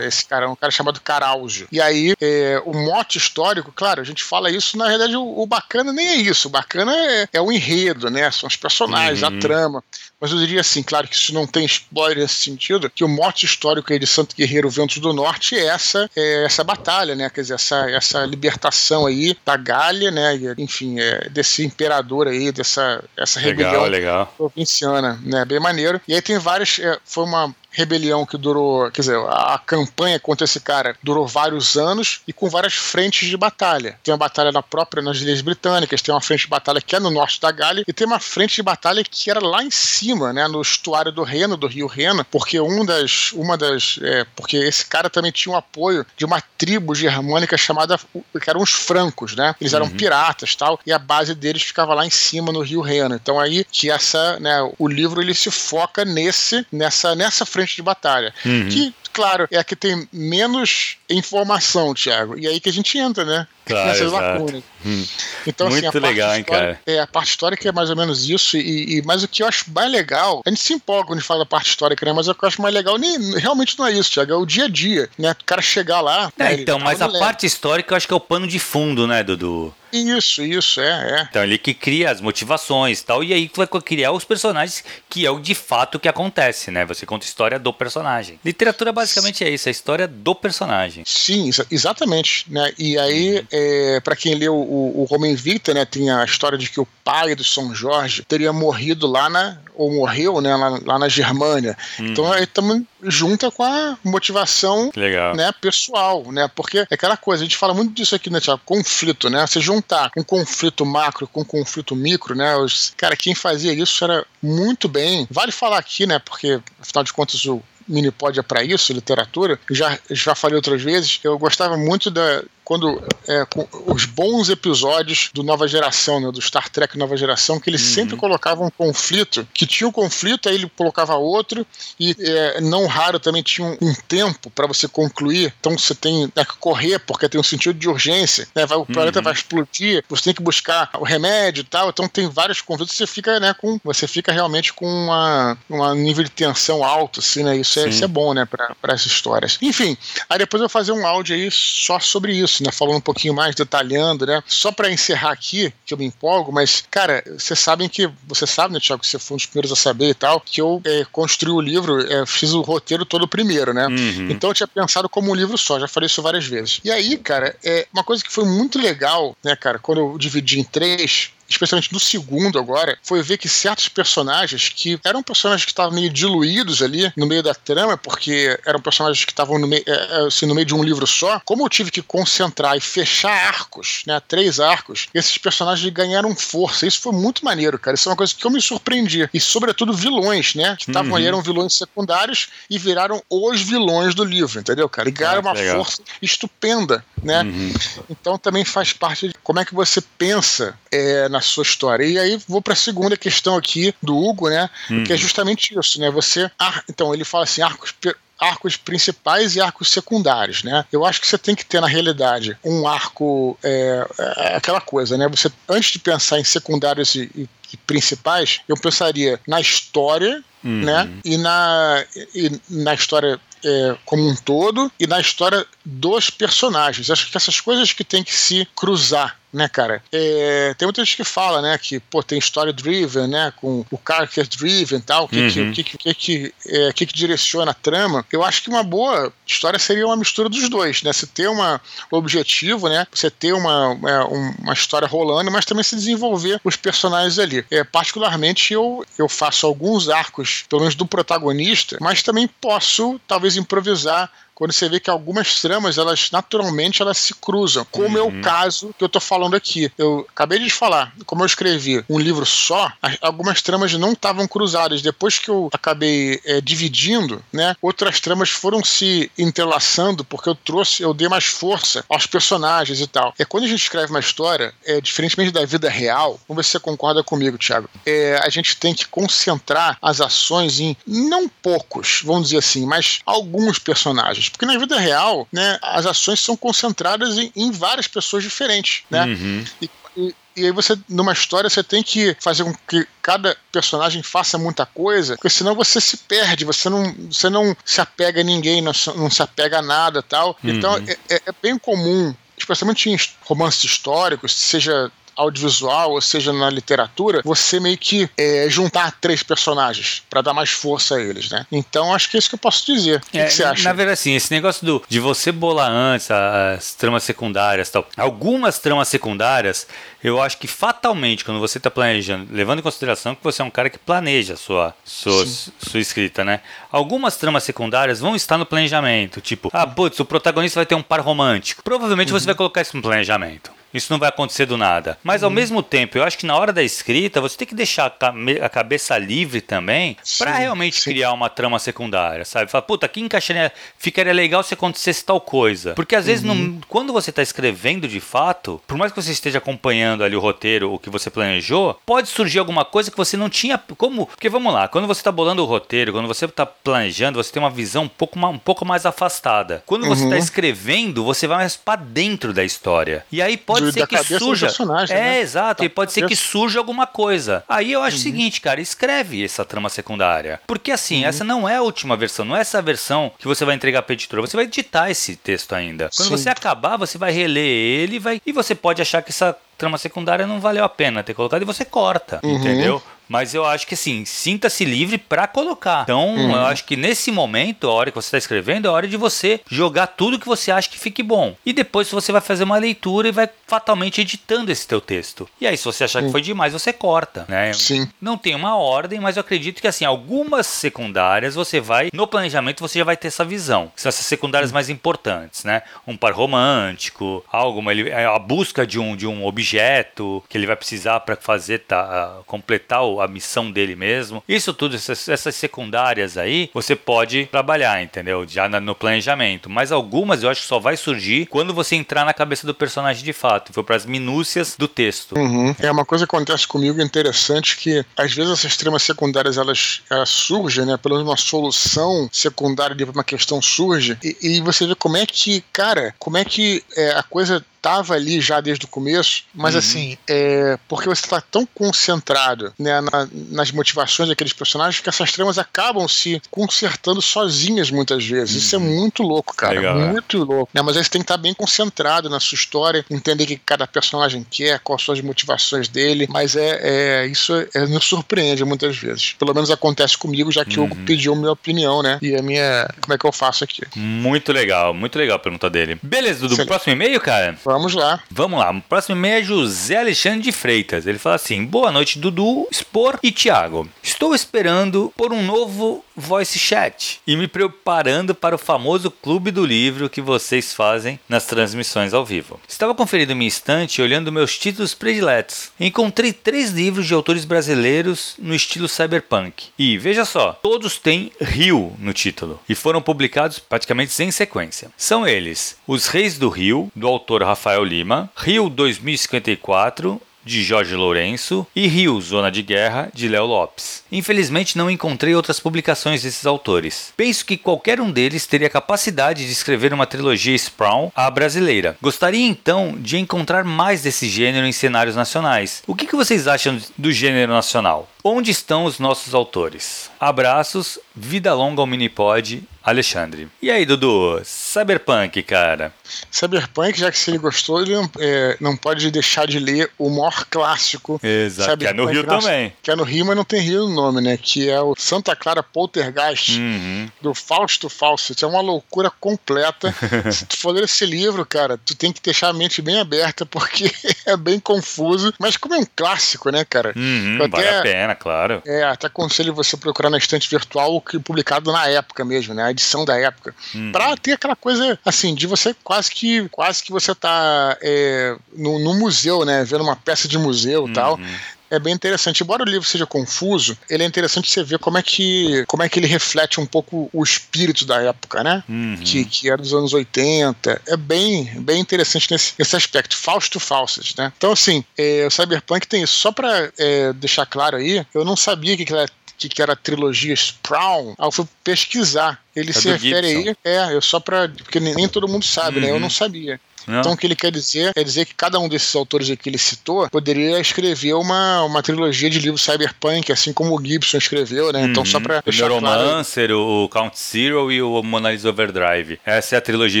É, 0.02 0.06
esse 0.06 0.24
cara 0.24 0.46
é 0.46 0.48
um 0.48 0.56
cara 0.56 0.70
chamado 0.70 1.00
Caraujo. 1.00 1.66
E 1.70 1.80
aí, 1.80 2.14
é, 2.20 2.62
o 2.64 2.72
mote 2.72 3.18
histórico, 3.18 3.72
claro, 3.74 4.00
a 4.00 4.04
gente 4.04 4.22
fala 4.22 4.50
isso, 4.50 4.76
na 4.76 4.86
realidade, 4.86 5.16
o, 5.16 5.40
o 5.40 5.46
bacana 5.46 5.92
nem 5.92 6.08
é 6.08 6.16
isso. 6.16 6.48
O 6.48 6.50
bacana 6.50 6.94
é, 6.94 7.28
é, 7.32 7.40
o 7.40 7.52
enredo, 7.52 8.10
né? 8.10 8.30
São 8.30 8.46
os 8.46 8.56
personagens, 8.56 9.22
uhum. 9.22 9.28
a 9.28 9.40
trama. 9.40 9.84
Mas 10.20 10.32
eu 10.32 10.38
diria 10.38 10.60
assim, 10.60 10.82
claro 10.82 11.06
que 11.06 11.14
isso 11.14 11.34
não 11.34 11.46
tem 11.46 11.66
spoiler 11.66 12.18
nesse 12.18 12.36
sentido, 12.36 12.88
que 12.88 13.04
o 13.04 13.08
mote 13.08 13.44
histórico 13.44 13.92
aí 13.92 13.98
de 13.98 14.06
Santo 14.06 14.34
Guerreiro 14.34 14.70
Ventos 14.70 14.98
do 14.98 15.12
Norte 15.12 15.54
é 15.56 15.66
essa, 15.66 16.08
é 16.16 16.44
essa 16.44 16.64
batalha, 16.64 17.14
né? 17.14 17.28
Quer 17.28 17.42
dizer, 17.42 17.54
essa, 17.54 17.90
essa 17.90 18.24
libertação 18.24 19.06
aí 19.06 19.36
da 19.44 19.56
Gália, 19.56 20.10
né? 20.10 20.34
enfim, 20.58 20.98
é, 20.98 21.28
desse 21.28 21.64
imperador 21.64 22.28
aí, 22.28 22.50
dessa 22.52 23.04
essa 23.16 23.40
rebelião 23.40 23.84
legal. 23.94 24.32
provinciana, 24.36 25.18
né? 25.22 25.44
Bem 25.44 25.60
maneiro. 25.60 26.00
E 26.06 26.14
aí 26.14 26.22
tem 26.22 26.38
vários. 26.38 26.78
É, 26.78 26.98
foi 27.04 27.24
uma 27.24 27.54
rebelião 27.74 28.24
que 28.24 28.38
durou, 28.38 28.90
quer 28.90 29.02
dizer, 29.02 29.18
a 29.28 29.60
campanha 29.64 30.18
contra 30.18 30.44
esse 30.44 30.60
cara 30.60 30.96
durou 31.02 31.26
vários 31.26 31.76
anos 31.76 32.20
e 32.26 32.32
com 32.32 32.48
várias 32.48 32.74
frentes 32.74 33.28
de 33.28 33.36
batalha. 33.36 33.98
Tem 34.02 34.12
uma 34.12 34.18
batalha 34.18 34.52
na 34.52 34.62
própria 34.62 35.02
nas 35.02 35.18
Ilhas 35.18 35.40
Britânicas, 35.40 36.00
tem 36.00 36.14
uma 36.14 36.20
frente 36.20 36.42
de 36.42 36.48
batalha 36.48 36.80
que 36.80 36.94
é 36.94 37.00
no 37.00 37.10
norte 37.10 37.40
da 37.40 37.50
Gália 37.50 37.84
e 37.86 37.92
tem 37.92 38.06
uma 38.06 38.20
frente 38.20 38.56
de 38.56 38.62
batalha 38.62 39.02
que 39.02 39.30
era 39.30 39.40
lá 39.40 39.62
em 39.62 39.70
cima, 39.70 40.32
né, 40.32 40.46
no 40.46 40.62
estuário 40.62 41.10
do 41.10 41.22
Reno, 41.22 41.56
do 41.56 41.66
Rio 41.66 41.86
Reno, 41.86 42.24
porque 42.24 42.60
um 42.60 42.84
das, 42.84 43.32
uma 43.32 43.56
das, 43.56 43.98
é, 44.02 44.24
porque 44.36 44.56
esse 44.56 44.86
cara 44.86 45.10
também 45.10 45.32
tinha 45.32 45.52
o 45.52 45.56
um 45.56 45.58
apoio 45.58 46.06
de 46.16 46.24
uma 46.24 46.40
tribo 46.56 46.94
germânica 46.94 47.56
chamada, 47.56 47.98
que 48.40 48.48
eram 48.50 48.62
os 48.62 48.70
francos, 48.70 49.34
né? 49.34 49.54
Eles 49.60 49.72
eram 49.72 49.86
uhum. 49.86 49.96
piratas, 49.96 50.54
tal, 50.54 50.78
e 50.86 50.92
a 50.92 50.98
base 50.98 51.34
deles 51.34 51.62
ficava 51.62 51.94
lá 51.94 52.06
em 52.06 52.10
cima 52.10 52.52
no 52.52 52.62
Rio 52.62 52.80
Reno. 52.80 53.14
Então 53.14 53.40
aí 53.40 53.64
que 53.64 53.90
essa, 53.90 54.38
né, 54.38 54.70
o 54.78 54.86
livro 54.86 55.20
ele 55.20 55.34
se 55.34 55.50
foca 55.50 56.04
nesse, 56.04 56.66
nessa, 56.70 57.14
nessa 57.14 57.44
frente 57.44 57.63
frente 57.64 57.76
de 57.76 57.82
batalha. 57.82 58.34
Uhum. 58.44 58.68
Que, 58.68 58.94
claro, 59.12 59.48
é 59.50 59.58
a 59.58 59.64
que 59.64 59.76
tem 59.76 60.08
menos 60.12 60.96
informação, 61.08 61.94
Thiago. 61.94 62.38
E 62.38 62.46
aí 62.46 62.60
que 62.60 62.68
a 62.68 62.72
gente 62.72 62.98
entra, 62.98 63.24
né? 63.24 63.46
Claro, 63.66 63.88
Nessas 63.88 64.12
lacunas. 64.12 64.62
Hum. 64.84 65.04
Então, 65.46 65.68
assim, 65.68 65.80
Muito 65.80 65.88
assim, 65.88 66.06
legal, 66.06 66.36
hein, 66.36 66.44
cara? 66.44 66.80
É, 66.86 67.00
a 67.00 67.06
parte 67.06 67.30
histórica 67.30 67.68
é 67.68 67.72
mais 67.72 67.88
ou 67.88 67.96
menos 67.96 68.28
isso. 68.28 68.56
E, 68.56 68.98
e, 68.98 69.02
mas 69.02 69.22
o 69.22 69.28
que 69.28 69.42
eu 69.42 69.46
acho 69.46 69.70
mais 69.70 69.90
legal, 69.90 70.42
a 70.44 70.50
gente 70.50 70.60
se 70.60 70.74
empolga 70.74 71.06
quando 71.06 71.18
a 71.18 71.20
gente 71.20 71.26
fala 71.26 71.40
da 71.40 71.46
parte 71.46 71.70
histórica, 71.70 72.04
né? 72.04 72.12
Mas 72.12 72.28
o 72.28 72.34
que 72.34 72.44
eu 72.44 72.48
acho 72.48 72.60
mais 72.60 72.74
legal 72.74 72.98
nem, 72.98 73.38
realmente 73.38 73.78
não 73.78 73.86
é 73.86 73.92
isso, 73.92 74.10
Thiago. 74.10 74.32
É 74.32 74.36
o 74.36 74.44
dia 74.44 74.64
a 74.64 74.68
dia, 74.68 75.08
né? 75.18 75.32
O 75.32 75.44
cara 75.44 75.62
chegar 75.62 76.00
lá. 76.00 76.30
É, 76.38 76.44
né, 76.44 76.54
então, 76.54 76.78
mas 76.78 77.00
a 77.00 77.08
parte 77.08 77.46
histórica 77.46 77.94
eu 77.94 77.96
acho 77.96 78.06
que 78.06 78.12
é 78.12 78.16
o 78.16 78.20
pano 78.20 78.46
de 78.46 78.58
fundo, 78.58 79.06
né, 79.06 79.22
Dudu? 79.22 79.74
Isso, 79.94 80.42
isso, 80.42 80.80
é, 80.80 81.20
é. 81.20 81.26
Então 81.30 81.44
ele 81.44 81.56
que 81.56 81.72
cria 81.72 82.10
as 82.10 82.20
motivações 82.20 83.00
e 83.00 83.04
tal, 83.04 83.22
e 83.22 83.32
aí 83.32 83.50
vai 83.54 83.66
criar 83.66 84.10
os 84.10 84.24
personagens, 84.24 84.82
que 85.08 85.24
é 85.24 85.30
o 85.30 85.38
de 85.38 85.54
fato 85.54 86.00
que 86.00 86.08
acontece, 86.08 86.72
né? 86.72 86.84
Você 86.84 87.06
conta 87.06 87.24
a 87.24 87.28
história 87.28 87.58
do 87.60 87.72
personagem. 87.72 88.40
Literatura 88.44 88.92
basicamente 88.92 89.44
é 89.44 89.50
isso, 89.50 89.68
a 89.68 89.70
história 89.72 90.08
do 90.08 90.34
personagem. 90.34 91.04
Sim, 91.06 91.48
exatamente, 91.70 92.44
né? 92.50 92.72
E 92.76 92.98
aí, 92.98 93.38
uhum. 93.38 93.46
é, 93.52 94.00
para 94.00 94.16
quem 94.16 94.34
leu 94.34 94.54
o, 94.54 95.02
o 95.02 95.04
Roma 95.04 95.28
Invicta, 95.28 95.72
né, 95.72 95.84
tem 95.84 96.10
a 96.10 96.24
história 96.24 96.58
de 96.58 96.68
que 96.68 96.80
o 96.80 96.88
pai 97.04 97.34
do 97.36 97.44
São 97.44 97.74
Jorge 97.74 98.24
teria 98.24 98.52
morrido 98.52 99.06
lá 99.06 99.30
na, 99.30 99.58
ou 99.74 99.92
morreu, 99.92 100.40
né, 100.40 100.54
lá, 100.54 100.78
lá 100.84 100.98
na 100.98 101.08
Germânia. 101.08 101.76
Uhum. 101.98 102.06
Então 102.06 102.32
aí 102.32 102.46
também 102.46 102.86
junta 103.02 103.50
com 103.50 103.62
a 103.62 103.98
motivação 104.02 104.90
Legal. 104.96 105.34
né, 105.34 105.50
pessoal, 105.60 106.24
né? 106.32 106.48
Porque 106.54 106.78
é 106.78 106.86
aquela 106.90 107.16
coisa, 107.16 107.42
a 107.42 107.46
gente 107.46 107.56
fala 107.56 107.74
muito 107.74 107.92
disso 107.92 108.14
aqui, 108.14 108.30
né, 108.30 108.40
Tiago? 108.40 108.62
Conflito, 108.64 109.28
né? 109.28 109.46
Você 109.46 109.60
juntar 109.60 110.10
um 110.16 110.22
conflito 110.22 110.86
macro 110.86 111.26
com 111.26 111.42
um 111.42 111.44
conflito 111.44 111.94
micro, 111.94 112.34
né? 112.34 112.56
Os, 112.56 112.92
cara, 112.96 113.16
quem 113.16 113.34
fazia 113.34 113.72
isso 113.72 114.04
era 114.04 114.24
muito 114.42 114.88
bem. 114.88 115.26
Vale 115.30 115.52
falar 115.52 115.78
aqui, 115.78 116.06
né? 116.06 116.18
Porque, 116.18 116.60
afinal 116.80 117.04
de 117.04 117.12
contas, 117.12 117.44
o 117.44 117.62
Minipod 117.86 118.38
é 118.38 118.42
para 118.42 118.62
isso, 118.62 118.92
literatura. 118.92 119.58
Já, 119.70 119.98
já 120.10 120.34
falei 120.34 120.56
outras 120.56 120.82
vezes. 120.82 121.20
Eu 121.22 121.38
gostava 121.38 121.76
muito 121.76 122.10
da, 122.10 122.42
quando 122.64 123.02
é, 123.28 123.46
os 123.86 124.04
bons 124.06 124.48
episódios 124.48 125.30
do 125.32 125.42
Nova 125.42 125.68
Geração, 125.68 126.20
né, 126.20 126.32
do 126.32 126.40
Star 126.40 126.68
Trek 126.68 126.96
Nova 126.96 127.16
Geração, 127.16 127.60
que 127.60 127.68
eles 127.68 127.82
uhum. 127.82 127.94
sempre 127.94 128.16
colocavam 128.16 128.66
um 128.66 128.70
conflito, 128.70 129.46
que 129.52 129.66
tinha 129.66 129.86
um 129.86 129.92
conflito, 129.92 130.48
aí 130.48 130.54
ele 130.54 130.70
colocava 130.76 131.14
outro, 131.14 131.66
e 131.98 132.16
é, 132.18 132.60
não 132.60 132.86
raro 132.86 133.18
também 133.18 133.42
tinha 133.42 133.66
um, 133.66 133.76
um 133.80 133.94
tempo 134.08 134.50
para 134.50 134.66
você 134.66 134.88
concluir. 134.88 135.52
Então 135.60 135.76
você 135.76 135.94
tem 135.94 136.32
né, 136.34 136.44
que 136.44 136.56
correr, 136.58 136.98
porque 137.00 137.28
tem 137.28 137.40
um 137.40 137.44
sentido 137.44 137.78
de 137.78 137.88
urgência, 137.88 138.48
né, 138.54 138.64
vai, 138.66 138.78
o 138.78 138.86
planeta 138.86 139.18
uhum. 139.18 139.24
vai 139.24 139.32
explodir, 139.32 140.04
você 140.08 140.24
tem 140.24 140.34
que 140.34 140.42
buscar 140.42 140.90
o 140.94 141.04
remédio 141.04 141.62
e 141.62 141.64
tal. 141.64 141.88
Então 141.90 142.08
tem 142.08 142.28
vários 142.28 142.60
conflitos, 142.60 142.94
você 142.94 143.06
fica, 143.06 143.38
né, 143.40 143.54
com. 143.54 143.78
Você 143.84 144.06
fica 144.06 144.32
realmente 144.32 144.72
com 144.72 144.86
uma, 144.86 145.56
um 145.68 145.94
nível 145.94 146.24
de 146.24 146.30
tensão 146.30 146.84
alto, 146.84 147.20
assim, 147.20 147.42
né? 147.42 147.56
Isso 147.56 147.78
é, 147.80 147.88
isso 147.88 148.04
é 148.04 148.08
bom, 148.08 148.32
né, 148.32 148.44
para 148.46 148.94
essas 148.94 149.06
histórias. 149.06 149.58
Enfim, 149.60 149.96
aí 150.28 150.38
depois 150.38 150.60
eu 150.60 150.68
vou 150.68 150.72
fazer 150.72 150.92
um 150.92 151.06
áudio 151.06 151.34
aí 151.34 151.50
só 151.50 151.98
sobre 151.98 152.34
isso, 152.34 152.53
né? 152.62 152.70
Falando 152.72 152.96
um 152.96 153.00
pouquinho 153.00 153.34
mais, 153.34 153.54
detalhando, 153.54 154.26
né? 154.26 154.42
Só 154.46 154.72
para 154.72 154.90
encerrar 154.90 155.32
aqui, 155.32 155.72
que 155.84 155.94
eu 155.94 155.98
me 155.98 156.04
empolgo, 156.04 156.52
mas, 156.52 156.84
cara, 156.90 157.22
vocês 157.38 157.58
sabem 157.58 157.88
que. 157.88 158.10
Você 158.26 158.46
sabe, 158.46 158.74
né, 158.74 158.80
Tiago, 158.80 159.02
que 159.02 159.08
você 159.08 159.18
foi 159.18 159.34
um 159.34 159.38
dos 159.38 159.46
primeiros 159.46 159.72
a 159.72 159.76
saber 159.76 160.10
e 160.10 160.14
tal, 160.14 160.40
que 160.40 160.60
eu 160.60 160.80
é, 160.84 161.04
construí 161.10 161.52
o 161.52 161.60
livro, 161.60 162.00
é, 162.00 162.26
fiz 162.26 162.52
o 162.52 162.60
roteiro 162.60 163.04
todo 163.04 163.28
primeiro, 163.28 163.72
né? 163.72 163.86
Uhum. 163.86 164.30
Então 164.30 164.50
eu 164.50 164.54
tinha 164.54 164.68
pensado 164.68 165.08
como 165.08 165.30
um 165.30 165.34
livro 165.34 165.56
só, 165.56 165.78
já 165.78 165.88
falei 165.88 166.06
isso 166.06 166.22
várias 166.22 166.46
vezes. 166.46 166.80
E 166.84 166.90
aí, 166.90 167.16
cara, 167.16 167.56
é 167.64 167.86
uma 167.92 168.04
coisa 168.04 168.22
que 168.22 168.32
foi 168.32 168.44
muito 168.44 168.78
legal, 168.78 169.36
né, 169.42 169.56
cara, 169.56 169.78
quando 169.78 170.00
eu 170.00 170.18
dividi 170.18 170.60
em 170.60 170.64
três, 170.64 171.30
especialmente 171.48 171.92
no 171.92 172.00
segundo 172.00 172.58
agora, 172.58 172.98
foi 173.02 173.22
ver 173.22 173.38
que 173.38 173.48
certos 173.48 173.88
personagens 173.88 174.68
que 174.68 174.98
eram 175.04 175.22
personagens 175.22 175.64
que 175.64 175.70
estavam 175.70 175.92
meio 175.92 176.10
diluídos 176.10 176.82
ali 176.82 177.12
no 177.16 177.26
meio 177.26 177.42
da 177.42 177.54
trama, 177.54 177.96
porque 177.96 178.58
eram 178.66 178.80
personagens 178.80 179.24
que 179.24 179.32
estavam 179.32 179.58
no, 179.58 179.66
meio, 179.66 179.82
é, 179.86 179.92
é, 179.92 180.26
assim, 180.26 180.46
no 180.46 180.54
meio 180.54 180.66
de 180.66 180.74
um 180.74 180.82
livro 180.82 181.06
só, 181.06 181.40
como 181.44 181.64
eu 181.64 181.68
tive 181.68 181.90
que 181.90 182.02
concentrar 182.02 182.76
e 182.76 182.80
fechar 182.80 183.30
arcos, 183.30 184.02
né, 184.06 184.20
três 184.26 184.60
arcos, 184.60 185.08
esses 185.14 185.38
personagens 185.38 185.92
ganharam 185.92 186.34
força. 186.34 186.86
Isso 186.86 187.00
foi 187.00 187.12
muito 187.12 187.44
maneiro, 187.44 187.78
cara. 187.78 187.94
Isso 187.94 188.08
é 188.08 188.12
uma 188.12 188.16
coisa 188.16 188.34
que 188.34 188.44
eu 188.44 188.50
me 188.50 188.60
surpreendi. 188.60 189.28
E, 189.32 189.40
sobretudo, 189.40 189.92
vilões, 189.92 190.54
né, 190.54 190.76
que 190.76 190.90
estavam 190.90 191.10
uhum. 191.10 191.16
ali, 191.16 191.26
eram 191.26 191.42
vilões 191.42 191.74
secundários 191.74 192.48
e 192.68 192.78
viraram 192.78 193.22
os 193.28 193.60
vilões 193.60 194.14
do 194.14 194.24
livro, 194.24 194.60
entendeu, 194.60 194.88
cara? 194.88 195.08
E 195.08 195.12
ganharam 195.12 195.38
ah, 195.38 195.42
uma 195.42 195.52
legal. 195.52 195.76
força 195.76 196.02
estupenda, 196.20 197.04
né? 197.22 197.42
Uhum. 197.42 197.74
Então 198.10 198.38
também 198.38 198.64
faz 198.64 198.92
parte 198.92 199.28
de 199.28 199.34
como 199.42 199.60
é 199.60 199.64
que 199.64 199.74
você 199.74 200.00
pensa 200.18 200.78
é, 200.90 201.28
na 201.34 201.40
sua 201.40 201.62
história. 201.62 202.04
E 202.04 202.18
aí 202.18 202.40
vou 202.48 202.62
para 202.62 202.72
a 202.72 202.76
segunda 202.76 203.16
questão 203.16 203.56
aqui 203.56 203.94
do 204.02 204.16
Hugo, 204.16 204.48
né? 204.48 204.70
Uhum. 204.88 205.04
Que 205.04 205.12
é 205.12 205.16
justamente 205.16 205.78
isso, 205.78 206.00
né? 206.00 206.10
Você. 206.10 206.50
Ah, 206.58 206.82
então, 206.88 207.12
ele 207.12 207.24
fala 207.24 207.44
assim: 207.44 207.60
arcos 207.60 207.92
arcos 208.38 208.76
principais 208.76 209.54
e 209.54 209.60
arcos 209.60 209.88
secundários, 209.88 210.64
né? 210.64 210.84
Eu 210.92 211.04
acho 211.04 211.20
que 211.20 211.26
você 211.26 211.38
tem 211.38 211.54
que 211.54 211.64
ter 211.64 211.80
na 211.80 211.86
realidade 211.86 212.56
um 212.64 212.86
arco, 212.86 213.56
é, 213.62 214.06
é 214.38 214.56
aquela 214.56 214.80
coisa, 214.80 215.16
né? 215.16 215.28
Você 215.28 215.50
antes 215.68 215.92
de 215.92 215.98
pensar 215.98 216.38
em 216.38 216.44
secundários 216.44 217.14
e, 217.14 217.30
e, 217.34 217.48
e 217.72 217.76
principais, 217.78 218.60
eu 218.68 218.76
pensaria 218.76 219.40
na 219.46 219.60
história, 219.60 220.42
uhum. 220.62 220.82
né? 220.82 221.10
E 221.24 221.36
na, 221.36 222.04
e 222.34 222.60
na 222.68 222.92
história 222.92 223.40
é, 223.64 223.96
como 224.04 224.28
um 224.28 224.36
todo 224.36 224.92
e 225.00 225.06
na 225.06 225.20
história 225.20 225.64
dos 225.84 226.28
personagens. 226.28 227.10
Acho 227.10 227.30
que 227.30 227.36
essas 227.36 227.60
coisas 227.60 227.92
que 227.92 228.04
tem 228.04 228.22
que 228.22 228.34
se 228.34 228.68
cruzar 228.76 229.38
né, 229.54 229.68
cara? 229.68 230.02
É, 230.12 230.74
tem 230.76 230.86
muita 230.86 231.04
gente 231.04 231.16
que 231.16 231.24
fala, 231.24 231.62
né, 231.62 231.78
que, 231.78 232.00
pô, 232.00 232.22
tem 232.22 232.38
story 232.38 232.72
driven, 232.72 233.28
né, 233.28 233.52
com 233.56 233.84
o 233.90 234.00
character 234.06 234.46
driven 234.46 234.98
e 234.98 235.02
tal, 235.02 235.24
o 235.24 235.28
que, 235.28 235.38
uhum. 235.38 235.72
que, 235.72 235.84
que, 235.84 236.14
que, 236.14 236.54
é, 236.66 236.92
que, 236.92 237.06
que 237.06 237.14
direciona 237.14 237.70
a 237.70 237.74
trama. 237.74 238.26
Eu 238.32 238.42
acho 238.42 238.62
que 238.62 238.68
uma 238.68 238.82
boa 238.82 239.32
história 239.46 239.78
seria 239.78 240.06
uma 240.06 240.16
mistura 240.16 240.48
dos 240.48 240.68
dois, 240.68 241.02
né? 241.02 241.12
Você 241.12 241.26
ter 241.26 241.48
uma, 241.48 241.80
um 242.12 242.16
objetivo, 242.16 242.88
né? 242.88 243.06
Você 243.12 243.30
ter 243.30 243.52
uma, 243.52 243.98
é, 244.04 244.18
uma 244.60 244.72
história 244.72 245.06
rolando, 245.06 245.50
mas 245.50 245.64
também 245.64 245.84
se 245.84 245.94
desenvolver 245.94 246.60
os 246.64 246.76
personagens 246.76 247.38
ali. 247.38 247.64
É, 247.70 247.84
particularmente, 247.84 248.72
eu, 248.72 249.04
eu 249.18 249.28
faço 249.28 249.66
alguns 249.66 250.08
arcos, 250.08 250.64
pelo 250.68 250.80
menos 250.80 250.94
do 250.94 251.06
protagonista, 251.06 251.96
mas 252.00 252.22
também 252.22 252.48
posso, 252.60 253.20
talvez, 253.28 253.56
improvisar 253.56 254.30
quando 254.54 254.72
você 254.72 254.88
vê 254.88 255.00
que 255.00 255.10
algumas 255.10 255.60
tramas, 255.60 255.98
elas 255.98 256.30
naturalmente 256.30 257.02
elas 257.02 257.18
se 257.18 257.34
cruzam, 257.34 257.86
como 257.90 258.18
uhum. 258.18 258.24
é 258.24 258.38
o 258.38 258.42
caso 258.42 258.94
que 258.96 259.04
eu 259.04 259.08
tô 259.08 259.20
falando 259.20 259.56
aqui. 259.56 259.90
Eu 259.98 260.26
acabei 260.30 260.58
de 260.58 260.70
falar, 260.70 261.12
como 261.26 261.42
eu 261.42 261.46
escrevi 261.46 262.04
um 262.08 262.18
livro 262.18 262.46
só, 262.46 262.92
algumas 263.20 263.60
tramas 263.62 263.92
não 263.94 264.12
estavam 264.12 264.46
cruzadas. 264.46 265.02
Depois 265.02 265.38
que 265.38 265.48
eu 265.48 265.68
acabei 265.72 266.40
é, 266.44 266.60
dividindo, 266.60 267.42
né, 267.52 267.74
outras 267.82 268.20
tramas 268.20 268.50
foram 268.50 268.84
se 268.84 269.30
entrelaçando 269.36 270.24
porque 270.24 270.48
eu 270.48 270.54
trouxe, 270.54 271.02
eu 271.02 271.12
dei 271.12 271.28
mais 271.28 271.44
força 271.44 272.04
aos 272.08 272.26
personagens 272.26 273.00
e 273.00 273.06
tal. 273.06 273.34
É 273.38 273.44
quando 273.44 273.64
a 273.64 273.68
gente 273.68 273.82
escreve 273.82 274.10
uma 274.10 274.20
história, 274.20 274.72
é 274.84 275.00
diferentemente 275.00 275.50
da 275.50 275.64
vida 275.64 275.88
real, 275.88 276.38
vamos 276.48 276.62
ver 276.62 276.64
se 276.64 276.70
você 276.70 276.80
concorda 276.80 277.22
comigo, 277.22 277.58
Thiago. 277.58 277.88
É, 278.06 278.40
a 278.42 278.48
gente 278.48 278.76
tem 278.76 278.94
que 278.94 279.06
concentrar 279.06 279.98
as 280.00 280.20
ações 280.20 280.80
em 280.80 280.96
não 281.06 281.48
poucos, 281.48 282.20
vamos 282.24 282.44
dizer 282.44 282.58
assim, 282.58 282.86
mas 282.86 283.20
alguns 283.26 283.78
personagens 283.78 284.43
Porque 284.50 284.66
na 284.66 284.78
vida 284.78 284.98
real, 284.98 285.46
né, 285.52 285.78
as 285.82 286.06
ações 286.06 286.40
são 286.40 286.56
concentradas 286.56 287.38
em, 287.38 287.52
em 287.54 287.70
várias 287.70 288.06
pessoas 288.06 288.42
diferentes, 288.42 289.02
né? 289.10 289.24
Uhum. 289.24 289.64
E, 289.80 289.90
e, 290.16 290.34
e 290.56 290.64
aí 290.66 290.70
você, 290.70 290.96
numa 291.08 291.32
história, 291.32 291.68
você 291.68 291.82
tem 291.82 292.02
que 292.02 292.36
fazer 292.40 292.64
com 292.64 292.74
que 292.88 293.06
cada 293.20 293.56
personagem 293.72 294.22
faça 294.22 294.56
muita 294.56 294.86
coisa, 294.86 295.34
porque 295.36 295.50
senão 295.50 295.74
você 295.74 296.00
se 296.00 296.16
perde, 296.18 296.64
você 296.64 296.88
não, 296.88 297.12
você 297.30 297.50
não 297.50 297.76
se 297.84 298.00
apega 298.00 298.40
a 298.40 298.44
ninguém, 298.44 298.80
não, 298.80 298.92
não 299.16 299.30
se 299.30 299.42
apega 299.42 299.78
a 299.78 299.82
nada 299.82 300.22
tal. 300.22 300.56
Então, 300.62 300.94
uhum. 300.94 300.98
Então 300.98 301.16
é, 301.28 301.42
é, 301.46 301.52
bem 301.60 301.76
comum, 301.78 302.34
especialmente 302.56 303.10
em 303.10 303.18
romances 303.42 303.84
históricos, 303.84 304.52
seja 304.52 305.10
audiovisual, 305.36 306.12
ou 306.12 306.20
seja 306.20 306.52
na 306.52 306.70
literatura, 306.70 307.40
você 307.44 307.80
meio 307.80 307.98
que 307.98 308.28
é, 308.36 308.66
juntar 308.68 309.12
três 309.20 309.42
personagens 309.42 310.22
para 310.28 310.42
dar 310.42 310.54
mais 310.54 310.70
força 310.70 311.16
a 311.16 311.20
eles, 311.22 311.50
né? 311.50 311.66
Então 311.70 312.14
acho 312.14 312.30
que 312.30 312.36
é 312.36 312.38
isso 312.38 312.48
que 312.48 312.54
eu 312.54 312.58
posso 312.58 312.86
dizer. 312.86 313.20
O 313.32 313.36
é, 313.36 313.44
que, 313.44 313.52
você 313.52 313.64
acha? 313.64 313.84
Na 313.84 313.92
verdade, 313.92 314.14
assim, 314.14 314.34
esse 314.34 314.50
negócio 314.50 314.84
do, 314.84 315.02
de 315.08 315.20
você 315.20 315.50
bolar 315.52 315.90
antes 315.90 316.30
as 316.30 316.94
tramas 316.94 317.22
secundárias 317.22 317.90
tal. 317.90 318.06
Algumas 318.16 318.78
tramas 318.78 319.08
secundárias, 319.08 319.86
eu 320.22 320.40
acho 320.40 320.58
que 320.58 320.66
fatalmente, 320.66 321.44
quando 321.44 321.60
você 321.60 321.78
está 321.78 321.90
planejando, 321.90 322.52
levando 322.52 322.78
em 322.78 322.82
consideração 322.82 323.34
que 323.34 323.42
você 323.42 323.62
é 323.62 323.64
um 323.64 323.70
cara 323.70 323.90
que 323.90 323.98
planeja 323.98 324.54
a 324.54 324.56
sua, 324.56 324.94
sua, 325.04 325.46
sua 325.78 326.00
escrita, 326.00 326.44
né? 326.44 326.60
Algumas 326.90 327.36
tramas 327.36 327.64
secundárias 327.64 328.20
vão 328.20 328.34
estar 328.34 328.58
no 328.58 328.66
planejamento. 328.66 329.40
Tipo, 329.40 329.70
ah, 329.72 329.86
putz, 329.86 330.18
o 330.20 330.24
protagonista 330.24 330.78
vai 330.78 330.86
ter 330.86 330.94
um 330.94 331.02
par 331.02 331.20
romântico. 331.20 331.82
Provavelmente 331.82 332.32
uhum. 332.32 332.38
você 332.38 332.46
vai 332.46 332.54
colocar 332.54 332.82
isso 332.82 332.96
no 332.96 333.02
planejamento. 333.02 333.70
Isso 333.94 334.12
não 334.12 334.18
vai 334.18 334.28
acontecer 334.28 334.66
do 334.66 334.76
nada. 334.76 335.16
Mas 335.22 335.44
ao 335.44 335.48
uhum. 335.48 335.54
mesmo 335.54 335.82
tempo, 335.82 336.18
eu 336.18 336.24
acho 336.24 336.36
que 336.36 336.46
na 336.46 336.56
hora 336.56 336.72
da 336.72 336.82
escrita, 336.82 337.40
você 337.40 337.56
tem 337.56 337.68
que 337.68 337.74
deixar 337.74 338.12
a 338.60 338.68
cabeça 338.68 339.16
livre 339.16 339.60
também 339.60 340.16
para 340.36 340.52
realmente 340.52 341.00
sim. 341.00 341.10
criar 341.10 341.32
uma 341.32 341.48
trama 341.48 341.78
secundária, 341.78 342.44
sabe? 342.44 342.70
Fala, 342.70 342.82
puta, 342.82 343.06
aqui 343.06 343.20
encaixaria, 343.20 343.72
ficaria 343.96 344.32
legal 344.32 344.62
se 344.64 344.74
acontecesse 344.74 345.24
tal 345.24 345.40
coisa. 345.40 345.94
Porque 345.94 346.16
às 346.16 346.26
vezes, 346.26 346.44
uhum. 346.44 346.80
quando 346.88 347.12
você 347.12 347.30
está 347.30 347.42
escrevendo 347.42 348.08
de 348.08 348.18
fato, 348.18 348.82
por 348.86 348.98
mais 348.98 349.12
que 349.12 349.22
você 349.22 349.30
esteja 349.30 349.58
acompanhando 349.58 350.24
ali 350.24 350.34
o 350.34 350.40
roteiro, 350.40 350.92
o 350.92 350.98
que 350.98 351.08
você 351.08 351.30
planejou, 351.30 351.98
pode 352.04 352.28
surgir 352.28 352.58
alguma 352.58 352.84
coisa 352.84 353.10
que 353.10 353.16
você 353.16 353.36
não 353.36 353.48
tinha. 353.48 353.78
Como? 353.78 354.26
Porque 354.26 354.48
vamos 354.48 354.72
lá, 354.74 354.88
quando 354.88 355.06
você 355.06 355.20
está 355.20 355.30
bolando 355.30 355.62
o 355.62 355.66
roteiro, 355.66 356.12
quando 356.12 356.26
você 356.26 356.46
está 356.46 356.66
planejando, 356.66 357.42
você 357.42 357.52
tem 357.52 357.62
uma 357.62 357.70
visão 357.70 358.04
um 358.04 358.08
pouco, 358.08 358.38
um 358.38 358.58
pouco 358.58 358.84
mais 358.84 359.06
afastada. 359.06 359.82
Quando 359.86 360.06
você 360.06 360.24
está 360.24 360.34
uhum. 360.34 360.42
escrevendo, 360.42 361.24
você 361.24 361.46
vai 361.46 361.58
mais 361.58 361.76
para 361.76 362.00
dentro 362.00 362.52
da 362.52 362.64
história. 362.64 363.24
E 363.30 363.40
aí 363.40 363.56
pode 363.56 363.83
pode 363.84 363.92
ser 363.92 364.06
que 364.06 364.38
surja. 364.38 364.68
É, 365.10 365.14
né? 365.14 365.40
exato. 365.40 365.78
Tá, 365.78 365.84
e 365.84 365.88
pode 365.88 366.12
ser 366.12 366.26
que 366.26 366.36
surja 366.36 366.78
alguma 366.78 367.06
coisa. 367.06 367.64
Aí 367.68 367.92
eu 367.92 368.02
acho 368.02 368.16
uhum. 368.16 368.20
o 368.20 368.22
seguinte, 368.22 368.60
cara, 368.60 368.80
escreve 368.80 369.44
essa 369.44 369.64
trama 369.64 369.88
secundária. 369.88 370.60
Porque 370.66 370.90
assim, 370.90 371.22
uhum. 371.22 371.28
essa 371.28 371.44
não 371.44 371.68
é 371.68 371.76
a 371.76 371.82
última 371.82 372.16
versão, 372.16 372.44
não 372.44 372.56
é 372.56 372.60
essa 372.60 372.80
versão 372.80 373.32
que 373.38 373.46
você 373.46 373.64
vai 373.64 373.74
entregar 373.74 374.02
pra 374.02 374.12
editora. 374.14 374.42
Você 374.42 374.56
vai 374.56 374.64
editar 374.64 375.10
esse 375.10 375.36
texto 375.36 375.74
ainda. 375.74 376.10
Quando 376.14 376.28
Sim. 376.28 376.36
você 376.36 376.48
acabar, 376.48 376.96
você 376.96 377.18
vai 377.18 377.32
reler 377.32 377.64
ele 377.64 378.18
vai, 378.18 378.40
e 378.44 378.52
você 378.52 378.74
pode 378.74 379.02
achar 379.02 379.22
que 379.22 379.30
essa 379.30 379.56
trama 379.76 379.98
secundária 379.98 380.46
não 380.46 380.60
valeu 380.60 380.84
a 380.84 380.88
pena 380.88 381.22
ter 381.22 381.34
colocado 381.34 381.62
e 381.62 381.64
você 381.64 381.84
corta, 381.84 382.40
uhum. 382.42 382.56
entendeu? 382.56 383.02
Mas 383.28 383.54
eu 383.54 383.64
acho 383.64 383.86
que 383.86 383.94
assim, 383.94 384.24
sinta-se 384.24 384.84
livre 384.84 385.18
para 385.18 385.46
colocar. 385.46 386.02
Então, 386.02 386.34
uhum. 386.34 386.52
eu 386.52 386.66
acho 386.66 386.84
que 386.84 386.96
nesse 386.96 387.30
momento, 387.30 387.88
a 387.88 387.92
hora 387.92 388.10
que 388.10 388.16
você 388.16 388.26
está 388.26 388.38
escrevendo, 388.38 388.86
é 388.86 388.88
a 388.88 388.92
hora 388.92 389.08
de 389.08 389.16
você 389.16 389.60
jogar 389.68 390.08
tudo 390.08 390.38
que 390.38 390.46
você 390.46 390.70
acha 390.70 390.88
que 390.88 390.98
fique 390.98 391.22
bom. 391.22 391.56
E 391.64 391.72
depois 391.72 392.10
você 392.10 392.32
vai 392.32 392.40
fazer 392.40 392.64
uma 392.64 392.78
leitura 392.78 393.28
e 393.28 393.32
vai 393.32 393.48
fatalmente 393.66 394.20
editando 394.20 394.70
esse 394.70 394.86
teu 394.86 395.00
texto. 395.00 395.48
E 395.60 395.66
aí, 395.66 395.76
se 395.76 395.84
você 395.84 396.04
achar 396.04 396.20
uhum. 396.20 396.26
que 396.26 396.32
foi 396.32 396.42
demais, 396.42 396.72
você 396.72 396.92
corta, 396.92 397.44
né? 397.48 397.72
Sim. 397.72 398.08
Não 398.20 398.36
tem 398.36 398.54
uma 398.54 398.76
ordem, 398.76 399.20
mas 399.20 399.36
eu 399.36 399.40
acredito 399.40 399.80
que 399.80 399.88
assim, 399.88 400.04
algumas 400.04 400.66
secundárias 400.66 401.54
você 401.54 401.80
vai, 401.80 402.10
no 402.12 402.26
planejamento 402.26 402.80
você 402.80 402.98
já 402.98 403.04
vai 403.04 403.16
ter 403.16 403.28
essa 403.28 403.44
visão. 403.44 403.90
Que 403.94 404.02
são 404.02 404.08
essas 404.08 404.26
secundárias 404.26 404.70
uhum. 404.70 404.74
mais 404.74 404.90
importantes, 404.90 405.64
né? 405.64 405.82
Um 406.06 406.16
par 406.16 406.32
romântico, 406.32 407.44
algo, 407.50 407.82
a 407.88 408.38
busca 408.38 408.86
de 408.86 408.98
um, 408.98 409.16
de 409.16 409.26
um 409.26 409.44
objeto 409.46 410.42
que 410.48 410.56
ele 410.56 410.66
vai 410.66 410.76
precisar 410.76 411.20
para 411.20 411.36
fazer, 411.36 411.80
tá, 411.80 412.38
completar 412.46 413.02
o 413.02 413.13
a 413.20 413.28
missão 413.28 413.70
dele 413.70 413.96
mesmo. 413.96 414.42
Isso 414.48 414.72
tudo, 414.72 414.96
essas, 414.96 415.28
essas 415.28 415.54
secundárias 415.54 416.36
aí, 416.36 416.70
você 416.72 416.94
pode 416.96 417.46
trabalhar, 417.46 418.02
entendeu? 418.02 418.46
Já 418.46 418.68
no 418.68 418.94
planejamento. 418.94 419.68
Mas 419.68 419.92
algumas 419.92 420.42
eu 420.42 420.50
acho 420.50 420.62
que 420.62 420.66
só 420.66 420.78
vai 420.78 420.96
surgir 420.96 421.46
quando 421.46 421.74
você 421.74 421.96
entrar 421.96 422.24
na 422.24 422.34
cabeça 422.34 422.66
do 422.66 422.74
personagem 422.74 423.24
de 423.24 423.32
fato. 423.32 423.72
For 423.72 423.84
para 423.84 423.96
as 423.96 424.06
minúcias 424.06 424.76
do 424.76 424.88
texto. 424.88 425.36
Uhum. 425.36 425.74
É 425.78 425.90
uma 425.90 426.04
coisa 426.04 426.26
que 426.26 426.34
acontece 426.34 426.66
comigo 426.66 427.00
interessante 427.00 427.76
que 427.76 428.04
às 428.16 428.32
vezes 428.32 428.52
essas 428.52 428.76
tramas 428.76 429.02
secundárias 429.02 429.56
elas, 429.56 430.02
elas 430.10 430.30
surgem, 430.30 430.86
né? 430.86 430.96
Pelo 430.96 431.16
menos 431.16 431.28
uma 431.28 431.36
solução 431.36 432.28
secundária 432.32 432.94
de 432.94 433.04
uma 433.04 433.24
questão 433.24 433.60
surge 433.60 434.18
e, 434.22 434.36
e 434.40 434.60
você 434.60 434.86
vê 434.86 434.94
como 434.94 435.16
é 435.16 435.26
que, 435.26 435.62
cara, 435.72 436.14
como 436.18 436.36
é 436.36 436.44
que 436.44 436.82
é, 436.96 437.12
a 437.12 437.22
coisa 437.22 437.64
estava 437.84 438.14
ali 438.14 438.40
já 438.40 438.60
desde 438.62 438.86
o 438.86 438.88
começo, 438.88 439.44
mas 439.54 439.74
uhum. 439.74 439.78
assim, 439.78 440.18
é 440.26 440.78
porque 440.88 441.06
você 441.06 441.24
está 441.24 441.40
tão 441.40 441.66
concentrado 441.66 442.72
né, 442.78 443.00
na, 443.02 443.28
nas 443.50 443.70
motivações 443.70 444.30
daqueles 444.30 444.54
personagens 444.54 445.00
que 445.00 445.08
essas 445.08 445.30
tramas 445.30 445.58
acabam 445.58 446.08
se 446.08 446.40
consertando 446.50 447.20
sozinhas 447.20 447.90
muitas 447.90 448.24
vezes. 448.24 448.54
Uhum. 448.54 448.58
Isso 448.60 448.76
é 448.76 448.78
uhum. 448.78 449.00
muito 449.00 449.22
louco, 449.22 449.54
cara. 449.54 449.74
Legal, 449.74 450.00
é. 450.00 450.06
muito 450.06 450.36
é. 450.38 450.40
louco. 450.40 450.70
Né, 450.72 450.80
mas 450.80 450.96
aí 450.96 451.04
você 451.04 451.10
tem 451.10 451.20
que 451.20 451.24
estar 451.24 451.36
bem 451.36 451.52
concentrado 451.52 452.30
na 452.30 452.40
sua 452.40 452.56
história, 452.56 453.04
entender 453.10 453.44
o 453.44 453.46
que 453.48 453.56
cada 453.56 453.86
personagem 453.86 454.46
quer, 454.50 454.80
quais 454.80 455.02
são 455.02 455.12
as 455.12 455.20
motivações 455.20 455.86
dele. 455.88 456.26
Mas 456.30 456.56
é, 456.56 456.80
é 456.82 457.26
isso 457.26 457.52
é, 457.74 457.86
me 457.86 458.00
surpreende 458.00 458.64
muitas 458.64 458.96
vezes. 458.96 459.34
Pelo 459.34 459.52
menos 459.52 459.70
acontece 459.70 460.16
comigo, 460.16 460.50
já 460.50 460.64
que 460.64 460.80
uhum. 460.80 460.86
o 460.86 460.96
pediu 461.04 461.36
minha 461.36 461.52
opinião, 461.52 462.02
né? 462.02 462.18
E 462.22 462.34
a 462.34 462.42
minha. 462.42 462.88
Como 463.00 463.12
é 463.12 463.18
que 463.18 463.26
eu 463.26 463.32
faço 463.32 463.64
aqui? 463.64 463.82
Muito 463.94 464.52
legal, 464.52 464.94
muito 464.94 465.18
legal 465.18 465.36
a 465.36 465.38
pergunta 465.38 465.68
dele. 465.68 465.98
Beleza, 466.02 466.40
Dudu, 466.40 466.54
Excelente. 466.54 466.68
próximo 466.68 466.92
e-mail, 466.94 467.20
cara? 467.20 467.58
Vamos 467.74 467.92
lá. 467.92 468.22
Vamos 468.30 468.60
lá. 468.60 468.70
O 468.70 468.80
próximo 468.80 469.16
e-mail 469.16 469.40
é 469.40 469.42
José 469.42 469.96
Alexandre 469.96 470.42
de 470.42 470.52
Freitas. 470.52 471.08
Ele 471.08 471.18
fala 471.18 471.34
assim: 471.34 471.64
Boa 471.64 471.90
noite, 471.90 472.20
Dudu, 472.20 472.68
Spor 472.72 473.18
e 473.20 473.32
Thiago. 473.32 473.88
Estou 474.00 474.32
esperando 474.32 475.12
por 475.16 475.32
um 475.32 475.42
novo 475.42 476.04
voice 476.16 476.56
chat 476.56 477.20
e 477.26 477.36
me 477.36 477.48
preparando 477.48 478.32
para 478.32 478.54
o 478.54 478.58
famoso 478.58 479.10
clube 479.10 479.50
do 479.50 479.66
livro 479.66 480.08
que 480.08 480.20
vocês 480.20 480.72
fazem 480.72 481.18
nas 481.28 481.46
transmissões 481.46 482.14
ao 482.14 482.24
vivo. 482.24 482.60
Estava 482.68 482.94
conferindo 482.94 483.34
minha 483.34 483.48
estante 483.48 483.98
e 483.98 484.02
olhando 484.04 484.30
meus 484.30 484.56
títulos 484.56 484.94
prediletos. 484.94 485.72
Encontrei 485.80 486.32
três 486.32 486.70
livros 486.70 487.08
de 487.08 487.14
autores 487.14 487.44
brasileiros 487.44 488.36
no 488.38 488.54
estilo 488.54 488.88
cyberpunk. 488.88 489.70
E 489.76 489.98
veja 489.98 490.24
só, 490.24 490.52
todos 490.52 490.96
têm 490.96 491.32
Rio 491.40 491.92
no 491.98 492.12
título 492.12 492.60
e 492.68 492.74
foram 492.76 493.02
publicados 493.02 493.58
praticamente 493.58 494.22
em 494.22 494.30
sequência. 494.30 494.92
São 494.96 495.26
eles: 495.26 495.76
Os 495.88 496.06
Reis 496.06 496.38
do 496.38 496.48
Rio, 496.48 496.88
do 496.94 497.08
autor 497.08 497.42
Rafael 497.42 497.63
Rafael 497.64 497.82
Lima, 497.82 498.30
Rio 498.36 498.68
2054 498.68 500.20
de 500.44 500.62
Jorge 500.62 500.94
Lourenço 500.94 501.66
e 501.74 501.86
Rio, 501.86 502.20
Zona 502.20 502.50
de 502.50 502.60
Guerra, 502.60 503.10
de 503.14 503.26
Léo 503.26 503.46
Lopes. 503.46 504.04
Infelizmente 504.12 504.76
não 504.76 504.90
encontrei 504.90 505.34
outras 505.34 505.58
publicações 505.58 506.22
desses 506.22 506.44
autores. 506.44 507.14
Penso 507.16 507.46
que 507.46 507.56
qualquer 507.56 508.02
um 508.02 508.10
deles 508.10 508.46
teria 508.46 508.68
capacidade 508.68 509.46
de 509.46 509.50
escrever 509.50 509.94
uma 509.94 510.06
trilogia 510.06 510.54
Sprawn 510.54 511.10
à 511.16 511.30
brasileira. 511.30 511.96
Gostaria 512.02 512.46
então 512.46 512.94
de 512.98 513.16
encontrar 513.16 513.64
mais 513.64 514.02
desse 514.02 514.28
gênero 514.28 514.66
em 514.66 514.72
cenários 514.72 515.16
nacionais. 515.16 515.82
O 515.86 515.94
que, 515.94 516.06
que 516.06 516.16
vocês 516.16 516.46
acham 516.46 516.78
do 516.98 517.10
gênero 517.10 517.50
nacional? 517.50 518.10
Onde 518.26 518.50
estão 518.50 518.86
os 518.86 518.98
nossos 518.98 519.34
autores? 519.34 520.10
Abraços, 520.18 520.98
vida 521.14 521.52
longa 521.52 521.82
ao 521.82 521.86
Minipod, 521.86 522.66
Alexandre. 522.84 523.48
E 523.62 523.70
aí, 523.70 523.86
Dudu? 523.86 524.42
Cyberpunk, 524.44 525.42
cara. 525.42 525.92
Cyberpunk, 526.30 526.98
já 526.98 527.10
que 527.10 527.18
se 527.18 527.30
ele 527.30 527.38
gostou, 527.38 527.80
ele 527.80 527.94
não, 527.94 528.10
é, 528.18 528.56
não 528.60 528.76
pode 528.76 529.10
deixar 529.10 529.46
de 529.46 529.58
ler 529.58 529.90
o 529.98 530.10
maior 530.10 530.44
clássico. 530.50 531.18
Exato, 531.22 531.78
que 531.78 531.86
é 531.86 531.94
no 531.94 532.04
Rio 532.04 532.24
também. 532.24 532.74
Que 532.82 532.90
é 532.90 532.96
no 532.96 533.02
Rio, 533.02 533.24
mas 533.24 533.36
não 533.36 533.44
tem 533.44 533.60
Rio 533.60 533.88
no 533.88 533.94
nome, 533.94 534.20
né? 534.20 534.36
Que 534.36 534.68
é 534.68 534.78
o 534.82 534.94
Santa 534.98 535.34
Clara 535.34 535.62
Poltergeist, 535.62 536.58
uhum. 536.58 537.08
do 537.22 537.32
Fausto 537.32 537.88
Fawcett. 537.88 538.44
É 538.44 538.46
uma 538.46 538.60
loucura 538.60 539.10
completa. 539.10 539.94
se 540.30 540.44
tu 540.44 540.56
for 540.58 540.72
ler 540.72 540.84
esse 540.84 541.06
livro, 541.06 541.46
cara, 541.46 541.78
tu 541.78 541.94
tem 541.94 542.12
que 542.12 542.20
deixar 542.20 542.48
a 542.48 542.52
mente 542.52 542.82
bem 542.82 543.00
aberta, 543.00 543.46
porque 543.46 543.90
é 544.26 544.36
bem 544.36 544.60
confuso. 544.60 545.32
Mas 545.38 545.56
como 545.56 545.74
é 545.74 545.78
um 545.78 545.86
clássico, 545.96 546.50
né, 546.50 546.66
cara? 546.66 546.92
Uhum, 546.94 547.38
até, 547.42 547.48
vale 547.48 547.68
a 547.68 547.82
pena, 547.82 548.13
claro. 548.14 548.62
É, 548.66 548.82
até 548.84 549.06
aconselho 549.06 549.54
você 549.54 549.76
procurar 549.76 550.10
na 550.10 550.18
estante 550.18 550.48
virtual 550.48 550.94
o 550.94 551.00
que 551.00 551.18
publicado 551.18 551.72
na 551.72 551.86
época 551.86 552.24
mesmo, 552.24 552.54
né? 552.54 552.64
A 552.64 552.70
edição 552.70 553.04
da 553.04 553.18
época. 553.18 553.54
Uhum. 553.74 553.92
Pra 553.92 554.16
ter 554.16 554.32
aquela 554.32 554.56
coisa, 554.56 554.98
assim, 555.04 555.34
de 555.34 555.46
você 555.46 555.74
quase 555.82 556.10
que 556.10 556.48
quase 556.48 556.82
que 556.82 556.92
você 556.92 557.14
tá 557.14 557.76
é, 557.82 558.36
no, 558.52 558.78
no, 558.78 558.94
museu, 558.94 559.44
né? 559.44 559.64
Vendo 559.64 559.84
uma 559.84 559.96
peça 559.96 560.28
de 560.28 560.38
museu 560.38 560.88
e 560.88 560.92
tal 560.92 561.14
uhum 561.14 561.53
é 561.74 561.78
bem 561.78 561.94
interessante. 561.94 562.42
Embora 562.42 562.62
o 562.62 562.66
livro 562.66 562.86
seja 562.86 563.06
confuso, 563.06 563.76
ele 563.88 564.02
é 564.02 564.06
interessante 564.06 564.50
você 564.50 564.62
ver 564.62 564.78
como 564.78 564.98
é 564.98 565.02
que, 565.02 565.64
como 565.66 565.82
é 565.82 565.88
que 565.88 565.98
ele 565.98 566.06
reflete 566.06 566.60
um 566.60 566.66
pouco 566.66 567.08
o 567.12 567.22
espírito 567.22 567.84
da 567.84 568.00
época, 568.00 568.42
né? 568.42 568.62
Uhum. 568.68 568.96
Que, 569.02 569.24
que 569.24 569.48
era 569.48 569.60
dos 569.60 569.74
anos 569.74 569.92
80. 569.92 570.82
É 570.86 570.96
bem, 570.96 571.44
bem 571.60 571.80
interessante 571.80 572.30
nesse, 572.30 572.54
nesse 572.58 572.76
aspecto. 572.76 573.16
Fausto 573.16 573.60
Fawcett, 573.60 574.14
né? 574.16 574.32
Então, 574.36 574.52
assim, 574.52 574.84
é, 574.96 575.26
o 575.26 575.30
Cyberpunk 575.30 575.86
tem 575.86 576.02
isso. 576.02 576.14
Só 576.14 576.32
pra 576.32 576.70
é, 576.78 577.12
deixar 577.12 577.46
claro 577.46 577.76
aí, 577.76 578.04
eu 578.14 578.24
não 578.24 578.36
sabia 578.36 578.76
que, 578.76 578.84
que 578.84 578.92
era 578.92 579.08
que, 579.36 579.48
que 579.48 579.62
era 579.62 579.72
a 579.72 579.76
trilogia 579.76 580.34
Sprawn, 580.34 581.14
aí 581.18 581.26
eu 581.26 581.32
fui 581.32 581.46
pesquisar. 581.62 582.42
Ele 582.54 582.70
é 582.70 582.72
se 582.72 582.88
refere 582.88 583.28
Gibson. 583.28 583.54
aí, 583.64 583.72
é, 583.72 583.94
eu 583.94 584.00
só 584.00 584.20
pra. 584.20 584.48
Porque 584.48 584.80
nem, 584.80 585.08
todo 585.08 585.28
mundo 585.28 585.44
sabe, 585.44 585.78
uhum. 585.78 585.82
né? 585.82 585.90
Eu 585.90 585.96
não 585.96 586.04
uhum. 586.04 586.10
sabia. 586.10 586.60
Não. 586.86 587.00
Então 587.00 587.12
o 587.12 587.16
que 587.16 587.26
ele 587.26 587.36
quer 587.36 587.50
dizer 587.50 587.92
é 587.96 588.04
dizer 588.04 588.26
que 588.26 588.34
cada 588.34 588.58
um 588.58 588.68
desses 588.68 588.94
autores 588.94 589.30
que 589.36 589.48
ele 589.48 589.58
citou 589.58 590.08
poderia 590.10 590.60
escrever 590.60 591.14
uma, 591.14 591.62
uma 591.64 591.82
trilogia 591.82 592.28
de 592.28 592.38
livros 592.38 592.62
cyberpunk, 592.62 593.32
assim 593.32 593.52
como 593.52 593.74
o 593.74 593.84
Gibson 593.84 594.18
escreveu, 594.18 594.72
né? 594.72 594.80
Uhum. 594.80 594.86
Então 594.88 595.04
só 595.04 595.20
pra 595.20 595.36
uhum. 595.36 595.42
deixar 595.44 595.70
o 595.72 595.80
Neuromancer, 595.80 596.48
claro... 596.48 596.84
o 596.84 596.88
Count 596.88 597.18
Zero 597.18 597.72
e 597.72 597.82
o 597.82 598.02
Mona 598.02 598.30
Lisa 598.32 598.50
Overdrive. 598.50 599.18
Essa 599.24 599.54
é 599.54 599.58
a 599.58 599.62
trilogia 599.62 600.00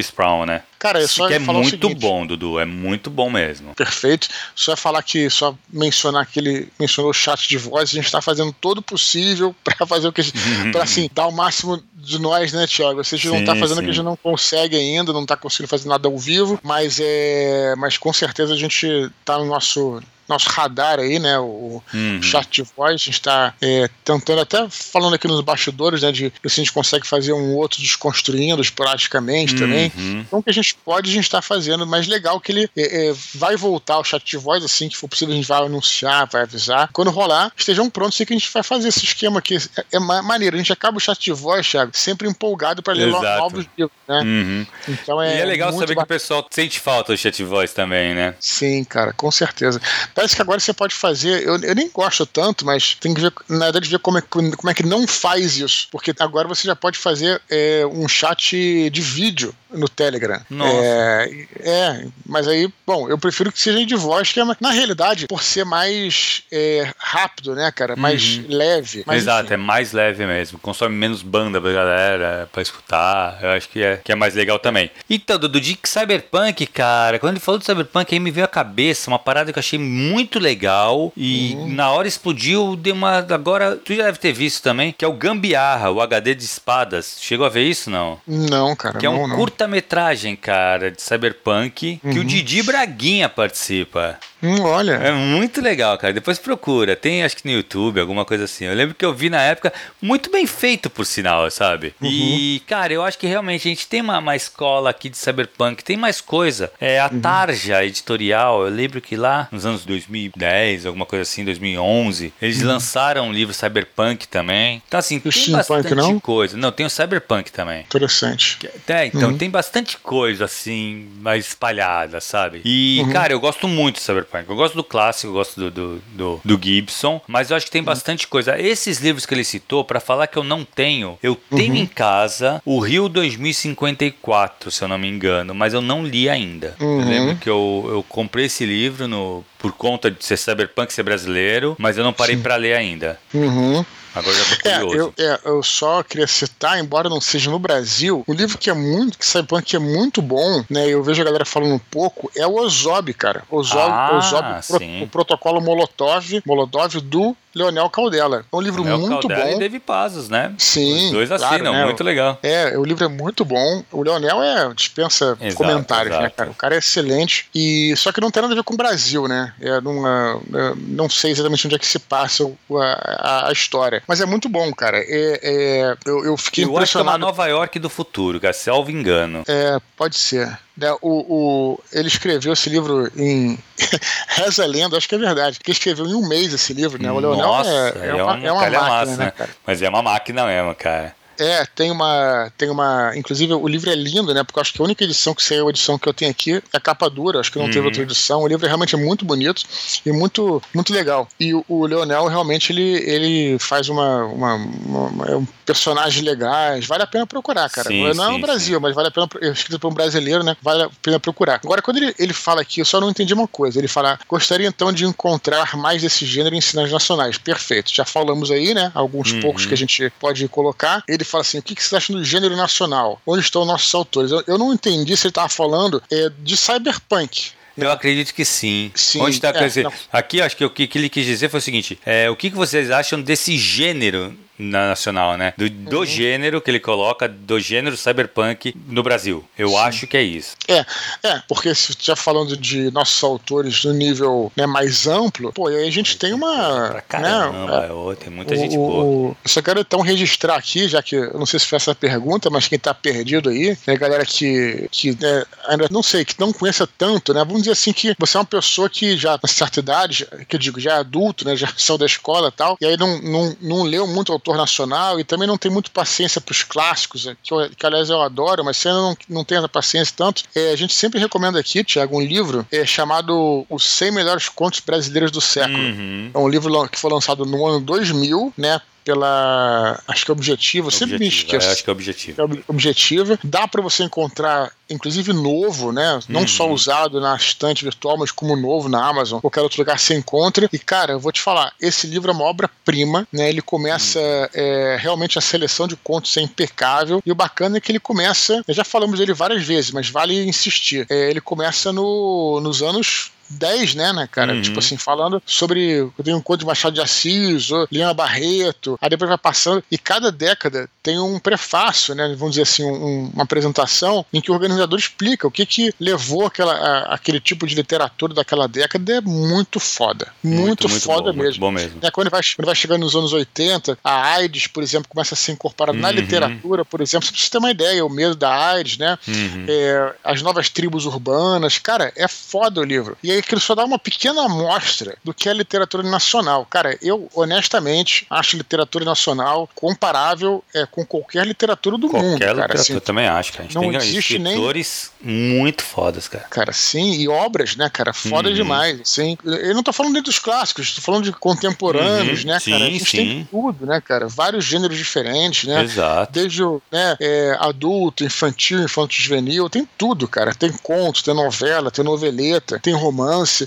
Sprawn, 0.00 0.44
né? 0.44 0.62
Cara, 0.84 1.02
é 1.02 1.06
só 1.06 1.26
que 1.26 1.32
é 1.32 1.38
muito 1.38 1.88
bom, 1.94 2.26
Dudu, 2.26 2.60
é 2.60 2.66
muito 2.66 3.08
bom 3.08 3.30
mesmo. 3.30 3.74
Perfeito. 3.74 4.28
Só 4.54 4.74
é 4.74 4.76
falar 4.76 5.02
que, 5.02 5.30
só 5.30 5.56
mencionar 5.72 6.26
que 6.26 6.38
ele 6.38 6.68
mencionou 6.78 7.10
o 7.10 7.14
chat 7.14 7.48
de 7.48 7.56
voz, 7.56 7.88
a 7.88 7.94
gente 7.94 8.04
está 8.04 8.20
fazendo 8.20 8.52
todo 8.52 8.78
o 8.78 8.82
possível 8.82 9.56
para 9.64 9.86
fazer 9.86 10.08
o 10.08 10.12
que 10.12 10.20
a 10.20 10.24
gente, 10.24 10.38
para 10.72 10.82
assim, 10.82 11.08
dar 11.14 11.26
o 11.26 11.32
máximo 11.32 11.82
de 11.94 12.18
nós, 12.18 12.43
né, 12.52 12.66
Thiago? 12.66 13.02
Você 13.02 13.18
sim, 13.18 13.28
não 13.28 13.40
está 13.40 13.54
fazendo 13.56 13.78
o 13.78 13.82
que 13.82 13.90
a 13.90 13.92
gente 13.92 14.04
não 14.04 14.16
consegue 14.16 14.76
ainda, 14.76 15.12
não 15.12 15.22
está 15.22 15.36
conseguindo 15.36 15.68
fazer 15.68 15.88
nada 15.88 16.08
ao 16.08 16.18
vivo, 16.18 16.58
mas 16.62 16.98
é, 17.00 17.74
mas 17.76 17.98
com 17.98 18.12
certeza 18.12 18.54
a 18.54 18.56
gente 18.56 18.86
está 19.20 19.38
no 19.38 19.46
nosso 19.46 20.02
nosso 20.28 20.48
radar 20.48 20.98
aí, 20.98 21.18
né? 21.18 21.38
O 21.38 21.82
uhum. 21.92 22.22
chat 22.22 22.48
de 22.50 22.62
voz. 22.76 22.94
A 22.94 22.96
gente 22.96 23.10
está 23.10 23.54
é, 23.60 23.88
tentando, 24.04 24.40
até 24.40 24.66
falando 24.68 25.14
aqui 25.14 25.26
nos 25.26 25.40
bastidores, 25.40 26.02
né? 26.02 26.12
De 26.12 26.32
se 26.46 26.60
a 26.60 26.64
gente 26.64 26.72
consegue 26.72 27.06
fazer 27.06 27.32
um 27.32 27.54
outro 27.54 27.80
desconstruindo 27.80 28.62
praticamente 28.72 29.54
uhum. 29.54 29.60
também. 29.60 29.92
Então, 29.96 30.38
o 30.38 30.42
que 30.42 30.50
a 30.50 30.54
gente 30.54 30.74
pode, 30.74 31.10
a 31.10 31.12
gente 31.12 31.24
está 31.24 31.42
fazendo. 31.42 31.86
Mas 31.86 32.06
legal 32.06 32.40
que 32.40 32.52
ele 32.52 32.70
é, 32.76 33.08
é, 33.08 33.14
vai 33.34 33.56
voltar 33.56 33.98
o 33.98 34.04
chat 34.04 34.24
de 34.24 34.36
voz, 34.36 34.64
assim 34.64 34.88
que 34.88 34.96
for 34.96 35.08
possível, 35.08 35.32
a 35.32 35.36
gente 35.36 35.46
vai 35.46 35.64
anunciar, 35.64 36.28
vai 36.30 36.42
avisar. 36.42 36.88
Quando 36.92 37.10
rolar, 37.10 37.52
estejam 37.56 37.88
prontos, 37.90 38.16
sei 38.16 38.26
que 38.26 38.32
a 38.32 38.38
gente 38.38 38.50
vai 38.52 38.62
fazer 38.62 38.88
esse 38.88 39.04
esquema 39.04 39.38
aqui. 39.38 39.56
É, 39.56 39.96
é 39.96 39.98
maneiro. 39.98 40.56
A 40.56 40.58
gente 40.58 40.72
acaba 40.72 40.96
o 40.96 41.00
chat 41.00 41.18
de 41.18 41.32
voz, 41.32 41.68
Thiago, 41.68 41.90
sempre 41.94 42.28
empolgado 42.28 42.82
para 42.82 42.94
ler 42.94 43.08
Exato. 43.08 43.24
novos 43.24 43.66
livros, 43.76 43.96
né? 44.08 44.20
Uhum. 44.20 44.66
Então 44.88 45.20
é. 45.20 45.38
E 45.38 45.40
é 45.40 45.44
legal 45.44 45.72
saber 45.72 45.94
bacana. 45.94 45.96
que 45.96 46.02
o 46.02 46.06
pessoal 46.06 46.46
sente 46.50 46.80
falta 46.80 47.12
do 47.12 47.18
chat 47.18 47.36
de 47.36 47.44
voz 47.44 47.72
também, 47.72 48.14
né? 48.14 48.34
Sim, 48.40 48.84
cara, 48.84 49.12
com 49.12 49.30
certeza. 49.30 49.80
Parece 50.14 50.36
que 50.36 50.42
agora 50.42 50.60
você 50.60 50.72
pode 50.72 50.94
fazer. 50.94 51.42
Eu, 51.42 51.56
eu 51.60 51.74
nem 51.74 51.90
gosto 51.90 52.24
tanto, 52.24 52.64
mas 52.64 52.94
tem 53.00 53.12
que 53.12 53.20
ver, 53.20 53.32
na 53.48 53.66
verdade, 53.66 53.88
ver 53.88 53.98
como 53.98 54.18
é, 54.18 54.22
como 54.22 54.70
é 54.70 54.74
que 54.74 54.86
não 54.86 55.06
faz 55.06 55.56
isso. 55.58 55.88
Porque 55.90 56.14
agora 56.20 56.46
você 56.46 56.66
já 56.66 56.76
pode 56.76 56.98
fazer 56.98 57.40
é, 57.50 57.84
um 57.86 58.06
chat 58.06 58.90
de 58.90 59.00
vídeo 59.00 59.54
no 59.72 59.88
Telegram. 59.88 60.40
Nossa. 60.48 60.72
É, 60.72 61.46
é, 61.60 62.06
mas 62.24 62.46
aí, 62.46 62.72
bom, 62.86 63.08
eu 63.08 63.18
prefiro 63.18 63.50
que 63.50 63.60
seja 63.60 63.84
de 63.84 63.96
voz, 63.96 64.32
que 64.32 64.40
é, 64.40 64.44
na 64.60 64.70
realidade, 64.70 65.26
por 65.26 65.42
ser 65.42 65.64
mais 65.64 66.44
é, 66.52 66.88
rápido, 66.96 67.54
né, 67.54 67.72
cara? 67.72 67.96
Mais 67.96 68.38
uhum. 68.38 68.46
leve. 68.48 69.02
Mas, 69.06 69.22
Exato, 69.22 69.46
enfim. 69.46 69.54
é 69.54 69.56
mais 69.56 69.92
leve 69.92 70.24
mesmo. 70.26 70.58
Consome 70.60 70.94
menos 70.94 71.22
banda 71.22 71.60
pra 71.60 71.72
galera, 71.72 72.48
pra 72.52 72.62
escutar. 72.62 73.38
Eu 73.42 73.50
acho 73.50 73.68
que 73.68 73.82
é, 73.82 73.96
que 73.96 74.12
é 74.12 74.14
mais 74.14 74.34
legal 74.34 74.58
também. 74.58 74.90
Então, 75.10 75.38
do 75.38 75.48
de 75.48 75.78
Cyberpunk, 75.84 76.66
cara, 76.66 77.18
quando 77.18 77.32
ele 77.32 77.40
falou 77.40 77.58
de 77.58 77.64
Cyberpunk, 77.64 78.14
aí 78.14 78.20
me 78.20 78.30
veio 78.30 78.44
a 78.44 78.48
cabeça 78.48 79.10
uma 79.10 79.18
parada 79.18 79.52
que 79.52 79.58
eu 79.58 79.60
achei 79.60 79.78
muito 79.78 80.03
legal 80.38 81.12
e 81.16 81.54
uhum. 81.54 81.74
na 81.74 81.90
hora 81.90 82.08
explodiu, 82.08 82.76
deu 82.76 82.94
uma. 82.94 83.18
Agora, 83.18 83.76
tu 83.76 83.94
já 83.94 84.04
deve 84.04 84.18
ter 84.18 84.32
visto 84.32 84.62
também, 84.62 84.92
que 84.92 85.04
é 85.04 85.08
o 85.08 85.12
Gambiarra, 85.12 85.90
o 85.90 86.00
HD 86.00 86.34
de 86.34 86.44
espadas. 86.44 87.16
Chegou 87.20 87.46
a 87.46 87.48
ver 87.48 87.64
isso, 87.64 87.90
não? 87.90 88.18
Não, 88.26 88.74
cara. 88.74 88.98
Que 88.98 89.06
é 89.06 89.10
um 89.10 89.36
curta-metragem, 89.36 90.36
cara, 90.36 90.90
de 90.90 91.02
Cyberpunk, 91.02 92.00
uhum. 92.02 92.12
que 92.12 92.18
o 92.18 92.22
uhum. 92.22 92.26
Didi 92.26 92.62
Braguinha 92.62 93.28
participa. 93.28 94.18
Hum, 94.44 94.62
olha. 94.62 94.92
É 94.92 95.10
muito 95.10 95.62
legal, 95.62 95.96
cara. 95.96 96.12
Depois 96.12 96.38
procura. 96.38 96.94
Tem, 96.94 97.24
acho 97.24 97.36
que 97.36 97.46
no 97.46 97.52
YouTube, 97.52 97.98
alguma 97.98 98.24
coisa 98.24 98.44
assim. 98.44 98.66
Eu 98.66 98.74
lembro 98.74 98.94
que 98.94 99.04
eu 99.04 99.14
vi 99.14 99.30
na 99.30 99.40
época, 99.40 99.72
muito 100.02 100.30
bem 100.30 100.46
feito, 100.46 100.90
por 100.90 101.06
sinal, 101.06 101.50
sabe? 101.50 101.94
Uhum. 102.00 102.08
E, 102.10 102.62
cara, 102.66 102.92
eu 102.92 103.02
acho 103.02 103.18
que 103.18 103.26
realmente 103.26 103.66
a 103.66 103.70
gente 103.70 103.86
tem 103.86 104.02
uma, 104.02 104.18
uma 104.18 104.36
escola 104.36 104.90
aqui 104.90 105.08
de 105.08 105.16
cyberpunk, 105.16 105.82
tem 105.82 105.96
mais 105.96 106.20
coisa. 106.20 106.70
É 106.78 107.00
a 107.00 107.08
uhum. 107.10 107.20
Tarja 107.20 107.84
Editorial, 107.84 108.66
eu 108.66 108.70
lembro 108.70 109.00
que 109.00 109.16
lá 109.16 109.48
nos 109.50 109.64
anos 109.64 109.84
2010, 109.86 110.84
alguma 110.84 111.06
coisa 111.06 111.22
assim, 111.22 111.44
2011, 111.44 112.32
eles 112.42 112.60
uhum. 112.60 112.68
lançaram 112.68 113.28
um 113.28 113.32
livro 113.32 113.54
cyberpunk 113.54 114.28
também. 114.28 114.82
Então, 114.86 115.00
assim, 115.00 115.16
o 115.16 115.20
tem 115.20 115.52
bastante 115.52 115.94
não? 115.94 116.20
coisa. 116.20 116.56
Não, 116.56 116.70
tem 116.70 116.84
o 116.84 116.90
cyberpunk 116.90 117.50
também. 117.50 117.80
Interessante. 117.80 118.58
É, 118.86 119.06
então, 119.06 119.30
uhum. 119.30 119.38
tem 119.38 119.48
bastante 119.48 119.96
coisa, 119.96 120.44
assim, 120.44 121.08
mais 121.20 121.46
espalhada, 121.46 122.20
sabe? 122.20 122.60
E, 122.64 123.00
uhum. 123.00 123.12
cara, 123.12 123.32
eu 123.32 123.40
gosto 123.40 123.66
muito 123.66 123.96
do 123.96 124.00
cyberpunk. 124.00 124.33
Eu 124.48 124.56
gosto 124.56 124.74
do 124.74 124.84
clássico, 124.84 125.28
eu 125.28 125.32
gosto 125.32 125.60
do, 125.60 125.70
do, 125.70 126.02
do, 126.12 126.40
do 126.44 126.60
Gibson, 126.62 127.20
mas 127.26 127.50
eu 127.50 127.56
acho 127.56 127.66
que 127.66 127.72
tem 127.72 127.80
uhum. 127.80 127.86
bastante 127.86 128.26
coisa. 128.26 128.58
Esses 128.58 128.98
livros 128.98 129.26
que 129.26 129.34
ele 129.34 129.44
citou, 129.44 129.84
para 129.84 130.00
falar 130.00 130.26
que 130.26 130.36
eu 130.36 130.44
não 130.44 130.64
tenho, 130.64 131.18
eu 131.22 131.36
tenho 131.54 131.74
uhum. 131.74 131.80
em 131.80 131.86
casa 131.86 132.60
o 132.64 132.78
Rio 132.78 133.08
2054, 133.08 134.70
se 134.70 134.82
eu 134.82 134.88
não 134.88 134.98
me 134.98 135.08
engano, 135.08 135.54
mas 135.54 135.74
eu 135.74 135.80
não 135.80 136.04
li 136.04 136.28
ainda. 136.28 136.74
Eu 136.80 136.86
uhum. 136.86 137.08
lembro 137.08 137.36
que 137.36 137.48
eu, 137.48 137.86
eu 137.88 138.04
comprei 138.08 138.46
esse 138.46 138.64
livro 138.64 139.06
no, 139.06 139.44
por 139.58 139.72
conta 139.72 140.10
de 140.10 140.24
ser 140.24 140.36
cyberpunk, 140.36 140.92
ser 140.92 141.02
brasileiro, 141.02 141.76
mas 141.78 141.96
eu 141.96 142.04
não 142.04 142.12
parei 142.12 142.36
para 142.36 142.56
ler 142.56 142.74
ainda. 142.74 143.18
Uhum. 143.32 143.84
Agora 144.14 144.34
já 144.34 144.44
tô 144.44 144.68
é, 144.68 144.80
curioso. 144.80 145.14
É, 145.18 145.22
eu, 145.22 145.32
é, 145.32 145.40
eu 145.44 145.62
só 145.62 146.02
queria 146.02 146.26
citar, 146.26 146.78
embora 146.78 147.08
não 147.08 147.20
seja 147.20 147.50
no 147.50 147.58
Brasil, 147.58 148.24
um 148.28 148.32
livro 148.32 148.56
que 148.56 148.70
é 148.70 148.74
muito, 148.74 149.18
que 149.18 149.26
Cyberpunk 149.26 149.74
é 149.74 149.78
muito 149.78 150.22
bom, 150.22 150.64
né? 150.70 150.86
Eu 150.88 151.02
vejo 151.02 151.20
a 151.20 151.24
galera 151.24 151.44
falando 151.44 151.74
um 151.74 151.78
pouco, 151.78 152.30
é 152.36 152.46
o 152.46 152.56
Ozob, 152.56 153.12
cara. 153.14 153.42
Ozob, 153.50 153.90
ah, 153.90 154.16
Ozob 154.16 154.66
pro, 154.68 155.04
o 155.04 155.08
protocolo 155.08 155.60
Molotov, 155.60 156.42
Molotov 156.46 157.00
do 157.00 157.36
Leonel 157.54 157.88
Caldela. 157.88 158.44
É 158.52 158.56
um 158.56 158.60
livro 158.60 158.82
Leonel 158.82 159.06
muito 159.06 159.28
Caldela 159.28 159.50
bom. 159.50 159.56
E 159.56 159.58
Dave 159.60 159.80
Pazos, 159.80 160.28
né? 160.28 160.52
Sim. 160.58 161.06
Os 161.06 161.12
dois 161.12 161.28
claro, 161.28 161.44
assinam, 161.44 161.72
né? 161.72 161.84
muito 161.84 162.02
legal. 162.02 162.38
É, 162.42 162.76
o 162.76 162.84
livro 162.84 163.04
é 163.04 163.08
muito 163.08 163.44
bom. 163.44 163.82
O 163.92 164.02
Leonel 164.02 164.42
é 164.42 164.74
dispensa 164.74 165.36
exato, 165.40 165.56
comentários, 165.56 166.10
né, 166.10 166.16
exato. 166.16 166.22
né, 166.22 166.30
cara? 166.36 166.50
O 166.50 166.54
cara 166.54 166.74
é 166.74 166.78
excelente. 166.78 167.48
E 167.54 167.94
só 167.96 168.12
que 168.12 168.20
não 168.20 168.30
tem 168.30 168.42
nada 168.42 168.54
a 168.54 168.56
ver 168.56 168.64
com 168.64 168.74
o 168.74 168.76
Brasil, 168.76 169.28
né? 169.28 169.54
É 169.60 169.80
numa, 169.80 170.40
é, 170.52 170.72
não 170.76 171.08
sei 171.08 171.30
exatamente 171.30 171.66
onde 171.66 171.76
é 171.76 171.78
que 171.78 171.86
se 171.86 171.98
passa 171.98 172.44
a, 172.44 172.76
a, 172.76 173.48
a 173.48 173.52
história, 173.52 174.02
mas 174.06 174.20
é 174.20 174.26
muito 174.26 174.48
bom, 174.48 174.72
cara. 174.72 174.98
É, 174.98 175.40
é 175.42 175.96
eu, 176.04 176.24
eu 176.24 176.36
fiquei 176.36 176.64
eu 176.64 176.70
impressionado. 176.70 176.82
acho 176.82 176.92
que 176.92 176.98
é 176.98 177.02
uma 177.02 177.18
Nova 177.18 177.46
York 177.46 177.78
do 177.78 177.90
futuro, 177.90 178.40
cara, 178.40 178.52
salvo 178.52 178.90
engano. 178.90 179.42
É, 179.46 179.78
pode 179.96 180.16
ser. 180.16 180.58
Né, 180.76 180.92
o, 181.00 181.08
o, 181.10 181.80
ele 181.92 182.08
escreveu 182.08 182.52
esse 182.52 182.68
livro 182.68 183.10
em. 183.16 183.58
Reza 184.28 184.64
a 184.64 184.66
lenda, 184.66 184.96
acho 184.96 185.08
que 185.08 185.14
é 185.14 185.18
verdade. 185.18 185.60
Que 185.60 185.70
escreveu 185.70 186.06
em 186.06 186.14
um 186.14 186.26
mês 186.26 186.52
esse 186.52 186.72
livro, 186.72 187.00
né? 187.00 187.10
O 187.12 187.18
Leonel 187.18 187.46
Nossa, 187.46 187.70
é, 187.70 188.06
é, 188.06 188.08
é, 188.08 188.14
uma, 188.22 188.38
é 188.38 188.52
uma 188.52 188.60
máquina, 188.60 188.80
massa, 188.80 189.16
né, 189.16 189.30
cara? 189.30 189.50
Mas 189.66 189.82
é 189.82 189.88
uma 189.88 190.02
máquina 190.02 190.46
mesmo, 190.46 190.74
cara. 190.74 191.14
É, 191.38 191.64
tem 191.66 191.90
uma. 191.90 192.52
Tem 192.56 192.70
uma. 192.70 193.12
Inclusive, 193.16 193.52
o 193.54 193.68
livro 193.68 193.90
é 193.90 193.94
lindo, 193.94 194.32
né? 194.34 194.42
Porque 194.42 194.58
eu 194.58 194.62
acho 194.62 194.72
que 194.72 194.80
a 194.80 194.84
única 194.84 195.04
edição 195.04 195.34
que 195.34 195.42
saiu, 195.42 195.66
a 195.66 195.70
edição 195.70 195.98
que 195.98 196.08
eu 196.08 196.14
tenho 196.14 196.30
aqui, 196.30 196.62
é 196.72 196.80
capa 196.80 197.08
dura. 197.08 197.40
Acho 197.40 197.50
que 197.50 197.58
não 197.58 197.66
uhum. 197.66 197.72
teve 197.72 197.86
outra 197.86 198.02
edição. 198.02 198.42
O 198.42 198.48
livro 198.48 198.64
é 198.66 198.68
realmente 198.68 198.96
muito 198.96 199.24
bonito 199.24 199.62
e 200.04 200.12
muito, 200.12 200.62
muito 200.74 200.92
legal. 200.92 201.28
E 201.38 201.54
o, 201.54 201.64
o 201.68 201.86
Leonel, 201.86 202.26
realmente, 202.26 202.72
ele, 202.72 202.82
ele 202.82 203.58
faz 203.58 203.88
uma, 203.88 204.24
uma, 204.24 204.54
uma, 204.54 205.26
é 205.26 205.36
um 205.36 205.46
personagem 205.64 206.22
legais. 206.22 206.86
Vale 206.86 207.02
a 207.02 207.06
pena 207.06 207.26
procurar, 207.26 207.68
cara. 207.70 207.88
Sim, 207.88 208.12
não 208.14 208.24
é 208.24 208.32
no 208.32 208.40
Brasil, 208.40 208.76
sim. 208.76 208.82
mas 208.82 208.94
vale 208.94 209.08
a 209.08 209.10
pena. 209.10 209.28
É 209.40 209.48
escrito 209.48 209.78
por 209.78 209.90
um 209.90 209.94
brasileiro, 209.94 210.44
né? 210.44 210.56
Vale 210.62 210.84
a 210.84 210.90
pena 211.02 211.18
procurar. 211.18 211.60
Agora, 211.62 211.82
quando 211.82 211.98
ele, 211.98 212.14
ele 212.18 212.32
fala 212.32 212.60
aqui, 212.60 212.80
eu 212.80 212.84
só 212.84 213.00
não 213.00 213.10
entendi 213.10 213.32
uma 213.34 213.48
coisa. 213.48 213.78
Ele 213.78 213.88
fala: 213.88 214.18
gostaria 214.28 214.66
então 214.66 214.92
de 214.92 215.04
encontrar 215.04 215.76
mais 215.76 216.02
desse 216.02 216.24
gênero 216.26 216.54
em 216.54 216.60
cenas 216.60 216.90
nacionais. 216.90 217.38
Perfeito. 217.38 217.92
Já 217.92 218.04
falamos 218.04 218.50
aí, 218.50 218.74
né? 218.74 218.90
Alguns 218.94 219.32
uhum. 219.32 219.40
poucos 219.40 219.66
que 219.66 219.74
a 219.74 219.76
gente 219.76 220.10
pode 220.20 220.46
colocar. 220.48 221.02
Ele 221.08 221.23
ele 221.24 221.30
fala 221.30 221.42
assim: 221.42 221.58
o 221.58 221.62
que, 221.62 221.74
que 221.74 221.82
você 221.82 221.96
acha 221.96 222.12
do 222.12 222.22
gênero 222.22 222.56
nacional? 222.56 223.20
Onde 223.26 223.42
estão 223.42 223.64
nossos 223.64 223.92
autores? 223.94 224.30
Eu, 224.30 224.44
eu 224.46 224.58
não 224.58 224.72
entendi 224.72 225.16
se 225.16 225.26
ele 225.26 225.30
estava 225.30 225.48
falando 225.48 226.02
é, 226.10 226.30
de 226.38 226.56
cyberpunk. 226.56 227.52
Eu 227.76 227.90
acredito 227.90 228.32
que 228.32 228.44
sim. 228.44 228.92
sim 228.94 229.20
Onde 229.20 229.36
está, 229.36 229.48
é, 229.48 229.66
dizer, 229.66 229.88
aqui 230.12 230.40
acho 230.40 230.56
que 230.56 230.64
o 230.64 230.70
que, 230.70 230.86
que 230.86 230.96
ele 230.96 231.08
quis 231.08 231.26
dizer 231.26 231.48
foi 231.48 231.58
o 231.58 231.62
seguinte: 231.62 231.98
é, 232.04 232.30
o 232.30 232.36
que, 232.36 232.50
que 232.50 232.56
vocês 232.56 232.90
acham 232.90 233.20
desse 233.20 233.56
gênero 233.58 234.36
nacional, 234.58 235.36
né? 235.36 235.52
Do, 235.56 235.68
do 235.68 235.98
uhum. 235.98 236.06
gênero 236.06 236.60
que 236.60 236.70
ele 236.70 236.80
coloca, 236.80 237.28
do 237.28 237.58
gênero 237.58 237.96
cyberpunk 237.96 238.74
no 238.86 239.02
Brasil. 239.02 239.44
Eu 239.58 239.70
Sim. 239.70 239.76
acho 239.76 240.06
que 240.06 240.16
é 240.16 240.22
isso. 240.22 240.56
É, 240.68 240.84
é, 241.22 241.42
porque 241.48 241.74
se 241.74 241.94
já 241.98 242.14
falando 242.14 242.56
de 242.56 242.90
nossos 242.90 243.22
autores 243.22 243.84
no 243.84 243.92
nível 243.92 244.52
né, 244.56 244.66
mais 244.66 245.06
amplo, 245.06 245.52
pô, 245.52 245.68
aí 245.68 245.86
a 245.86 245.90
gente 245.90 246.16
tem 246.18 246.32
uma. 246.32 246.90
Pra 246.90 247.00
caramba, 247.00 247.80
né, 247.80 248.12
é, 248.12 248.16
tem 248.16 248.30
muita 248.30 248.54
o, 248.54 248.56
gente 248.56 248.76
boa. 248.76 249.28
Eu 249.28 249.36
só 249.48 249.60
quero 249.60 249.80
então 249.80 250.00
registrar 250.00 250.56
aqui, 250.56 250.88
já 250.88 251.02
que 251.02 251.16
eu 251.16 251.38
não 251.38 251.46
sei 251.46 251.58
se 251.58 251.66
foi 251.66 251.76
essa 251.76 251.94
pergunta, 251.94 252.50
mas 252.50 252.68
quem 252.68 252.78
tá 252.78 252.94
perdido 252.94 253.48
aí, 253.50 253.76
né, 253.86 253.96
galera 253.96 254.24
que, 254.24 254.88
que 254.90 255.10
né, 255.20 255.44
ainda 255.66 255.88
não 255.90 256.02
sei, 256.02 256.24
que 256.24 256.38
não 256.38 256.52
conheça 256.52 256.86
tanto, 256.86 257.34
né? 257.34 257.40
Vamos 257.44 257.62
dizer 257.62 257.72
assim 257.72 257.92
que 257.92 258.14
você 258.18 258.36
é 258.36 258.40
uma 258.40 258.46
pessoa 258.46 258.88
que 258.88 259.16
já, 259.16 259.38
na 259.42 259.48
certa 259.48 259.80
idade, 259.80 260.26
que 260.48 260.56
eu 260.56 260.60
digo, 260.60 260.80
já 260.80 260.92
é 260.92 260.98
adulto, 260.98 261.44
né? 261.44 261.56
Já 261.56 261.68
saiu 261.76 261.98
da 261.98 262.06
escola 262.06 262.48
e 262.48 262.52
tal, 262.52 262.76
e 262.80 262.86
aí 262.86 262.96
não, 262.96 263.20
não, 263.20 263.56
não 263.60 263.82
leu 263.82 264.06
muito 264.06 264.32
autor 264.44 264.56
nacional 264.58 265.18
e 265.18 265.24
também 265.24 265.48
não 265.48 265.56
tem 265.56 265.70
muito 265.70 265.90
paciência 265.90 266.40
para 266.40 266.52
os 266.52 266.62
clássicos, 266.62 267.28
que, 267.42 267.52
eu, 267.52 267.70
que, 267.70 267.86
aliás 267.86 268.10
eu 268.10 268.20
adoro, 268.20 268.62
mas 268.62 268.76
você 268.76 268.90
não, 268.90 269.16
não 269.28 269.44
tem 269.44 269.56
essa 269.56 269.68
paciência 269.68 270.14
tanto, 270.16 270.42
é, 270.54 270.72
a 270.72 270.76
gente 270.76 270.92
sempre 270.92 271.18
recomenda 271.18 271.58
aqui, 271.58 271.82
Tiago, 271.82 272.16
um 272.16 272.20
livro 272.20 272.66
é, 272.70 272.84
chamado 272.84 273.66
Os 273.70 273.84
100 273.84 274.12
Melhores 274.12 274.48
Contos 274.48 274.80
Brasileiros 274.80 275.30
do 275.30 275.40
Século. 275.40 275.78
Uhum. 275.78 276.30
É 276.34 276.38
um 276.38 276.48
livro 276.48 276.88
que 276.88 276.98
foi 276.98 277.10
lançado 277.10 277.46
no 277.46 277.66
ano 277.66 277.80
2000, 277.80 278.52
né? 278.56 278.80
Pela. 279.04 280.00
Acho 280.08 280.24
que 280.24 280.30
é 280.30 280.32
objetivo, 280.32 280.90
sempre 280.90 281.18
me 281.18 281.28
esqueço. 281.28 281.68
É, 281.68 281.72
acho 281.72 281.84
que 281.84 281.90
é 281.90 281.92
objetivo. 281.92 282.42
É 282.42 282.62
objetivo. 282.66 283.38
Dá 283.44 283.68
para 283.68 283.82
você 283.82 284.02
encontrar, 284.02 284.72
inclusive 284.88 285.32
novo, 285.32 285.92
né? 285.92 286.18
Não 286.28 286.40
uhum. 286.40 286.48
só 286.48 286.70
usado 286.70 287.20
na 287.20 287.36
estante 287.36 287.84
virtual, 287.84 288.16
mas 288.16 288.32
como 288.32 288.56
novo 288.56 288.88
na 288.88 289.06
Amazon, 289.06 289.40
qualquer 289.40 289.60
outro 289.60 289.80
lugar 289.80 289.98
você 289.98 290.14
encontra. 290.14 290.68
E, 290.72 290.78
cara, 290.78 291.12
eu 291.12 291.20
vou 291.20 291.30
te 291.30 291.40
falar, 291.40 291.72
esse 291.80 292.06
livro 292.06 292.30
é 292.30 292.34
uma 292.34 292.44
obra-prima, 292.44 293.28
né? 293.30 293.48
Ele 293.48 293.60
começa 293.62 294.18
uhum. 294.18 294.48
é, 294.54 294.96
realmente 294.98 295.38
a 295.38 295.42
seleção 295.42 295.86
de 295.86 295.96
contos 295.96 296.36
é 296.36 296.40
impecável. 296.40 297.22
E 297.24 297.30
o 297.30 297.34
bacana 297.34 297.76
é 297.76 297.80
que 297.80 297.92
ele 297.92 298.00
começa, 298.00 298.64
já 298.68 298.84
falamos 298.84 299.18
dele 299.18 299.34
várias 299.34 299.62
vezes, 299.62 299.90
mas 299.90 300.08
vale 300.08 300.46
insistir. 300.46 301.06
É, 301.10 301.30
ele 301.30 301.40
começa 301.40 301.92
no, 301.92 302.60
nos 302.60 302.82
anos 302.82 303.33
10, 303.48 303.94
né, 303.94 304.12
né, 304.12 304.28
cara? 304.30 304.54
Uhum. 304.54 304.62
Tipo 304.62 304.78
assim, 304.78 304.96
falando 304.96 305.42
sobre. 305.46 305.96
Eu 305.96 306.12
tenho 306.22 306.36
um 306.36 306.40
conto 306.40 306.60
de 306.60 306.66
Machado 306.66 306.94
de 306.94 307.00
Assis, 307.00 307.70
ou 307.70 307.86
Lima 307.90 308.14
Barreto, 308.14 308.98
aí 309.00 309.08
depois 309.08 309.28
vai 309.28 309.38
passando, 309.38 309.82
e 309.90 309.98
cada 309.98 310.30
década 310.30 310.88
tem 311.02 311.18
um 311.18 311.38
prefácio, 311.38 312.14
né? 312.14 312.34
Vamos 312.38 312.52
dizer 312.52 312.62
assim, 312.62 312.84
um, 312.84 313.30
uma 313.32 313.44
apresentação 313.44 314.24
em 314.32 314.40
que 314.40 314.50
o 314.50 314.54
organizador 314.54 314.98
explica 314.98 315.46
o 315.46 315.50
que 315.50 315.66
que 315.66 315.94
levou 316.00 316.46
aquela, 316.46 316.72
a, 316.72 317.14
aquele 317.14 317.40
tipo 317.40 317.66
de 317.66 317.74
literatura 317.74 318.34
daquela 318.34 318.66
década. 318.66 319.14
É 319.14 319.20
muito 319.20 319.78
foda. 319.78 320.32
Muito, 320.42 320.60
muito, 320.60 320.88
muito 320.88 321.02
foda 321.02 321.32
bom, 321.32 321.38
mesmo. 321.38 321.44
Muito 321.44 321.60
bom 321.60 321.70
mesmo. 321.70 321.98
É, 322.02 322.10
quando, 322.10 322.30
vai, 322.30 322.40
quando 322.56 322.66
vai 322.66 322.74
chegando 322.74 323.02
nos 323.02 323.14
anos 323.14 323.32
80, 323.32 323.98
a 324.02 324.32
AIDS, 324.32 324.66
por 324.66 324.82
exemplo, 324.82 325.08
começa 325.08 325.34
a 325.34 325.36
ser 325.36 325.52
incorporada 325.52 325.96
uhum. 325.96 326.02
na 326.02 326.10
literatura, 326.10 326.84
por 326.84 327.00
exemplo, 327.00 327.28
pra 327.28 327.38
você 327.38 327.50
ter 327.50 327.58
uma 327.58 327.70
ideia, 327.70 328.04
o 328.04 328.10
medo 328.10 328.34
da 328.34 328.50
AIDS, 328.72 328.98
né? 328.98 329.18
Uhum. 329.26 329.66
É, 329.68 330.14
as 330.24 330.42
novas 330.42 330.68
tribos 330.68 331.06
urbanas. 331.06 331.78
Cara, 331.78 332.12
é 332.16 332.26
foda 332.26 332.80
o 332.80 332.84
livro. 332.84 333.16
E 333.22 333.33
aí 333.34 333.40
aquilo 333.40 333.60
só 333.60 333.74
dá 333.74 333.84
uma 333.84 333.98
pequena 333.98 334.44
amostra 334.44 335.16
do 335.22 335.34
que 335.34 335.48
é 335.48 335.52
literatura 335.52 336.02
nacional. 336.02 336.66
Cara, 336.68 336.96
eu 337.02 337.28
honestamente 337.34 338.26
acho 338.30 338.56
literatura 338.56 339.04
nacional 339.04 339.68
comparável 339.74 340.64
é, 340.74 340.86
com 340.86 341.04
qualquer 341.04 341.46
literatura 341.46 341.98
do 341.98 342.08
qualquer 342.08 342.26
mundo. 342.26 342.38
Qualquer 342.38 342.52
literatura, 342.52 342.80
assim, 342.80 342.94
eu 342.94 343.00
também 343.00 343.26
acho, 343.26 343.52
cara. 343.52 343.64
A 343.64 343.66
gente 343.66 343.74
não 343.74 343.82
tem 343.82 343.96
existe 343.96 344.36
escritores 344.36 345.12
nem... 345.20 345.58
muito 345.58 345.82
fodas, 345.82 346.28
cara. 346.28 346.44
Cara, 346.48 346.72
sim, 346.72 347.14
e 347.14 347.28
obras, 347.28 347.76
né, 347.76 347.88
cara, 347.88 348.12
foda 348.12 348.48
uhum. 348.48 348.54
demais. 348.54 349.00
Assim. 349.00 349.36
Eu 349.44 349.74
não 349.74 349.82
tô 349.82 349.92
falando 349.92 350.14
nem 350.14 350.22
dos 350.22 350.38
clássicos, 350.38 350.94
tô 350.94 351.00
falando 351.00 351.24
de 351.24 351.32
contemporâneos, 351.32 352.40
uhum. 352.40 352.46
né, 352.46 352.58
sim, 352.58 352.70
cara? 352.72 352.84
A 352.84 352.90
gente 352.90 353.04
sim. 353.04 353.16
tem 353.16 353.48
tudo, 353.50 353.86
né, 353.86 354.00
cara? 354.00 354.28
Vários 354.28 354.64
gêneros 354.64 354.96
diferentes, 354.96 355.68
né? 355.68 355.82
Exato. 355.82 356.32
Desde 356.32 356.62
o 356.62 356.80
né, 356.90 357.16
é, 357.20 357.56
adulto, 357.60 358.24
infantil, 358.24 358.82
infanto 358.82 359.14
juvenil, 359.14 359.68
tem 359.68 359.88
tudo, 359.98 360.28
cara. 360.28 360.54
Tem 360.54 360.72
contos, 360.82 361.22
tem 361.22 361.34
novela, 361.34 361.90
tem 361.90 362.04
noveleta, 362.04 362.78
tem 362.80 362.94
romance. 362.94 363.23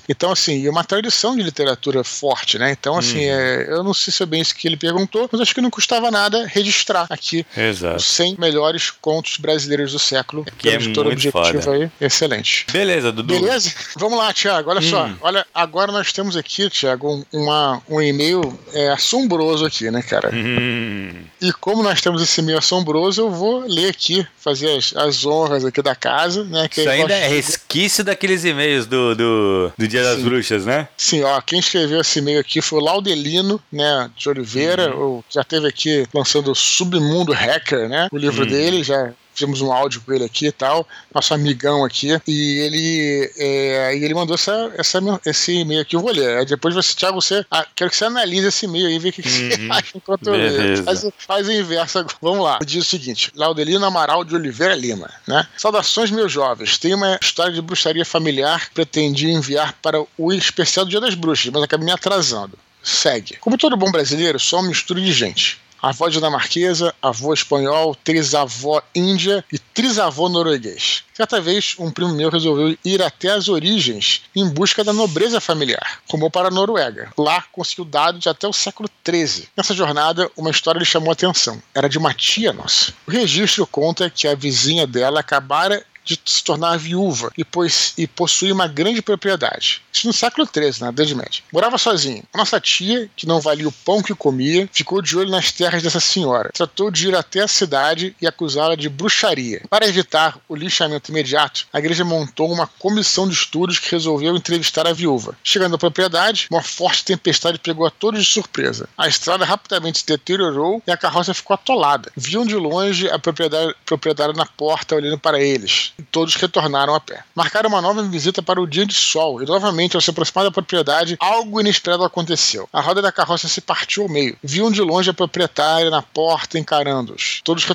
Então, 0.08 0.32
assim, 0.32 0.66
é 0.66 0.70
uma 0.70 0.84
tradição 0.84 1.36
de 1.36 1.44
literatura 1.44 2.04
forte, 2.04 2.58
né? 2.58 2.72
Então, 2.72 2.98
assim, 2.98 3.26
uhum. 3.26 3.32
é, 3.32 3.68
eu 3.70 3.84
não 3.84 3.94
sei 3.94 4.14
se 4.14 4.24
é 4.24 4.26
bem 4.26 4.42
isso 4.42 4.56
que 4.56 4.68
ele 4.68 4.78
perguntou, 4.78 5.30
mas 5.32 5.42
acho 5.42 5.54
que 5.54 5.62
não 5.62 5.70
custava 5.70 6.12
nada 6.12 6.46
registrar 6.48 7.08
aqui 7.10 7.46
Exato. 7.56 7.98
os 7.98 8.06
100 8.06 8.38
melhores 8.40 8.90
contos 8.90 9.38
brasileiros 9.38 9.92
do 9.92 10.00
século. 10.00 10.46
Que 10.58 10.70
é 10.70 10.74
editora 10.74 11.10
objetiva 11.10 11.72
aí. 11.72 11.90
Excelente. 12.00 12.66
Beleza, 12.72 13.12
Dudu. 13.12 13.34
Beleza? 13.34 13.72
Vamos 13.96 14.18
lá, 14.18 14.34
Tiago. 14.34 14.70
Olha 14.70 14.80
hum. 14.80 14.90
só. 14.90 15.10
Olha, 15.22 15.46
agora 15.54 15.92
nós 15.92 16.12
temos 16.12 16.36
aqui, 16.36 16.70
Tiago, 16.70 17.14
um, 17.14 17.26
uma, 17.34 17.82
um 17.90 18.02
e-mail 18.02 18.58
é, 18.74 18.90
assombroso 18.90 19.66
aqui, 19.66 19.90
né, 19.92 20.02
cara? 20.02 20.32
Hum. 20.34 21.12
E 21.42 21.52
como 21.54 21.84
nós 21.84 22.02
temos 22.02 22.22
esse 22.22 22.42
e-mail 22.42 22.58
assombroso, 22.58 23.22
eu 23.22 23.32
vou 23.32 23.60
ler 23.68 23.90
aqui, 23.90 24.26
fazer 24.40 24.78
as, 24.78 24.96
as 24.96 25.26
honras 25.26 25.66
aqui 25.66 25.82
da 25.82 25.96
casa, 25.96 26.44
né? 26.44 26.68
Isso 26.72 26.90
ainda 26.90 27.14
é 27.14 27.28
resquício 27.28 28.04
daqueles 28.04 28.44
e-mails 28.44 28.86
do, 28.86 29.16
do 29.16 29.47
do, 29.48 29.74
do 29.78 29.88
Dia 29.88 30.04
das 30.04 30.22
Bruxas, 30.22 30.66
né? 30.66 30.88
Sim, 30.98 31.24
ó, 31.24 31.40
quem 31.42 31.60
escreveu 31.60 32.02
esse 32.02 32.20
e-mail 32.20 32.40
aqui 32.40 32.62
foi 32.62 32.80
o 32.80 32.84
Laudelino, 32.84 33.62
né, 33.72 34.10
de 34.16 34.30
Oliveira, 34.30 34.96
uhum. 34.96 35.24
já 35.30 35.44
teve 35.44 35.68
aqui 35.68 36.06
lançando 36.14 36.54
Submundo 36.54 37.34
Hacker, 37.34 37.88
né, 37.88 38.08
o 38.12 38.18
livro 38.18 38.44
uhum. 38.44 38.50
dele, 38.50 38.84
já 38.84 39.12
fizemos 39.38 39.62
um 39.62 39.72
áudio 39.72 40.02
com 40.02 40.12
ele 40.12 40.24
aqui 40.24 40.48
e 40.48 40.52
tal, 40.52 40.88
nosso 41.14 41.34
amigão 41.34 41.86
aqui, 41.86 42.20
e 42.28 42.60
ele, 42.60 43.32
é, 43.38 43.96
e 43.96 44.04
ele 44.04 44.14
mandou 44.16 44.34
essa, 44.34 44.74
essa, 44.76 45.00
esse 45.26 45.54
e-mail 45.60 45.82
aqui, 45.82 45.96
eu 45.96 46.02
vou 46.02 46.12
ler. 46.12 46.40
Aí 46.40 46.46
depois 46.46 46.74
você, 46.74 46.96
Thiago, 46.96 47.22
você, 47.22 47.46
ah, 47.52 47.66
quero 47.76 47.92
que 47.92 47.96
você 47.96 48.06
analise 48.06 48.48
esse 48.48 48.66
e-mail 48.66 48.88
aí 48.88 48.96
e 48.96 49.00
vê 49.00 49.10
o 49.10 49.14
que, 49.14 49.22
uhum. 49.22 49.28
você 49.28 49.68
acha 49.72 49.98
enquanto 49.98 50.28
eu 50.28 50.84
faz, 50.84 51.06
faz 51.20 51.48
o 51.48 51.52
inverso 51.52 52.00
agora. 52.00 52.18
Vamos 52.20 52.44
lá. 52.44 52.60
Diz 52.66 52.84
o 52.84 52.90
seguinte: 52.90 53.32
Laudelino 53.36 53.86
Amaral 53.86 54.24
de 54.24 54.34
Oliveira 54.34 54.74
Lima, 54.74 55.10
né? 55.28 55.48
Saudações, 55.56 56.10
meus 56.10 56.32
jovens. 56.32 56.78
Tem 56.78 56.96
uma 56.96 57.20
história 57.22 57.54
de 57.54 57.62
bruxaria 57.62 58.06
familiar, 58.06 58.70
pretendi 58.74 59.30
enviar 59.30 59.74
para 59.82 60.04
o 60.18 60.34
especial 60.34 60.86
do 60.86 60.90
Dia 60.90 61.00
das 61.00 61.14
Bruxas, 61.14 61.52
mas 61.52 61.62
acabei 61.62 61.86
me 61.86 61.92
atrasando. 61.92 62.58
Segue. 62.82 63.38
Como 63.38 63.58
todo 63.58 63.78
bom 63.78 63.92
brasileiro, 63.92 64.40
sou 64.40 64.60
uma 64.60 64.70
mistura 64.70 65.00
de 65.02 65.12
gente 65.12 65.60
avó 65.82 66.10
dinamarquesa, 66.10 66.94
avô 67.02 67.34
espanhol, 67.34 67.96
trisavó 67.96 68.82
índia 68.96 69.44
e 69.52 69.60
trisavô 69.60 70.30
norueguês. 70.30 71.04
Certa 71.14 71.42
vez, 71.42 71.76
um 71.80 71.90
primo 71.90 72.14
meu 72.14 72.30
resolveu 72.30 72.78
ir 72.86 73.02
até 73.02 73.30
as 73.30 73.48
origens 73.48 74.22
em 74.36 74.48
busca 74.48 74.84
da 74.84 74.94
nobreza 74.94 75.42
familiar. 75.42 76.00
Rumou 76.08 76.30
para 76.30 76.50
a 76.50 76.52
Noruega. 76.52 77.12
Lá, 77.18 77.44
conseguiu 77.52 77.86
dados 77.86 78.22
de 78.22 78.30
até 78.30 78.48
o 78.48 78.54
século 78.54 78.88
XIII. 79.04 79.48
Nessa 79.58 79.74
jornada, 79.74 80.30
uma 80.38 80.52
história 80.52 80.78
lhe 80.78 80.86
chamou 80.86 81.10
a 81.10 81.14
atenção. 81.14 81.62
Era 81.74 81.90
de 81.90 81.98
uma 81.98 82.14
tia 82.14 82.54
nossa. 82.54 82.94
O 83.08 83.12
registro 83.12 83.66
conta 83.66 84.10
que 84.10 84.28
a 84.28 84.36
vizinha 84.36 84.86
dela 84.86 85.20
acabara 85.20 85.84
de 86.08 86.20
se 86.26 86.44
tornar 86.44 86.78
viúva 86.78 87.32
e, 87.38 87.44
pois, 87.44 87.94
e 87.98 88.08
possuir 88.08 88.54
uma 88.54 88.68
grande 88.68 89.02
propriedade. 89.02 89.82
Isso 89.92 90.08
no 90.08 90.14
século 90.14 90.48
XIII, 90.48 90.82
na 90.82 90.90
Idade 90.90 91.16
Média. 91.16 91.44
Morava 91.52 91.78
sozinha. 91.78 92.24
A 92.34 92.38
nossa 92.38 92.60
tia, 92.60 93.10
que 93.16 93.28
não 93.28 93.42
valia 93.42 93.68
o 93.68 93.72
pão 93.72 94.02
que 94.02 94.16
comia, 94.16 94.70
ficou 94.72 95.02
de 95.02 95.18
olho 95.18 95.30
nas 95.30 95.52
terras 95.52 95.84
dessa 95.84 96.00
senhora. 96.00 96.52
Tratou 96.54 96.90
de 96.90 97.08
ir 97.08 97.16
até 97.16 97.42
a 97.42 97.48
cidade 97.48 98.16
e 98.22 98.28
acusá-la 98.28 98.76
de 98.76 98.90
bruxaria. 98.90 99.64
Para 99.70 99.88
evitar 99.88 100.40
o 100.48 100.56
lixamento 100.56 101.12
imediato, 101.12 101.68
a 101.74 101.80
igreja 101.80 102.06
montou 102.06 102.52
uma 102.52 102.68
comissão 102.68 103.28
de 103.28 103.34
estudos 103.34 103.80
que 103.80 103.92
resolveu 103.92 104.36
entrevistar 104.36 104.88
a 104.88 104.94
viúva. 104.94 105.36
Chegando 105.44 105.76
à 105.76 105.78
propriedade, 105.78 106.48
uma 106.52 106.62
forte 106.62 107.04
tempestade 107.04 107.60
pegou 107.60 107.86
a 107.86 107.92
todos 107.92 108.24
de 108.24 108.32
surpresa. 108.32 108.88
A 108.98 109.08
estrada 109.08 109.46
rapidamente 109.46 110.00
se 110.00 110.06
deteriorou 110.06 110.82
e 110.86 110.92
a 110.92 110.98
carroça 110.98 111.34
ficou 111.34 111.56
atolada. 111.56 112.12
Viam 112.16 112.46
de 112.46 112.56
longe 112.56 113.10
a 113.10 113.20
propriedade, 113.20 113.76
proprietária 113.86 114.34
na 114.34 114.46
porta 114.46 114.96
olhando 114.96 115.18
para 115.18 115.42
eles 115.42 115.94
e 115.98 116.04
todos 116.04 116.36
retornaram 116.36 116.94
a 116.94 117.00
pé. 117.00 117.24
Marcaram 117.36 117.70
uma 117.70 117.82
nova 117.82 118.04
visita 118.04 118.42
para 118.42 118.62
o 118.62 118.68
dia 118.68 118.86
de 118.86 118.94
sol, 118.94 119.42
e 119.42 119.46
novamente, 119.46 119.96
ao 119.96 120.02
se 120.02 120.10
aproximar 120.10 120.46
da 120.46 120.52
propriedade, 120.52 121.18
algo 121.20 121.60
inesperado 121.60 122.04
aconteceu. 122.04 122.68
A 122.72 122.82
roda 122.82 123.02
da 123.02 123.12
carroça 123.12 123.48
se 123.48 123.62
partiu 123.62 124.04
ao 124.04 124.10
meio. 124.10 124.38
Viam 124.44 124.72
de 124.72 124.82
longe 124.82 125.10
a 125.10 125.14
proprietária 125.14 125.90
na 125.90 126.02
porta 126.02 126.60
encarando-os. 126.60 127.42
Todos 127.44 127.66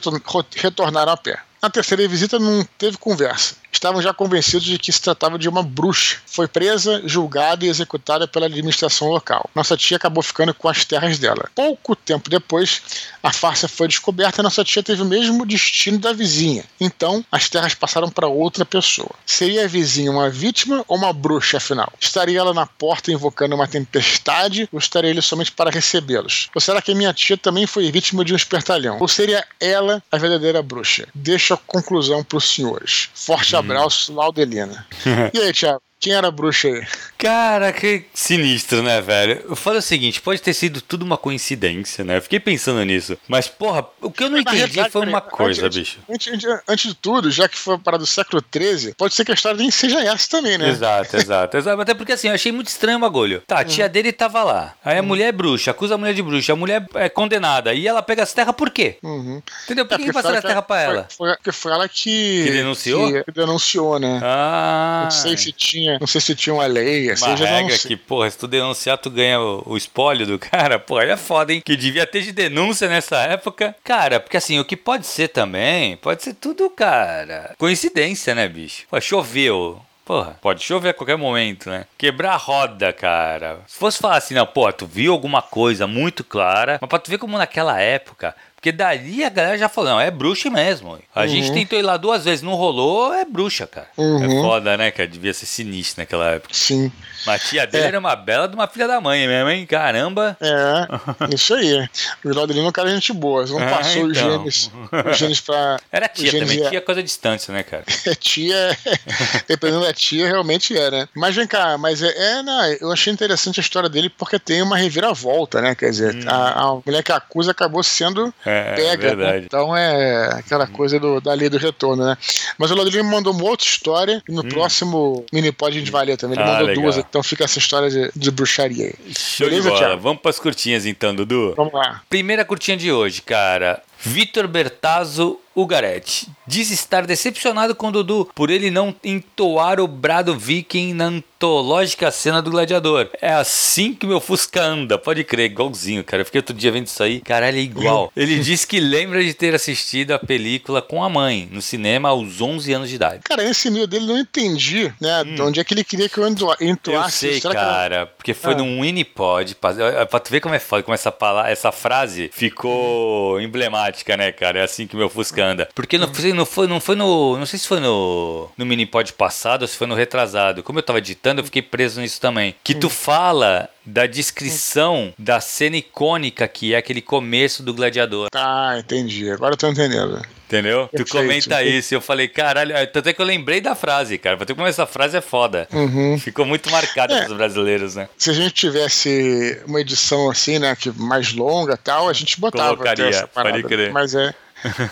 retornaram 0.56 1.12
a 1.12 1.16
pé. 1.16 1.40
Na 1.62 1.70
terceira 1.70 2.06
visita 2.08 2.38
não 2.38 2.66
teve 2.76 2.96
conversa 2.96 3.54
estavam 3.82 4.00
já 4.00 4.14
convencidos 4.14 4.64
de 4.64 4.78
que 4.78 4.92
se 4.92 5.02
tratava 5.02 5.36
de 5.36 5.48
uma 5.48 5.62
bruxa. 5.62 6.18
Foi 6.24 6.46
presa, 6.46 7.02
julgada 7.04 7.64
e 7.64 7.68
executada 7.68 8.28
pela 8.28 8.46
administração 8.46 9.08
local. 9.08 9.50
Nossa 9.54 9.76
tia 9.76 9.96
acabou 9.96 10.22
ficando 10.22 10.54
com 10.54 10.68
as 10.68 10.84
terras 10.84 11.18
dela. 11.18 11.50
Pouco 11.52 11.96
tempo 11.96 12.30
depois, 12.30 12.80
a 13.22 13.32
farsa 13.32 13.68
foi 13.68 13.88
descoberta 13.88 14.40
e 14.40 14.44
nossa 14.44 14.64
tia 14.64 14.82
teve 14.82 15.02
o 15.02 15.06
mesmo 15.06 15.44
destino 15.46 15.98
da 15.98 16.12
vizinha. 16.12 16.64
Então, 16.80 17.24
as 17.30 17.48
terras 17.48 17.74
passaram 17.74 18.10
para 18.10 18.26
outra 18.26 18.64
pessoa. 18.64 19.10
Seria 19.24 19.64
a 19.64 19.68
vizinha 19.68 20.10
uma 20.10 20.30
vítima 20.30 20.84
ou 20.88 20.96
uma 20.96 21.12
bruxa, 21.12 21.58
afinal? 21.58 21.92
Estaria 22.00 22.38
ela 22.38 22.54
na 22.54 22.66
porta 22.66 23.12
invocando 23.12 23.54
uma 23.54 23.68
tempestade 23.68 24.68
ou 24.72 24.78
estaria 24.78 25.10
ele 25.10 25.22
somente 25.22 25.52
para 25.52 25.70
recebê-los? 25.70 26.48
Ou 26.54 26.60
será 26.60 26.80
que 26.80 26.92
a 26.92 26.94
minha 26.94 27.12
tia 27.12 27.36
também 27.36 27.66
foi 27.66 27.90
vítima 27.90 28.24
de 28.24 28.32
um 28.32 28.36
espertalhão? 28.36 28.98
Ou 29.00 29.08
seria 29.08 29.44
ela 29.60 30.02
a 30.10 30.18
verdadeira 30.18 30.62
bruxa? 30.62 31.06
Deixo 31.14 31.54
a 31.54 31.56
conclusão 31.56 32.24
para 32.24 32.38
os 32.38 32.52
senhores. 32.52 33.08
Forte 33.14 33.54
abraço 33.54 33.72
Abraço, 33.82 34.12
Laudelina. 34.12 34.86
e 35.32 35.38
aí, 35.38 35.52
Thiago? 35.52 35.82
Quem 36.02 36.14
era 36.14 36.26
a 36.26 36.30
bruxa 36.32 36.66
aí? 36.66 36.84
Cara, 37.16 37.72
que 37.72 38.06
sinistro, 38.12 38.82
né, 38.82 39.00
velho? 39.00 39.40
Eu 39.48 39.54
falo 39.54 39.78
o 39.78 39.82
seguinte, 39.82 40.20
pode 40.20 40.42
ter 40.42 40.52
sido 40.52 40.80
tudo 40.80 41.04
uma 41.04 41.16
coincidência, 41.16 42.02
né? 42.02 42.16
Eu 42.16 42.22
fiquei 42.22 42.40
pensando 42.40 42.84
nisso. 42.84 43.16
Mas, 43.28 43.46
porra, 43.46 43.86
o 44.00 44.10
que 44.10 44.24
eu 44.24 44.28
não 44.28 44.38
entendi 44.38 44.82
foi 44.90 45.06
uma 45.06 45.20
coisa, 45.20 45.66
antes, 45.66 45.78
bicho. 45.78 46.00
Antes, 46.10 46.32
antes, 46.32 46.60
antes, 46.68 46.88
de 46.88 46.94
tudo, 46.96 47.30
já 47.30 47.48
que 47.48 47.56
foi 47.56 47.78
para 47.78 47.98
do 47.98 48.04
século 48.04 48.42
XIII, 48.52 48.94
pode 48.94 49.14
ser 49.14 49.24
que 49.24 49.30
a 49.30 49.34
história 49.34 49.56
nem 49.56 49.70
seja 49.70 50.02
essa 50.02 50.28
também, 50.28 50.58
né? 50.58 50.70
Exato, 50.70 51.16
exato, 51.16 51.56
exato. 51.56 51.80
Até 51.80 51.94
porque, 51.94 52.10
assim, 52.10 52.26
eu 52.26 52.34
achei 52.34 52.50
muito 52.50 52.66
estranho 52.66 52.98
o 52.98 53.00
bagulho. 53.00 53.40
Tá, 53.46 53.60
a 53.60 53.64
tia 53.64 53.86
uhum. 53.86 53.92
dele 53.92 54.10
tava 54.10 54.42
lá. 54.42 54.74
Aí 54.84 54.98
a 54.98 55.00
uhum. 55.00 55.06
mulher 55.06 55.28
é 55.28 55.32
bruxa, 55.32 55.70
acusa 55.70 55.94
a 55.94 55.98
mulher 55.98 56.14
de 56.14 56.22
bruxa. 56.22 56.52
A 56.52 56.56
mulher 56.56 56.84
é 56.96 57.08
condenada. 57.08 57.72
E 57.72 57.86
ela 57.86 58.02
pega 58.02 58.24
as 58.24 58.32
terras 58.32 58.56
por 58.56 58.70
quê? 58.70 58.98
Uhum. 59.04 59.40
Entendeu? 59.66 59.86
Por 59.86 59.94
é, 59.94 59.98
que, 59.98 60.04
que 60.06 60.12
passaram 60.12 60.38
a 60.38 60.42
terra 60.42 60.62
pra 60.62 60.80
ela? 60.80 61.06
Foi, 61.16 61.28
foi, 61.28 61.36
porque 61.36 61.52
foi 61.52 61.70
ela 61.70 61.88
que... 61.88 62.42
Que 62.44 62.50
denunciou? 62.50 63.22
Que 63.22 63.30
denunciou, 63.30 64.00
né? 64.00 64.18
Ah... 64.20 65.02
Não 65.04 65.10
sei 65.12 65.36
se 65.36 65.52
tinha... 65.52 65.91
Não 65.98 66.06
sei 66.06 66.20
se 66.20 66.34
tinha 66.34 66.54
uma 66.54 66.66
lei, 66.66 67.10
assim, 67.10 67.24
uma 67.24 67.36
regra 67.36 67.78
que, 67.78 67.96
porra, 67.96 68.30
se 68.30 68.38
tu 68.38 68.46
denunciar, 68.46 68.98
tu 68.98 69.10
ganha 69.10 69.40
o, 69.40 69.62
o 69.66 69.76
espólio 69.76 70.26
do 70.26 70.38
cara. 70.40 70.78
Pô, 70.78 70.98
aí 70.98 71.10
é 71.10 71.16
foda, 71.16 71.52
hein? 71.52 71.62
Que 71.64 71.76
devia 71.76 72.06
ter 72.06 72.22
de 72.22 72.32
denúncia 72.32 72.88
nessa 72.88 73.16
época. 73.18 73.74
Cara, 73.84 74.20
porque 74.20 74.36
assim, 74.36 74.58
o 74.58 74.64
que 74.64 74.76
pode 74.76 75.06
ser 75.06 75.28
também, 75.28 75.96
pode 75.96 76.22
ser 76.22 76.34
tudo, 76.34 76.68
cara. 76.70 77.54
Coincidência, 77.58 78.34
né, 78.34 78.48
bicho? 78.48 78.84
Pô, 78.90 79.00
choveu. 79.00 79.80
Porra, 80.04 80.36
pode 80.42 80.62
chover 80.62 80.88
a 80.90 80.94
qualquer 80.94 81.16
momento, 81.16 81.70
né? 81.70 81.86
Quebrar 81.96 82.32
a 82.32 82.36
roda, 82.36 82.92
cara. 82.92 83.60
Se 83.68 83.78
fosse 83.78 83.98
falar 83.98 84.16
assim, 84.16 84.34
não, 84.34 84.44
pô, 84.44 84.70
tu 84.72 84.84
viu 84.84 85.12
alguma 85.12 85.40
coisa 85.40 85.86
muito 85.86 86.24
clara, 86.24 86.78
mas 86.80 86.90
pra 86.90 86.98
tu 86.98 87.08
ver 87.10 87.18
como 87.18 87.38
naquela 87.38 87.80
época 87.80 88.34
porque 88.62 88.70
dali 88.70 89.24
a 89.24 89.28
galera 89.28 89.58
já 89.58 89.68
falou, 89.68 89.90
não, 89.90 90.00
é 90.00 90.08
bruxa 90.08 90.48
mesmo. 90.48 90.96
A 91.12 91.22
uhum. 91.22 91.26
gente 91.26 91.52
tentou 91.52 91.76
ir 91.76 91.82
lá 91.82 91.96
duas 91.96 92.24
vezes, 92.24 92.42
não 92.42 92.54
rolou, 92.54 93.12
é 93.12 93.24
bruxa, 93.24 93.66
cara. 93.66 93.88
Uhum. 93.96 94.22
É 94.24 94.40
foda, 94.40 94.76
né, 94.76 94.92
cara? 94.92 95.08
Devia 95.08 95.34
ser 95.34 95.46
sinistro 95.46 96.00
naquela 96.00 96.30
época. 96.30 96.54
Sim. 96.54 96.92
Mas 97.26 97.42
a 97.42 97.44
tia 97.44 97.66
dele 97.66 97.84
é. 97.84 97.86
era 97.88 97.98
uma 97.98 98.14
bela 98.14 98.46
de 98.46 98.54
uma 98.54 98.68
filha 98.68 98.86
da 98.86 99.00
mãe 99.00 99.26
mesmo, 99.26 99.50
hein? 99.50 99.66
Caramba. 99.66 100.36
É, 100.40 101.34
isso 101.34 101.54
aí. 101.54 101.76
O 102.24 102.28
Vilão 102.28 102.46
dele 102.46 102.60
não 102.60 102.68
é 102.68 102.72
cara 102.72 102.88
gente 102.88 103.12
boa. 103.12 103.44
Não 103.46 103.58
ah, 103.58 103.66
passou 103.66 104.08
então. 104.08 104.44
os, 104.44 104.54
genes, 104.54 104.70
os 105.10 105.18
genes 105.18 105.40
pra. 105.40 105.80
Era 105.90 106.06
tia 106.06 106.30
também, 106.30 106.58
tia 106.68 106.78
é 106.78 106.80
coisa 106.80 107.02
distância, 107.02 107.52
né, 107.52 107.64
cara? 107.64 107.82
É 108.06 108.14
tia, 108.14 108.76
dependendo 109.48 109.82
da 109.82 109.92
tia, 109.92 110.26
realmente 110.26 110.76
é, 110.76 110.90
né? 110.90 111.08
Mas 111.14 111.34
vem 111.34 111.46
cá, 111.46 111.78
mas 111.78 112.02
é, 112.02 112.10
é 112.10 112.42
não, 112.42 112.64
eu 112.80 112.92
achei 112.92 113.12
interessante 113.12 113.58
a 113.58 113.62
história 113.62 113.88
dele 113.88 114.08
porque 114.08 114.38
tem 114.38 114.60
uma 114.60 114.76
reviravolta, 114.76 115.60
né? 115.60 115.74
Quer 115.74 115.90
dizer, 115.90 116.14
hum. 116.14 116.24
a, 116.26 116.62
a 116.62 116.74
mulher 116.84 117.02
que 117.02 117.12
acusa 117.12 117.50
acabou 117.50 117.82
sendo. 117.82 118.32
É 118.44 118.51
é, 118.52 118.74
pega. 118.74 119.16
Né? 119.16 119.38
Então 119.38 119.76
é 119.76 120.30
aquela 120.34 120.66
coisa 120.66 120.98
do, 120.98 121.20
da 121.20 121.32
lei 121.34 121.48
do 121.48 121.58
retorno, 121.58 122.04
né? 122.04 122.16
Mas 122.58 122.70
o 122.70 122.74
Ladrilho 122.74 123.04
me 123.04 123.10
mandou 123.10 123.32
uma 123.32 123.44
outra 123.44 123.66
história 123.66 124.22
e 124.28 124.32
no 124.32 124.42
hum. 124.42 124.48
próximo 124.48 125.24
mini 125.32 125.52
pod 125.52 125.76
a 125.76 125.80
gente 125.80 125.90
vai 125.90 126.04
ler 126.04 126.16
também. 126.16 126.38
Ele 126.38 126.48
ah, 126.48 126.52
mandou 126.52 126.66
legal. 126.66 126.82
duas, 126.84 126.96
então 126.98 127.22
fica 127.22 127.44
essa 127.44 127.58
história 127.58 127.90
de, 127.90 128.10
de 128.14 128.30
bruxaria 128.30 128.86
aí. 128.86 129.14
Show 129.14 129.46
Beleza, 129.46 129.62
de 129.62 129.68
bola. 129.68 129.80
Thiago? 129.80 130.02
Vamos 130.02 130.22
pras 130.22 130.38
curtinhas 130.38 130.86
então, 130.86 131.14
Dudu? 131.14 131.54
Vamos 131.56 131.72
lá. 131.72 132.02
Primeira 132.08 132.44
curtinha 132.44 132.76
de 132.76 132.92
hoje, 132.92 133.22
cara. 133.22 133.82
Vitor 134.04 134.48
Bertazzo 134.48 135.38
Ugaretti 135.54 136.28
diz 136.46 136.70
estar 136.70 137.06
decepcionado 137.06 137.74
com 137.74 137.92
Dudu 137.92 138.28
por 138.34 138.50
ele 138.50 138.70
não 138.70 138.94
entoar 139.04 139.80
o 139.80 139.86
brado 139.86 140.36
viking 140.36 140.92
na 140.94 141.06
antológica 141.06 142.10
cena 142.10 142.40
do 142.40 142.50
gladiador. 142.50 143.08
É 143.20 143.32
assim 143.32 143.94
que 143.94 144.06
meu 144.06 144.20
Fusca 144.20 144.62
anda, 144.62 144.98
pode 144.98 145.24
crer, 145.24 145.50
igualzinho, 145.50 146.02
cara. 146.04 146.22
Eu 146.22 146.24
fiquei 146.24 146.38
outro 146.40 146.54
dia 146.54 146.70
vendo 146.70 146.86
isso 146.86 147.02
aí, 147.02 147.20
caralho, 147.20 147.58
é 147.58 147.60
igual. 147.60 148.12
Ele 148.16 148.38
diz 148.38 148.64
que 148.64 148.80
lembra 148.80 149.22
de 149.22 149.34
ter 149.34 149.54
assistido 149.54 150.12
a 150.12 150.18
película 150.18 150.80
com 150.80 151.02
a 151.02 151.08
mãe, 151.08 151.48
no 151.50 151.60
cinema, 151.60 152.08
aos 152.08 152.40
11 152.40 152.72
anos 152.72 152.88
de 152.88 152.94
idade. 152.94 153.22
Cara, 153.24 153.44
esse 153.44 153.70
meio 153.70 153.86
dele 153.86 154.06
não 154.06 154.18
entendi, 154.18 154.92
né? 155.00 155.22
Hum. 155.22 155.34
De 155.34 155.42
onde 155.42 155.60
é 155.60 155.64
que 155.64 155.74
ele 155.74 155.84
queria 155.84 156.08
que 156.08 156.18
eu 156.18 156.28
entoasse. 156.28 157.26
Eu 157.26 157.32
sei, 157.32 157.40
cara, 157.40 157.94
era... 157.94 158.06
porque 158.06 158.34
foi 158.34 158.54
ah. 158.54 158.58
num 158.58 158.80
Winipod, 158.80 159.56
pra 159.56 160.20
tu 160.20 160.30
ver 160.30 160.40
como 160.40 160.54
é 160.54 160.58
foda, 160.58 160.82
como 160.82 160.94
essa, 160.94 161.10
palavra, 161.10 161.50
essa 161.50 161.72
frase 161.72 162.30
ficou 162.32 163.40
emblemática, 163.40 163.91
né, 164.16 164.32
cara? 164.32 164.60
É 164.60 164.62
assim 164.62 164.86
que 164.86 164.96
meu 164.96 165.08
Fusca 165.08 165.44
anda. 165.44 165.68
Porque 165.74 165.98
não, 165.98 166.06
uhum. 166.08 166.34
não, 166.34 166.46
foi, 166.46 166.66
não 166.66 166.80
foi 166.80 166.96
no. 166.96 167.36
Não 167.38 167.46
sei 167.46 167.58
se 167.58 167.66
foi 167.68 167.80
no, 167.80 168.48
no 168.56 168.66
mini-pod 168.66 169.12
passado 169.12 169.62
ou 169.62 169.68
se 169.68 169.76
foi 169.76 169.86
no 169.86 169.94
retrasado. 169.94 170.62
Como 170.62 170.78
eu 170.78 170.82
tava 170.82 170.98
editando, 170.98 171.40
eu 171.40 171.44
fiquei 171.44 171.62
preso 171.62 172.00
nisso 172.00 172.20
também. 172.20 172.54
Que 172.62 172.74
tu 172.74 172.88
fala 172.88 173.68
da 173.84 174.06
descrição 174.06 175.12
da 175.18 175.40
cena 175.40 175.76
icônica 175.76 176.46
que 176.46 176.74
é 176.74 176.76
aquele 176.76 177.02
começo 177.02 177.62
do 177.62 177.74
gladiador. 177.74 178.28
Ah, 178.34 178.76
entendi. 178.78 179.30
Agora 179.30 179.54
eu 179.54 179.58
tô 179.58 179.68
entendendo. 179.68 180.22
Entendeu? 180.52 180.90
Tu 180.94 181.06
comenta 181.06 181.62
isso 181.62 181.94
eu 181.94 182.00
falei, 182.00 182.28
caralho, 182.28 182.74
tanto 182.92 183.08
é 183.08 183.12
que 183.14 183.22
eu 183.22 183.24
lembrei 183.24 183.58
da 183.58 183.74
frase, 183.74 184.18
cara. 184.18 184.36
Pra 184.36 184.44
ter 184.44 184.54
como 184.54 184.66
essa 184.66 184.86
frase 184.86 185.16
é 185.16 185.22
foda. 185.22 185.66
Uhum. 185.72 186.18
Ficou 186.18 186.44
muito 186.44 186.70
marcada 186.70 187.14
é, 187.14 187.22
pros 187.22 187.36
brasileiros, 187.36 187.94
né? 187.94 188.06
Se 188.18 188.28
a 188.28 188.34
gente 188.34 188.52
tivesse 188.52 189.62
uma 189.66 189.80
edição 189.80 190.30
assim, 190.30 190.58
né, 190.58 190.76
que 190.76 190.90
mais 190.92 191.32
longa 191.32 191.76
tal, 191.78 192.06
a 192.06 192.12
gente 192.12 192.38
botava. 192.38 192.76
Colocaria, 192.76 193.26
pode 193.28 193.62
crer. 193.62 193.92
Mas 193.92 194.14
é. 194.14 194.34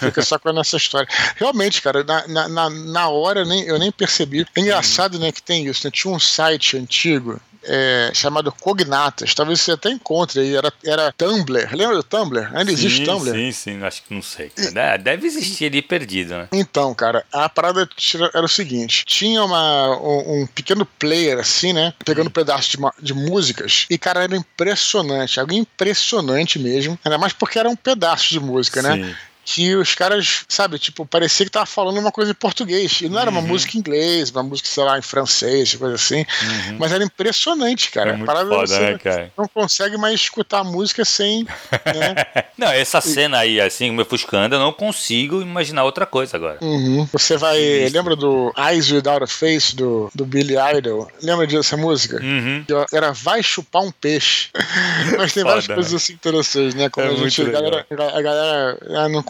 Fica 0.00 0.22
só 0.22 0.38
com 0.38 0.48
essa 0.58 0.76
história. 0.78 1.06
Realmente, 1.36 1.80
cara, 1.80 2.02
na, 2.02 2.48
na, 2.48 2.70
na 2.70 3.08
hora 3.08 3.44
nem, 3.44 3.62
eu 3.64 3.78
nem 3.78 3.92
percebi. 3.92 4.46
É 4.56 4.61
engraçado, 4.61 5.18
né, 5.18 5.30
que 5.30 5.42
tem 5.42 5.66
isso, 5.66 5.86
né? 5.86 5.90
Tinha 5.92 6.12
um 6.12 6.18
site 6.18 6.76
antigo 6.76 7.40
é, 7.64 8.11
chamado 8.14 8.52
Cognatas. 8.52 9.34
Talvez 9.34 9.61
você 9.61 9.72
até 9.72 9.90
encontre 9.90 10.40
aí. 10.40 10.54
Era, 10.54 10.72
era 10.84 11.12
Tumblr. 11.12 11.68
Lembra 11.72 11.96
do 11.96 12.02
Tumblr? 12.02 12.46
Ainda 12.54 12.66
sim, 12.66 12.72
existe 12.72 13.04
Tumblr? 13.04 13.34
Sim, 13.34 13.52
sim, 13.52 13.82
acho 13.82 14.02
que 14.02 14.14
não 14.14 14.22
sei. 14.22 14.50
E, 14.56 14.98
Deve 14.98 15.26
existir 15.26 15.66
ali 15.66 15.82
perdido, 15.82 16.36
né? 16.36 16.48
Então, 16.52 16.94
cara, 16.94 17.24
a 17.32 17.48
parada 17.48 17.88
era 18.34 18.44
o 18.44 18.48
seguinte: 18.48 19.04
tinha 19.06 19.42
uma, 19.44 19.96
um, 19.98 20.42
um 20.42 20.46
pequeno 20.46 20.84
player 20.84 21.38
assim, 21.38 21.72
né? 21.72 21.92
Pegando 22.04 22.28
um 22.28 22.32
pedaço 22.32 22.70
de, 22.70 22.78
de 23.00 23.14
músicas. 23.14 23.86
E, 23.90 23.98
cara, 23.98 24.24
era 24.24 24.36
impressionante. 24.36 25.38
Algo 25.40 25.52
impressionante 25.52 26.58
mesmo. 26.58 26.98
Ainda 27.04 27.18
mais 27.18 27.32
porque 27.32 27.58
era 27.58 27.68
um 27.68 27.76
pedaço 27.76 28.30
de 28.30 28.40
música, 28.40 28.82
né? 28.82 28.94
sim. 28.94 29.00
né? 29.02 29.16
Que 29.45 29.74
os 29.74 29.95
caras, 29.95 30.45
sabe, 30.49 30.78
tipo, 30.78 31.05
parecia 31.07 31.45
que 31.47 31.53
tava 31.53 31.66
falando 31.66 31.99
uma 31.99 32.12
coisa 32.12 32.30
em 32.30 32.34
português. 32.34 33.01
E 33.01 33.09
não 33.09 33.18
era 33.18 33.30
uma 33.30 33.41
uhum. 33.41 33.49
música 33.49 33.76
em 33.76 33.80
inglês, 33.80 34.30
uma 34.30 34.43
música, 34.43 34.68
sei 34.68 34.84
lá, 34.84 34.99
em 34.99 35.03
francês, 35.03 35.74
coisa 35.74 35.95
assim. 35.95 36.20
Uhum. 36.20 36.76
Mas 36.78 36.93
era 36.93 37.03
impressionante, 37.03 37.91
cara. 37.91 38.11
É 38.11 38.12
muito 38.12 38.26
Parada 38.26 38.49
foda, 38.49 38.66
você 38.66 38.80
né, 38.80 38.99
cara? 38.99 39.32
Não 39.36 39.49
consegue 39.49 39.97
mais 39.97 40.14
escutar 40.14 40.61
a 40.61 40.64
música 40.64 41.05
sem. 41.05 41.45
Né? 41.45 42.45
não, 42.57 42.68
essa 42.68 43.01
cena 43.01 43.38
aí, 43.38 43.61
assim, 43.61 43.91
me 43.91 44.03
ofuscando, 44.03 44.55
eu 44.55 44.61
não 44.61 44.72
consigo 44.72 45.41
imaginar 45.41 45.84
outra 45.84 46.07
coisa 46.07 46.36
agora. 46.36 46.59
Uhum. 46.61 47.09
Você 47.12 47.36
vai. 47.36 47.59
Isso. 47.61 47.95
Lembra 47.95 48.14
do 48.14 48.53
Eyes 48.57 48.91
Without 48.91 49.24
a 49.24 49.26
Face 49.26 49.74
do, 49.74 50.11
do 50.14 50.24
Billy 50.24 50.55
Idol? 50.76 51.11
Lembra 51.22 51.47
dessa 51.47 51.76
música? 51.76 52.20
Uhum. 52.22 52.64
Era 52.93 53.12
Vai 53.12 53.43
Chupar 53.43 53.82
um 53.82 53.91
Peixe. 53.91 54.51
Mas 55.16 55.32
tem 55.32 55.43
foda, 55.43 55.55
várias 55.55 55.66
coisas 55.66 55.95
assim 55.95 56.12
interessantes, 56.12 56.74
né? 56.74 56.88
Como 56.88 57.07
é 57.07 57.11
a 57.11 57.14
gente. 57.14 57.43
A 57.43 57.51
galera, 57.51 57.86
a 57.91 58.22
galera 58.22 58.78
ah, 58.97 59.09
não 59.09 59.22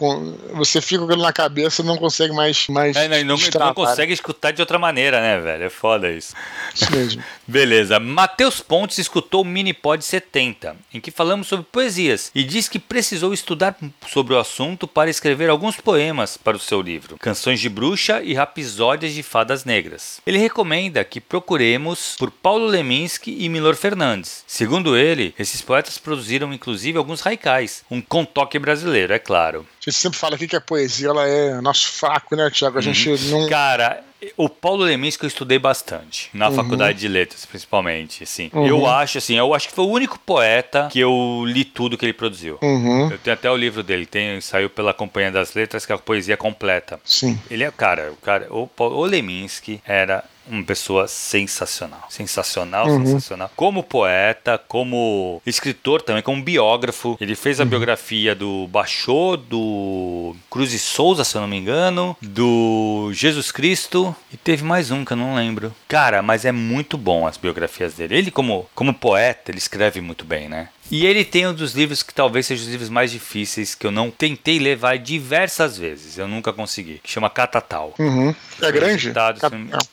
você 0.53 0.81
fica 0.81 1.05
com 1.05 1.13
ele 1.13 1.23
na 1.23 1.33
cabeça 1.33 1.83
e 1.83 1.85
não 1.85 1.97
consegue 1.97 2.33
mais. 2.35 2.69
mais 2.69 2.97
é, 2.97 3.09
não, 3.25 3.37
não, 3.37 3.67
não, 3.67 3.75
consegue 3.75 4.13
escutar 4.13 4.53
de 4.53 4.63
outra 4.63 4.79
maneira, 4.79 5.21
né, 5.21 5.41
velho? 5.41 5.65
É 5.65 5.71
foda 5.71 6.11
isso. 6.11 6.35
Isso 6.75 6.91
mesmo. 6.91 7.23
Beleza. 7.47 7.99
Matheus 7.99 8.61
Pontes 8.61 8.99
escutou 8.99 9.43
o 9.43 9.45
Minipod 9.45 10.05
70, 10.05 10.77
em 10.95 11.01
que 11.01 11.11
falamos 11.11 11.49
sobre 11.49 11.67
poesias, 11.71 12.31
e 12.35 12.45
diz 12.45 12.69
que 12.69 12.79
precisou 12.79 13.35
estudar 13.35 13.77
sobre 14.09 14.35
o 14.35 14.39
assunto 14.39 14.87
para 14.87 15.11
escrever 15.11 15.51
alguns 15.51 15.77
poemas 15.77 16.37
para 16.37 16.57
o 16.57 16.61
seu 16.61 16.81
livro, 16.81 17.17
Canções 17.19 17.61
de 17.61 17.69
Bruxa 17.69 18.23
e 18.23 18.35
Rapisódias 18.35 19.13
de 19.13 19.23
Fadas 19.23 19.65
Negras. 19.65 20.21
Ele 20.27 20.39
recomenda 20.39 21.05
que 21.05 21.21
procuremos 21.21 22.15
por 22.19 22.31
Paulo 22.31 22.67
Leminski 22.67 23.37
e 23.41 23.49
Milor 23.49 23.75
Fernandes. 23.77 24.45
Segundo 24.47 24.97
ele, 24.97 25.35
esses 25.39 25.63
poetas 25.63 25.99
produziram 25.99 26.53
inclusive 26.53 26.99
alguns 26.99 27.27
haikais, 27.27 27.85
um 27.91 28.01
com 28.01 28.25
toque 28.25 28.59
brasileiro, 28.59 29.13
é 29.13 29.19
claro. 29.19 29.67
Gente 29.91 29.99
sempre 29.99 30.19
fala 30.19 30.37
aqui 30.37 30.47
que 30.47 30.55
a 30.55 30.61
poesia 30.61 31.09
ela 31.09 31.27
é 31.27 31.61
nosso 31.61 31.89
fraco, 31.89 32.37
né, 32.37 32.49
Tiago? 32.49 32.79
A 32.79 32.81
gente 32.81 33.11
uhum. 33.11 33.41
não. 33.41 33.49
Cara, 33.49 34.05
o 34.37 34.49
Paulo 34.49 34.85
Leminski 34.85 35.25
eu 35.25 35.29
estudei 35.29 35.59
bastante, 35.59 36.31
na 36.33 36.49
uhum. 36.49 36.55
faculdade 36.55 37.01
de 37.01 37.09
letras, 37.09 37.45
principalmente, 37.45 38.23
assim. 38.23 38.51
Uhum. 38.53 38.67
Eu 38.67 38.87
acho, 38.87 39.19
assim, 39.19 39.37
eu 39.37 39.53
acho 39.53 39.69
que 39.69 39.75
foi 39.75 39.85
o 39.85 39.89
único 39.89 40.17
poeta 40.21 40.89
que 40.93 41.01
eu 41.01 41.43
li 41.45 41.65
tudo 41.65 41.99
que 41.99 42.07
ele 42.07 42.13
produziu. 42.13 42.57
Uhum. 42.63 43.11
Eu 43.11 43.19
tenho 43.19 43.35
até 43.35 43.51
o 43.51 43.57
livro 43.57 43.83
dele, 43.83 44.07
tem, 44.07 44.41
saiu 44.41 44.71
pela 44.71 44.95
Companhia 44.95 45.33
das 45.33 45.55
Letras, 45.55 45.85
que 45.85 45.91
é 45.91 45.95
a 45.97 45.99
poesia 45.99 46.37
completa. 46.37 47.01
Sim. 47.05 47.37
Ele 47.51 47.65
é, 47.65 47.71
cara, 47.73 48.13
o 48.13 48.17
cara, 48.17 48.47
o, 48.49 48.71
o 48.79 49.05
Leminski 49.05 49.83
era 49.85 50.23
uma 50.47 50.63
pessoa 50.65 51.07
sensacional. 51.07 52.07
Sensacional, 52.09 52.89
uhum. 52.89 53.07
sensacional. 53.07 53.51
Como 53.57 53.83
poeta, 53.83 54.59
como 54.59 55.41
escritor 55.47 56.03
também, 56.03 56.23
como 56.23 56.43
biógrafo. 56.43 57.17
Ele 57.21 57.35
fez 57.35 57.61
a 57.61 57.65
uhum. 57.65 57.69
biografia 57.71 58.35
do 58.35 58.67
Bachô, 58.69 59.37
do 59.37 60.35
Cruz 60.51 60.73
e 60.73 60.79
Souza, 60.79 61.25
se 61.25 61.37
eu 61.37 61.41
não 61.41 61.49
me 61.49 61.57
engano, 61.57 62.17
do 62.21 63.11
Jesus 63.13 63.53
Cristo 63.53 64.15
e 64.33 64.37
teve 64.37 64.65
mais 64.65 64.91
um 64.91 65.05
que 65.05 65.13
eu 65.13 65.17
não 65.17 65.35
lembro. 65.35 65.75
Cara, 65.89 66.23
mas 66.23 66.45
é 66.45 66.53
muito 66.53 66.97
bom 66.97 67.27
as 67.27 67.37
biografias 67.37 67.95
dele. 67.95 68.17
Ele 68.17 68.31
como, 68.31 68.69
como 68.75 68.93
poeta, 68.95 69.51
ele 69.51 69.59
escreve 69.59 70.01
muito 70.01 70.25
bem, 70.25 70.49
né? 70.49 70.69
E 70.91 71.07
ele 71.07 71.25
tem 71.25 71.47
um 71.47 71.55
dos 71.55 71.73
livros 71.73 72.03
que 72.03 72.13
talvez 72.13 72.47
seja 72.47 72.63
os 72.63 72.69
livros 72.69 72.89
mais 72.89 73.13
difíceis 73.13 73.75
que 73.75 73.87
eu 73.87 73.93
não 73.93 74.11
tentei 74.11 74.59
levar 74.59 74.99
diversas 74.99 75.79
vezes. 75.79 76.19
Eu 76.19 76.27
nunca 76.27 76.53
consegui. 76.53 77.01
Que 77.03 77.11
chama 77.11 77.31
Catatal. 77.31 77.95
Uhum. 77.99 78.35
É 78.61 78.73
grande? 78.73 79.13
Cat... 79.13 79.39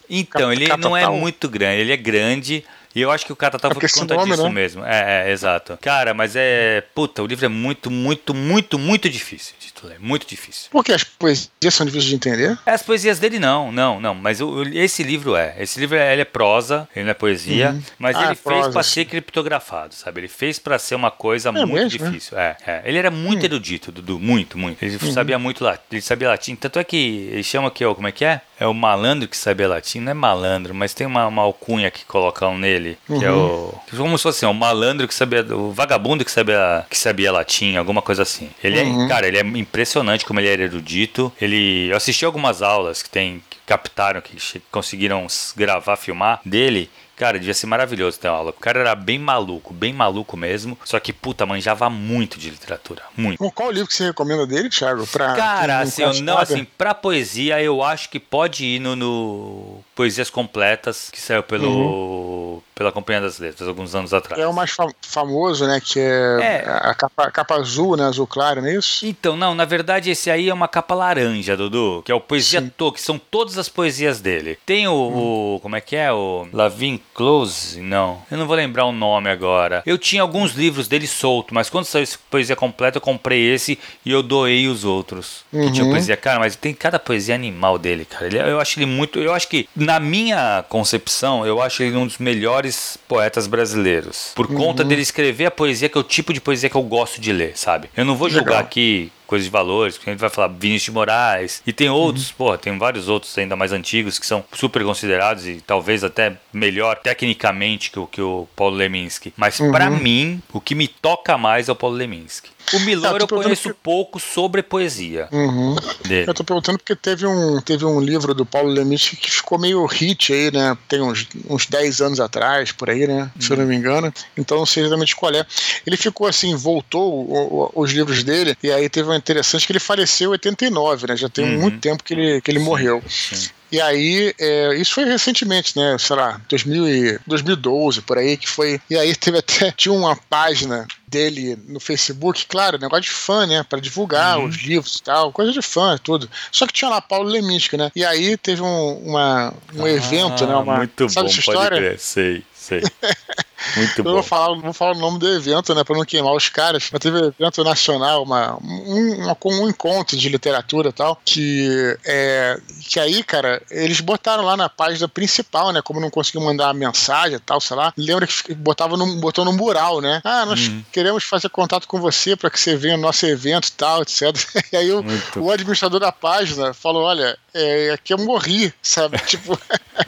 Então, 0.10 0.52
ele 0.52 0.66
Catatal. 0.66 0.90
não 0.90 0.98
é 0.98 1.08
muito 1.08 1.48
grande. 1.48 1.82
Ele 1.82 1.94
é 1.94 1.98
grande. 1.98 2.66
E 2.98 3.02
eu 3.02 3.12
acho 3.12 3.28
que 3.28 3.32
o 3.32 3.36
Catatal 3.36 3.70
é 3.70 3.74
foi 3.76 3.88
por 3.88 3.92
conta 3.92 4.16
nome, 4.16 4.32
disso 4.32 4.44
né? 4.46 4.50
mesmo. 4.50 4.84
É, 4.84 5.28
é, 5.28 5.32
exato. 5.32 5.78
Cara, 5.80 6.16
mas 6.16 6.36
é. 6.36 6.82
Puta, 6.96 7.22
o 7.22 7.28
livro 7.28 7.46
é 7.46 7.48
muito, 7.48 7.92
muito, 7.92 8.34
muito, 8.34 8.80
muito 8.80 9.08
difícil 9.08 9.54
de 9.60 9.88
ler. 9.88 10.00
Muito 10.00 10.28
difícil. 10.28 10.70
Por 10.72 10.84
que 10.84 10.92
as 10.92 11.04
poesias 11.04 11.52
são 11.70 11.86
difíceis 11.86 12.06
de 12.06 12.16
entender? 12.16 12.58
As 12.66 12.82
poesias 12.82 13.20
dele 13.20 13.40
não, 13.40 13.72
não, 13.72 14.00
não. 14.00 14.16
Mas 14.16 14.42
o, 14.42 14.64
esse 14.74 15.04
livro 15.04 15.36
é. 15.36 15.56
Esse 15.60 15.80
livro 15.80 15.96
é, 15.96 16.14
ele 16.14 16.22
é 16.22 16.26
prosa, 16.26 16.88
ele 16.96 17.06
não 17.06 17.12
é 17.12 17.14
poesia. 17.14 17.72
Uhum. 17.72 17.84
Mas 18.00 18.16
ah, 18.16 18.24
ele 18.24 18.32
é 18.32 18.36
fez 18.36 18.68
para 18.68 18.84
ser 18.84 19.06
criptografado, 19.06 19.94
sabe? 19.94 20.22
Ele 20.22 20.28
fez 20.28 20.60
para 20.60 20.80
ser 20.80 20.96
uma 20.96 21.12
coisa 21.12 21.50
é 21.50 21.52
muito 21.52 21.74
mesmo, 21.74 21.90
difícil. 21.90 22.38
É, 22.38 22.58
é, 22.66 22.82
Ele 22.86 22.98
era 22.98 23.12
muito 23.12 23.42
hum. 23.44 23.46
erudito, 23.46 23.92
Dudu. 23.92 24.20
Muito, 24.20 24.58
muito. 24.58 24.84
Ele 24.84 24.98
uhum. 25.02 25.12
sabia 25.12 25.38
muito 25.38 25.64
latim. 25.64 25.84
Ele 25.92 26.02
sabia 26.02 26.30
latim. 26.30 26.56
Tanto 26.56 26.80
é 26.80 26.84
que 26.84 27.30
ele 27.32 27.44
chama 27.44 27.70
que, 27.70 27.86
como 27.86 28.08
é 28.08 28.12
que 28.12 28.26
é? 28.26 28.42
É 28.60 28.66
o 28.66 28.74
malandro 28.74 29.28
que 29.28 29.38
sabia 29.38 29.68
latim. 29.68 30.00
Não 30.00 30.12
é 30.12 30.14
malandro, 30.14 30.74
mas 30.74 30.94
tem 30.94 31.06
uma, 31.06 31.28
uma 31.28 31.44
alcunha 31.44 31.92
que 31.92 32.06
colocam 32.06 32.58
nele. 32.58 32.98
Que 33.06 33.26
é 33.26 33.32
uhum. 33.32 33.70
o. 33.70 33.82
Como 33.96 34.18
se 34.18 34.24
fosse 34.24 34.46
assim, 34.46 34.52
o 34.52 34.54
malandro 34.54 35.08
que 35.08 35.14
sabia. 35.14 35.46
O 35.56 35.72
vagabundo 35.72 36.26
que 36.26 36.32
sabia, 36.32 36.86
que 36.90 36.98
sabia 36.98 37.32
latim, 37.32 37.76
alguma 37.76 38.02
coisa 38.02 38.24
assim. 38.24 38.50
Ele 38.64 38.80
é, 38.80 38.84
uhum. 38.84 39.08
cara, 39.08 39.28
ele 39.28 39.38
é 39.38 39.42
impressionante 39.42 40.26
como 40.26 40.40
ele 40.40 40.50
era 40.50 40.64
erudito. 40.64 41.32
Ele. 41.40 41.90
Eu 41.90 41.98
assisti 41.98 42.26
algumas 42.26 42.62
aulas 42.62 43.04
que 43.04 43.10
tem. 43.10 43.44
Que 43.50 43.58
captaram, 43.66 44.22
que 44.22 44.38
conseguiram 44.72 45.28
gravar, 45.56 45.98
filmar 45.98 46.40
dele. 46.44 46.90
Cara, 47.18 47.40
devia 47.40 47.54
ser 47.56 47.66
maravilhoso 47.66 48.20
ter 48.20 48.28
uma 48.28 48.38
aula. 48.38 48.50
O 48.52 48.54
cara 48.54 48.80
era 48.80 48.94
bem 48.94 49.18
maluco, 49.18 49.74
bem 49.74 49.92
maluco 49.92 50.38
mesmo. 50.38 50.78
Só 50.86 51.00
que, 51.00 51.12
puta, 51.12 51.48
manjava 51.48 51.90
muito 51.90 52.38
de 52.38 52.52
literatura. 52.52 53.02
Muito. 53.18 53.40
Qual 53.52 53.70
o 53.70 53.72
livro 53.72 53.88
que 53.88 53.96
você 53.96 54.06
recomenda 54.06 54.46
dele, 54.46 54.70
Thiago? 54.70 55.06
Pra 55.08 55.34
cara, 55.34 55.80
assim, 55.80 56.04
eu, 56.04 56.14
não, 56.22 56.38
assim, 56.38 56.64
pra 56.78 56.94
poesia, 56.94 57.60
eu 57.60 57.82
acho 57.82 58.10
que 58.10 58.20
pode 58.20 58.64
ir 58.64 58.80
no, 58.80 58.96
no 58.96 59.84
Poesias 59.96 60.30
Completas, 60.30 61.10
que 61.12 61.20
saiu 61.20 61.42
pelo, 61.42 61.68
uhum. 61.68 62.62
Pela 62.78 62.92
Companhia 62.92 63.22
das 63.22 63.40
Letras, 63.40 63.68
alguns 63.68 63.96
anos 63.96 64.14
atrás. 64.14 64.40
É 64.42 64.48
o 64.48 64.54
mais 64.54 64.76
famoso, 65.02 65.66
né? 65.66 65.82
Que 65.84 66.00
é, 66.00 66.64
é. 66.64 66.64
a 66.68 66.94
capa, 66.94 67.32
capa, 67.32 67.56
azul, 67.56 67.98
né? 67.98 68.06
Azul 68.06 68.28
claro, 68.28 68.62
não 68.62 68.70
é 68.70 68.76
isso? 68.76 69.06
Então, 69.06 69.36
não, 69.36 69.56
na 69.56 69.66
verdade, 69.66 70.12
esse 70.12 70.30
aí 70.30 70.48
é 70.48 70.54
uma 70.54 70.68
capa 70.68 70.94
laranja, 70.94 71.58
Dudu, 71.58 72.04
que 72.06 72.12
é 72.12 72.16
o 72.16 72.22
Poesia 72.22 72.62
Tô, 72.78 72.92
que 72.92 73.02
são 73.02 73.18
todas 73.18 73.58
as 73.58 73.68
poesias 73.68 74.22
dele. 74.22 74.60
Tem 74.66 74.88
o, 74.88 74.92
uhum. 74.92 75.56
o 75.56 75.60
como 75.62 75.76
é 75.76 75.82
que 75.82 75.96
é? 75.96 76.12
O 76.12 76.48
Lavin 76.54 77.00
Close? 77.14 77.82
Não. 77.82 78.22
Eu 78.30 78.38
não 78.38 78.46
vou 78.46 78.56
lembrar 78.56 78.86
o 78.86 78.92
nome 78.92 79.30
agora. 79.30 79.82
Eu 79.86 79.98
tinha 79.98 80.22
alguns 80.22 80.54
livros 80.54 80.88
dele 80.88 81.08
solto, 81.08 81.54
mas 81.54 81.70
quando 81.70 81.86
saiu 81.86 82.04
esse 82.04 82.18
poesia 82.18 82.56
completa, 82.56 82.98
eu 82.98 83.02
comprei 83.02 83.52
esse 83.52 83.80
e 84.06 84.12
eu 84.12 84.22
doei 84.22 84.68
os 84.68 84.84
outros. 84.84 85.44
Uhum. 85.52 85.66
Que 85.66 85.72
tinha 85.72 85.86
uhum. 85.86 85.92
poesia, 85.92 86.18
cara, 86.18 86.40
mas 86.40 86.56
tem 86.56 86.74
cada 86.74 87.00
poesia 87.00 87.34
animal 87.34 87.80
dele, 87.80 88.06
cara. 88.06 88.28
Ele, 88.28 88.38
eu 88.38 88.60
acho 88.60 88.78
ele 88.78 88.86
muito. 88.86 89.20
Eu 89.20 89.34
acho 89.34 89.48
que, 89.48 89.68
na 89.76 90.00
minha 90.00 90.64
concepção, 90.70 91.46
eu 91.46 91.62
acho 91.62 91.82
ele 91.82 91.96
um 91.96 92.06
dos 92.06 92.18
melhores 92.18 92.67
poetas 93.08 93.48
brasileiros. 93.48 94.32
Por 94.36 94.50
uhum. 94.50 94.56
conta 94.56 94.84
dele 94.84 95.02
escrever 95.02 95.46
a 95.46 95.52
poesia, 95.52 95.90
que 95.90 95.98
é 95.98 96.02
o 96.02 96.04
tipo 96.04 96.34
de 96.34 96.42
poesia 96.42 96.70
que 96.70 96.76
eu 96.76 96.84
gosto 96.84 97.22
de 97.22 97.32
ler, 97.32 97.58
sabe? 97.58 97.90
Eu 97.96 98.06
não 98.06 98.16
vou 98.16 98.28
Legal. 98.28 98.44
julgar 98.44 98.60
aqui 98.60 99.12
coisas 99.28 99.46
de 99.46 99.52
valores, 99.52 99.96
porque 99.96 100.10
a 100.10 100.14
gente 100.14 100.20
vai 100.20 100.30
falar 100.30 100.48
Vinícius 100.48 100.86
de 100.86 100.92
Moraes, 100.92 101.62
e 101.68 101.74
tem 101.74 101.90
outros, 101.90 102.30
uhum. 102.30 102.36
porra, 102.38 102.58
tem 102.58 102.78
vários 102.78 103.08
outros 103.08 103.38
ainda 103.38 103.56
mais 103.56 103.72
antigos 103.72 104.18
que 104.18 104.26
são 104.26 104.44
super 104.54 104.84
considerados 104.84 105.46
e 105.46 105.62
talvez 105.66 106.04
até 106.04 106.38
melhor 106.52 106.98
tecnicamente 106.98 107.92
que 107.92 108.00
o, 108.00 108.08
que 108.08 108.22
o 108.22 108.48
Paulo 108.56 108.76
Leminski. 108.76 109.34
Mas 109.38 109.60
uhum. 109.60 109.72
para 109.72 109.90
mim, 109.90 110.42
o 110.52 110.62
que 110.62 110.74
me 110.74 110.88
toca 110.88 111.38
mais 111.38 111.70
é 111.70 111.72
o 111.72 111.76
Paulo 111.76 111.96
Leminski. 111.96 112.58
O 112.74 112.80
Milor 112.82 113.22
eu 113.22 113.28
conheço 113.28 113.70
que... 113.70 113.76
pouco 113.76 114.20
sobre 114.20 114.62
poesia. 114.62 115.30
Uhum. 115.32 115.76
Eu 116.10 116.34
tô 116.34 116.44
perguntando 116.44 116.78
porque 116.78 116.96
teve 116.96 117.26
um, 117.26 117.62
teve 117.62 117.86
um 117.86 118.00
livro 118.02 118.34
do 118.34 118.46
Paulo 118.46 118.70
Leminski 118.70 119.16
que 119.16 119.32
ficou 119.32 119.58
meio 119.58 119.86
hit 119.86 120.34
aí, 120.34 120.52
né? 120.52 120.78
Tem 120.88 121.02
uns, 121.02 121.26
uns 121.50 121.66
10 121.66 122.02
anos 122.02 122.20
atrás, 122.20 122.74
por 122.74 122.90
aí, 122.90 123.08
né? 123.08 123.32
Se 123.40 123.52
eu 123.52 123.58
não 123.58 123.66
me 123.66 123.76
engano. 123.76 124.14
Então 124.36 124.58
não 124.58 124.66
sei 124.66 124.84
exatamente 124.84 125.16
qual 125.16 125.32
é. 125.34 125.46
Ele 125.86 125.96
ficou 125.96 126.28
assim, 126.28 126.56
voltou 126.56 127.14
o, 127.14 127.72
o, 127.76 127.82
os 127.82 127.92
livros 127.92 128.24
dele, 128.24 128.58
e 128.62 128.70
aí 128.70 128.90
teve 128.90 129.08
uma 129.08 129.17
interessante 129.18 129.66
que 129.66 129.72
ele 129.72 129.80
faleceu 129.80 130.30
em 130.30 130.34
89, 130.34 131.08
né? 131.08 131.18
Já 131.18 131.30
tem 131.30 131.46
uhum. 131.46 131.62
muito 131.62 131.80
tempo 131.80 132.04
que 132.04 132.14
ele, 132.14 132.42
que 132.42 132.52
ele 132.52 132.60
morreu. 132.60 133.04
Sim. 133.08 133.50
E 133.70 133.82
aí, 133.82 134.34
é, 134.40 134.76
isso 134.76 134.94
foi 134.94 135.04
recentemente, 135.04 135.78
né? 135.78 135.98
Sei 136.00 136.16
lá, 136.16 136.40
2000 136.48 136.88
e, 136.88 137.20
2012, 137.28 138.02
por 138.02 138.18
aí, 138.18 138.38
que 138.38 138.48
foi. 138.48 138.80
E 138.90 138.98
aí 138.98 139.14
teve 139.18 139.40
até. 139.40 139.72
Tinha 139.72 139.94
uma 139.94 140.16
página 140.16 140.88
dele 141.08 141.58
no 141.68 141.80
Facebook, 141.80 142.46
claro, 142.46 142.78
negócio 142.78 143.04
de 143.04 143.10
fã, 143.10 143.46
né? 143.46 143.64
Pra 143.64 143.80
divulgar 143.80 144.40
uhum. 144.40 144.46
os 144.46 144.56
livros 144.58 144.96
e 144.96 145.04
tal, 145.04 145.34
coisa 145.34 145.52
de 145.52 145.62
fã, 145.62 145.98
tudo. 146.02 146.30
Só 146.52 146.66
que 146.66 146.74
tinha 146.74 146.90
lá 146.90 147.02
Paulo 147.02 147.30
Leminski, 147.30 147.76
né? 147.76 147.92
E 147.96 148.06
aí 148.06 148.38
teve 148.38 148.62
um, 148.62 148.94
uma, 149.00 149.54
um 149.76 149.84
ah, 149.84 149.90
evento, 149.90 150.46
né? 150.46 150.56
Uma, 150.56 150.78
muito 150.78 151.10
sabe 151.10 151.28
bom, 151.28 151.32
essa 151.32 151.40
história? 151.40 151.70
Pode 151.70 151.82
crer, 151.82 152.00
sei, 152.00 152.44
sei. 152.54 152.82
Muito 153.76 154.00
eu 154.00 154.04
bom. 154.04 154.14
vou 154.14 154.24
falar, 154.24 154.56
vou 154.56 154.74
falar 154.74 154.96
o 154.96 155.00
nome 155.00 155.20
do 155.20 155.28
evento, 155.28 155.74
né, 155.74 155.84
pra 155.84 155.96
não 155.96 156.06
queimar 156.06 156.34
os 156.34 156.50
caras. 156.50 156.90
Mas 156.92 157.00
teve 157.00 157.18
um 157.18 157.28
evento 157.28 157.64
nacional, 157.64 158.24
uma, 158.24 158.58
um, 158.62 159.24
uma, 159.24 159.38
um 159.46 159.70
encontro 159.70 160.18
de 160.18 160.30
literatura 160.30 160.90
e 160.90 160.94
tal, 160.94 161.20
que, 161.26 161.98
é, 162.06 162.60
que 162.88 163.00
aí, 163.00 163.24
cara, 163.24 163.62
eles 163.70 164.00
botaram 164.02 164.44
lá 164.44 164.56
na 164.56 164.70
página 164.70 165.08
principal, 165.08 165.72
né, 165.72 165.82
como 165.82 166.00
não 166.00 166.10
conseguiam 166.10 166.44
mandar 166.44 166.74
mensagem 166.74 167.36
e 167.36 167.40
tal, 167.40 167.60
sei 167.60 167.76
lá. 167.76 167.94
Lembra 167.98 168.28
que 168.28 168.54
botava 168.54 168.96
no, 168.96 169.16
botou 169.18 169.44
no 169.44 169.54
mural, 169.54 170.02
né? 170.02 170.22
Ah, 170.24 170.46
nós 170.46 170.68
uhum. 170.68 170.84
queremos 170.92 171.24
fazer 171.24 171.50
contato 171.50 171.88
com 171.88 172.00
você 172.00 172.36
para 172.36 172.50
que 172.50 172.60
você 172.60 172.76
venha 172.76 172.98
no 172.98 173.04
nosso 173.04 173.26
evento 173.26 173.68
e 173.68 173.72
tal, 173.72 174.02
etc. 174.02 174.28
E 174.72 174.76
aí 174.76 174.92
o, 174.92 175.04
o 175.38 175.50
administrador 175.50 176.00
da 176.00 176.12
página 176.12 176.74
falou: 176.74 177.04
olha, 177.04 177.38
é, 177.54 177.92
aqui 177.92 178.14
eu 178.14 178.18
morri, 178.18 178.74
sabe? 178.82 179.18
tipo. 179.26 179.60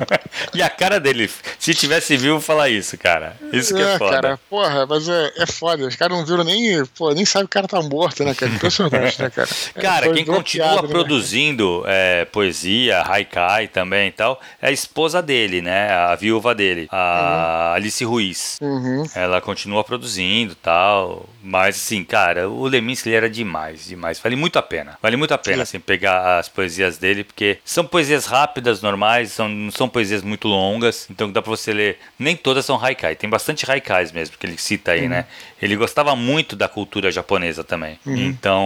e 0.53 0.61
a 0.61 0.69
cara 0.69 0.99
dele, 0.99 1.29
se 1.57 1.73
tivesse 1.73 2.15
vivo, 2.15 2.39
falar 2.39 2.69
isso, 2.69 2.97
cara. 2.97 3.35
Isso 3.51 3.73
que 3.73 3.81
é, 3.81 3.95
é 3.95 3.97
foda. 3.97 4.21
Cara, 4.21 4.39
porra, 4.49 4.85
mas 4.85 5.07
é, 5.07 5.31
é 5.37 5.45
foda. 5.45 5.87
Os 5.87 5.95
caras 5.95 6.17
não 6.17 6.25
viram 6.25 6.43
nem. 6.43 6.85
Pô, 6.97 7.11
nem 7.11 7.25
sabe 7.25 7.45
que 7.45 7.57
o 7.57 7.61
cara 7.61 7.67
tá 7.67 7.81
morto, 7.81 8.23
né, 8.23 8.33
cara? 8.33 8.51
Impressionante, 8.51 9.21
né, 9.21 9.29
cara? 9.29 9.49
Cara, 9.79 10.13
quem 10.13 10.25
continua 10.25 10.81
né? 10.81 10.87
produzindo 10.87 11.83
né? 11.85 12.21
é, 12.21 12.25
poesia, 12.25 13.01
haikai 13.01 13.67
também 13.67 14.09
e 14.09 14.11
tal, 14.11 14.39
é 14.61 14.67
a 14.67 14.71
esposa 14.71 15.21
dele, 15.21 15.61
né? 15.61 15.91
A 15.91 16.15
viúva 16.15 16.53
dele, 16.53 16.87
a 16.91 17.69
uhum. 17.69 17.75
Alice 17.75 18.03
Ruiz. 18.03 18.57
Uhum. 18.61 19.03
Ela 19.15 19.41
continua 19.41 19.83
produzindo 19.83 20.55
tal. 20.55 21.27
Mas, 21.41 21.77
assim, 21.77 22.03
cara, 22.03 22.49
o 22.49 22.67
Leminski 22.67 23.09
ele 23.09 23.15
era 23.15 23.29
demais, 23.29 23.85
demais. 23.87 24.19
Vale 24.19 24.35
muito 24.35 24.59
a 24.59 24.61
pena. 24.61 24.97
Vale 25.01 25.15
muito 25.15 25.33
a 25.33 25.37
pena, 25.37 25.63
assim, 25.63 25.79
pegar 25.79 26.37
as 26.37 26.49
poesias 26.49 26.97
dele, 26.97 27.23
porque 27.23 27.59
são 27.63 27.85
poesias 27.85 28.25
rápidas, 28.25 28.81
normais, 28.81 29.31
são, 29.31 29.47
não 29.47 29.71
são 29.71 29.87
poesias 29.87 30.21
muito 30.21 30.47
longas, 30.47 31.07
então 31.09 31.31
dá 31.31 31.41
pra 31.41 31.49
você 31.49 31.71
ler. 31.73 31.99
Nem 32.17 32.35
todas 32.35 32.65
são 32.65 32.83
haikai, 32.83 33.15
tem 33.15 33.28
bastante 33.29 33.69
haikais 33.69 34.11
mesmo, 34.11 34.37
que 34.37 34.45
ele 34.45 34.57
cita 34.57 34.91
aí, 34.91 35.03
uhum. 35.03 35.09
né? 35.09 35.25
Ele 35.61 35.75
gostava 35.75 36.15
muito 36.15 36.55
da 36.55 36.67
cultura 36.67 37.11
japonesa 37.11 37.63
também. 37.63 37.99
Uhum. 38.05 38.15
Então, 38.15 38.63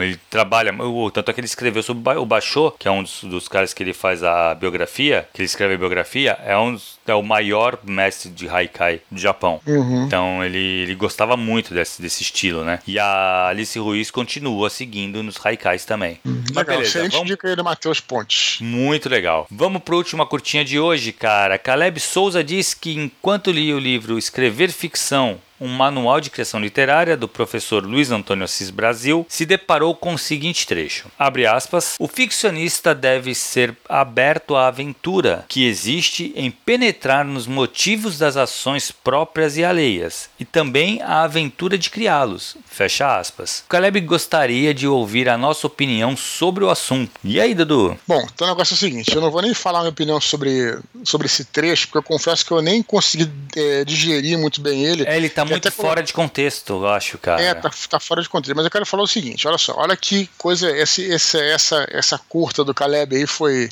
ele 0.00 0.18
trabalha. 0.28 0.72
Tanto 1.12 1.30
é 1.30 1.34
que 1.34 1.40
ele 1.40 1.46
escreveu 1.46 1.82
sobre 1.82 2.18
o 2.18 2.26
Basho, 2.26 2.72
que 2.78 2.88
é 2.88 2.90
um 2.90 3.02
dos, 3.02 3.24
dos 3.24 3.48
caras 3.48 3.72
que 3.72 3.82
ele 3.82 3.92
faz 3.92 4.22
a 4.22 4.54
biografia, 4.54 5.28
que 5.32 5.40
ele 5.40 5.46
escreve 5.46 5.74
a 5.74 5.78
biografia, 5.78 6.38
é 6.44 6.56
um 6.56 6.76
é 7.06 7.14
o 7.14 7.22
maior 7.22 7.78
mestre 7.84 8.30
de 8.30 8.48
haikai 8.48 9.00
do 9.10 9.20
Japão. 9.20 9.60
Uhum. 9.66 10.06
Então 10.06 10.44
ele, 10.44 10.58
ele 10.58 10.94
gostava 10.94 11.36
muito 11.36 11.74
desse, 11.74 12.00
desse 12.00 12.22
estilo, 12.22 12.64
né? 12.64 12.78
E 12.86 12.98
a 12.98 13.48
Alice 13.48 13.78
Ruiz 13.78 14.10
continua 14.10 14.70
seguindo 14.70 15.22
nos 15.22 15.36
haikais 15.44 15.84
também. 15.84 16.18
Uhum. 16.24 16.42
Mas 16.48 16.56
legal, 16.56 16.76
beleza, 16.76 16.88
excelente 16.88 17.12
vamos... 17.12 17.28
dica 17.28 17.48
aí 17.48 17.56
do 17.56 17.64
Matheus 17.64 18.00
Pontes. 18.00 18.58
Muito 18.60 19.08
legal. 19.08 19.46
Vamos 19.50 19.82
para 19.82 19.94
a 19.94 19.98
última 19.98 20.26
curtinha 20.26 20.64
de 20.64 20.78
hoje, 20.78 21.12
cara. 21.12 21.58
Caleb 21.58 22.00
Souza 22.00 22.42
diz 22.42 22.72
que 22.74 22.94
enquanto 22.94 23.50
lia 23.50 23.76
o 23.76 23.78
livro 23.78 23.93
Escrever 24.18 24.70
Ficção 24.70 25.40
um 25.60 25.68
manual 25.68 26.20
de 26.20 26.30
criação 26.30 26.60
literária 26.60 27.16
do 27.16 27.28
professor 27.28 27.84
Luiz 27.84 28.10
Antônio 28.10 28.44
Assis 28.44 28.70
Brasil, 28.70 29.26
se 29.28 29.46
deparou 29.46 29.94
com 29.94 30.14
o 30.14 30.18
seguinte 30.18 30.66
trecho: 30.66 31.08
abre 31.18 31.46
aspas, 31.46 31.96
o 31.98 32.08
ficcionista 32.08 32.94
deve 32.94 33.34
ser 33.34 33.76
aberto 33.88 34.56
à 34.56 34.68
aventura 34.68 35.44
que 35.48 35.66
existe 35.66 36.32
em 36.36 36.50
penetrar 36.50 37.24
nos 37.24 37.46
motivos 37.46 38.18
das 38.18 38.36
ações 38.36 38.90
próprias 38.90 39.56
e 39.56 39.64
alheias, 39.64 40.28
e 40.38 40.44
também 40.44 41.00
a 41.02 41.22
aventura 41.22 41.78
de 41.78 41.90
criá-los. 41.90 42.56
Fecha 42.66 43.18
aspas. 43.18 43.62
O 43.66 43.68
Caleb 43.68 44.00
gostaria 44.00 44.74
de 44.74 44.86
ouvir 44.86 45.28
a 45.28 45.38
nossa 45.38 45.66
opinião 45.66 46.16
sobre 46.16 46.64
o 46.64 46.70
assunto. 46.70 47.12
E 47.22 47.40
aí, 47.40 47.54
Dudu? 47.54 47.96
Bom, 48.06 48.26
então 48.34 48.46
o 48.46 48.50
negócio 48.50 48.74
é 48.74 48.76
o 48.76 48.78
seguinte: 48.78 49.14
eu 49.14 49.20
não 49.20 49.30
vou 49.30 49.42
nem 49.42 49.54
falar 49.54 49.80
minha 49.80 49.90
opinião 49.90 50.20
sobre, 50.20 50.78
sobre 51.04 51.26
esse 51.26 51.44
trecho, 51.44 51.86
porque 51.86 51.98
eu 51.98 52.02
confesso 52.02 52.44
que 52.44 52.50
eu 52.50 52.60
nem 52.60 52.82
consegui 52.82 53.30
é, 53.56 53.84
digerir 53.84 54.38
muito 54.38 54.60
bem 54.60 54.84
ele. 54.84 55.04
É, 55.06 55.16
ele 55.16 55.28
tá 55.28 55.43
muito 55.44 55.70
fora 55.70 56.02
de 56.02 56.12
contexto, 56.12 56.72
eu 56.72 56.88
acho, 56.88 57.18
cara. 57.18 57.40
É, 57.40 57.54
tá, 57.54 57.70
tá, 57.88 58.00
fora 58.00 58.22
de 58.22 58.28
contexto. 58.28 58.56
Mas 58.56 58.64
eu 58.64 58.70
quero 58.70 58.86
falar 58.86 59.02
o 59.02 59.06
seguinte: 59.06 59.46
olha 59.46 59.58
só, 59.58 59.74
olha 59.76 59.96
que 59.96 60.28
coisa. 60.38 60.70
Esse, 60.76 61.02
esse, 61.02 61.38
essa, 61.38 61.86
essa 61.90 62.18
curta 62.18 62.64
do 62.64 62.74
Caleb 62.74 63.16
aí 63.16 63.26
foi 63.26 63.68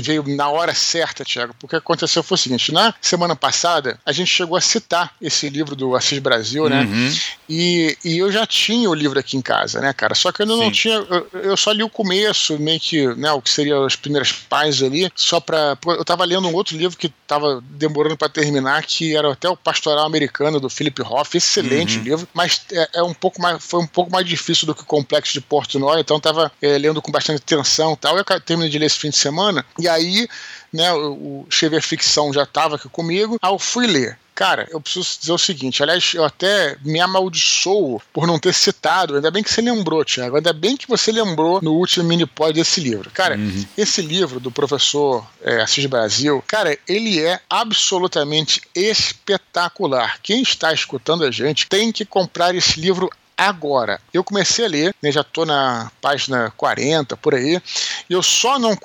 veio 0.00 0.24
na 0.26 0.48
hora 0.48 0.74
certa, 0.74 1.24
Tiago, 1.24 1.54
porque 1.58 1.76
aconteceu 1.76 2.22
foi 2.22 2.34
o 2.34 2.38
seguinte: 2.38 2.72
na 2.72 2.94
semana 3.00 3.36
passada, 3.36 3.98
a 4.04 4.12
gente 4.12 4.28
chegou 4.28 4.56
a 4.56 4.60
citar 4.60 5.14
esse 5.20 5.48
livro 5.48 5.74
do 5.74 5.94
Assis 5.94 6.18
Brasil, 6.18 6.68
né? 6.68 6.82
Uhum. 6.82 7.14
E, 7.48 7.96
e 8.04 8.18
eu 8.18 8.30
já 8.30 8.46
tinha 8.46 8.88
o 8.88 8.94
livro 8.94 9.18
aqui 9.18 9.36
em 9.36 9.42
casa, 9.42 9.80
né, 9.80 9.92
cara? 9.92 10.14
Só 10.14 10.30
que 10.30 10.42
eu 10.42 10.46
ainda 10.46 10.56
não 10.56 10.70
tinha. 10.70 10.94
Eu, 10.94 11.26
eu, 11.32 11.56
só 11.56 11.72
li 11.72 11.82
o 11.82 11.88
começo, 11.88 12.58
meio 12.58 12.78
que, 12.78 13.06
né, 13.16 13.32
o 13.32 13.42
que 13.42 13.50
seria 13.50 13.84
as 13.84 13.96
primeiras 13.96 14.32
páginas 14.32 14.82
ali, 14.82 15.10
só 15.14 15.40
pra. 15.40 15.76
Eu 15.86 16.04
tava 16.04 16.24
lendo 16.24 16.48
um 16.48 16.54
outro 16.54 16.76
livro 16.76 16.96
que 16.96 17.08
tava 17.26 17.62
demorando 17.70 18.16
para 18.16 18.28
terminar, 18.28 18.82
que 18.84 19.16
era 19.16 19.32
até 19.32 19.48
o 19.48 19.56
Pastoral 19.56 20.04
Americano 20.04 20.58
do 20.58 20.68
Philip 20.68 21.00
Hoff, 21.02 21.36
excelente 21.36 21.98
uhum. 21.98 22.04
livro, 22.04 22.28
mas 22.34 22.62
é, 22.72 22.88
é, 22.94 23.02
um 23.02 23.14
pouco 23.14 23.40
mais, 23.40 23.64
foi 23.64 23.80
um 23.80 23.86
pouco 23.86 24.10
mais 24.10 24.26
difícil 24.26 24.66
do 24.66 24.74
que 24.74 24.82
o 24.82 24.86
Complexo 24.86 25.32
de 25.32 25.40
Portnoy, 25.40 26.00
então 26.00 26.18
tava 26.18 26.50
é, 26.60 26.76
lendo 26.76 27.00
com 27.00 27.12
bastante 27.12 27.38
atenção 27.38 27.92
e 27.92 27.96
tal. 27.96 28.16
Eu 28.16 28.24
terminei 28.40 28.70
de 28.70 28.78
ler 28.78 28.86
esse 28.86 28.98
fim 28.98 29.10
de 29.10 29.16
semana, 29.16 29.64
e 29.78 29.88
aí, 29.90 30.28
né, 30.72 30.92
o, 30.92 31.12
o 31.12 31.46
Chever 31.50 31.82
Ficção 31.82 32.32
já 32.32 32.44
estava 32.44 32.76
aqui 32.76 32.88
comigo, 32.88 33.38
aí 33.42 33.50
eu 33.50 33.58
fui 33.58 33.86
ler. 33.86 34.18
Cara, 34.40 34.66
eu 34.70 34.80
preciso 34.80 35.20
dizer 35.20 35.32
o 35.32 35.38
seguinte: 35.38 35.82
aliás, 35.82 36.12
eu 36.14 36.24
até 36.24 36.74
me 36.82 36.98
amaldiçoo 36.98 38.00
por 38.10 38.26
não 38.26 38.38
ter 38.38 38.54
citado. 38.54 39.16
Ainda 39.16 39.30
bem 39.30 39.42
que 39.42 39.52
você 39.52 39.60
lembrou, 39.60 40.02
Tiago. 40.02 40.36
Ainda 40.36 40.54
bem 40.54 40.78
que 40.78 40.88
você 40.88 41.12
lembrou 41.12 41.60
no 41.60 41.74
último 41.74 42.06
mini 42.06 42.24
pod 42.24 42.54
desse 42.54 42.80
livro. 42.80 43.10
Cara, 43.10 43.36
uhum. 43.36 43.66
esse 43.76 44.00
livro 44.00 44.40
do 44.40 44.50
professor 44.50 45.26
é, 45.42 45.60
Assis 45.60 45.84
Brasil, 45.84 46.42
cara, 46.46 46.74
ele 46.88 47.20
é 47.20 47.38
absolutamente 47.50 48.62
espetacular. 48.74 50.18
Quem 50.22 50.40
está 50.40 50.72
escutando 50.72 51.22
a 51.22 51.30
gente 51.30 51.66
tem 51.66 51.92
que 51.92 52.06
comprar 52.06 52.54
esse 52.54 52.80
livro 52.80 53.10
agora. 53.48 54.00
Eu 54.12 54.22
comecei 54.22 54.64
a 54.64 54.68
ler, 54.68 54.94
né, 55.02 55.10
já 55.10 55.22
estou 55.22 55.46
na 55.46 55.90
página 56.00 56.52
40, 56.56 57.16
por 57.16 57.34
aí, 57.34 57.60
e 58.08 58.12
eu 58.12 58.22
só 58.22 58.58
não, 58.58 58.76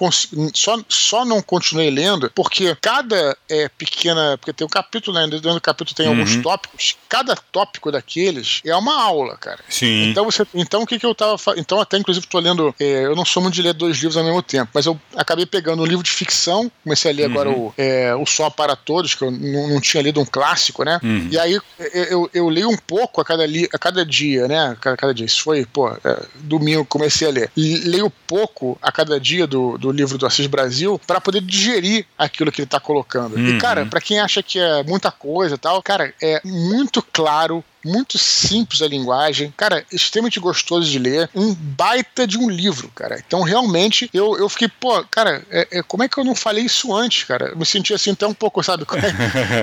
só, 0.54 0.80
só 0.88 1.26
não 1.26 1.42
continuei 1.42 1.90
lendo 1.90 2.32
porque 2.34 2.76
cada 2.82 3.38
é, 3.50 3.68
pequena. 3.70 4.38
Porque 4.38 4.54
tem 4.54 4.66
um 4.66 4.70
capítulo, 4.70 5.18
né? 5.18 5.28
Dentro 5.28 5.54
do 5.54 5.62
capítulo 5.62 5.96
tem 5.96 6.08
uhum. 6.08 6.14
alguns 6.14 6.42
tópicos, 6.42 6.96
cada 7.10 7.36
tópico 7.36 7.92
daqueles 7.92 8.62
é 8.66 8.76
uma 8.76 9.02
aula, 9.02 9.36
cara. 9.38 9.60
Sim. 9.68 10.10
Então, 10.10 10.26
você, 10.26 10.46
então 10.54 10.84
o 10.84 10.88
que, 10.88 10.98
que 10.98 11.06
eu 11.06 11.14
tava. 11.14 11.36
Então, 11.58 11.80
até 11.82 11.98
inclusive, 11.98 12.26
estou 12.26 12.40
lendo. 12.40 12.74
É, 12.80 13.06
eu 13.06 13.16
não 13.16 13.26
sou 13.26 13.42
muito 13.44 13.56
de 13.56 13.62
ler 13.62 13.74
dois 13.74 13.98
livros 13.98 14.16
ao 14.16 14.24
mesmo 14.24 14.42
tempo, 14.42 14.72
mas 14.74 14.86
eu 14.86 15.00
acabei 15.16 15.46
pegando 15.46 15.84
um 15.84 15.86
livro 15.86 16.04
de 16.04 16.12
ficção, 16.12 16.72
comecei 16.84 17.12
a 17.12 17.14
ler 17.14 17.26
uhum. 17.26 17.32
agora 17.32 17.50
o, 17.50 17.74
é, 17.78 18.16
o 18.16 18.26
Sol 18.26 18.50
para 18.50 18.76
Todos, 18.76 19.16
que 19.16 19.24
eu 19.24 19.32
não, 19.32 19.70
não 19.70 19.82
tinha 19.82 20.02
lido 20.02 20.22
um 20.22 20.26
clássico, 20.26 20.84
né? 20.84 21.00
Uhum. 21.04 21.28
E 21.32 21.38
aí 21.38 21.54
eu, 21.54 21.62
eu, 21.94 22.30
eu 22.34 22.50
leio 22.50 22.70
um 22.70 22.78
pouco 22.78 23.20
a 23.20 23.26
cada, 23.26 23.46
li, 23.46 23.68
a 23.74 23.78
cada 23.78 24.06
dia 24.06 24.45
né? 24.48 24.76
Cada, 24.80 25.14
dia. 25.14 25.26
Isso 25.26 25.44
foi, 25.44 25.66
pô, 25.66 25.90
é, 25.90 26.26
domingo 26.36 26.86
comecei 26.86 27.28
a 27.28 27.32
ler. 27.32 27.52
Leio 27.56 28.12
pouco 28.28 28.78
a 28.82 28.92
cada 28.92 29.20
dia 29.20 29.46
do, 29.48 29.78
do 29.78 29.92
livro 29.92 30.18
do 30.18 30.26
Assis 30.26 30.48
Brasil 30.48 31.00
para 31.06 31.22
poder 31.22 31.42
digerir 31.42 32.06
aquilo 32.18 32.52
que 32.52 32.62
ele 32.62 32.68
tá 32.68 32.80
colocando. 32.80 33.36
Uhum. 33.36 33.50
E, 33.50 33.58
cara, 33.58 33.86
para 33.86 34.02
quem 34.02 34.20
acha 34.20 34.42
que 34.42 34.60
é 34.60 34.84
muita 34.84 35.12
coisa 35.12 35.56
e 35.56 35.58
tal, 35.58 35.82
cara, 35.82 36.14
é 36.22 36.42
muito 36.44 37.02
claro 37.14 37.64
muito 37.86 38.18
simples 38.18 38.82
a 38.82 38.88
linguagem, 38.88 39.54
cara, 39.56 39.86
extremamente 39.92 40.40
gostoso 40.40 40.90
de 40.90 40.98
ler, 40.98 41.30
um 41.36 41.54
baita 41.54 42.26
de 42.26 42.38
um 42.38 42.50
livro, 42.50 42.90
cara. 42.96 43.24
Então, 43.26 43.44
realmente, 43.44 44.10
eu, 44.12 44.38
eu 44.38 44.50
fiquei, 44.50 44.68
pô, 44.68 45.04
cara, 45.06 45.46
é, 45.52 45.80
é, 45.80 45.84
como 45.84 46.04
é 46.04 46.10
que 46.10 46.18
eu 46.18 46.24
não 46.24 46.34
falei 46.34 46.66
isso 46.66 46.94
antes, 46.94 47.24
cara? 47.24 47.50
Eu 47.50 47.58
me 47.58 47.66
senti 47.66 47.94
assim 47.94 48.12
até 48.12 48.26
um 48.26 48.34
pouco, 48.34 48.64
sabe? 48.64 48.86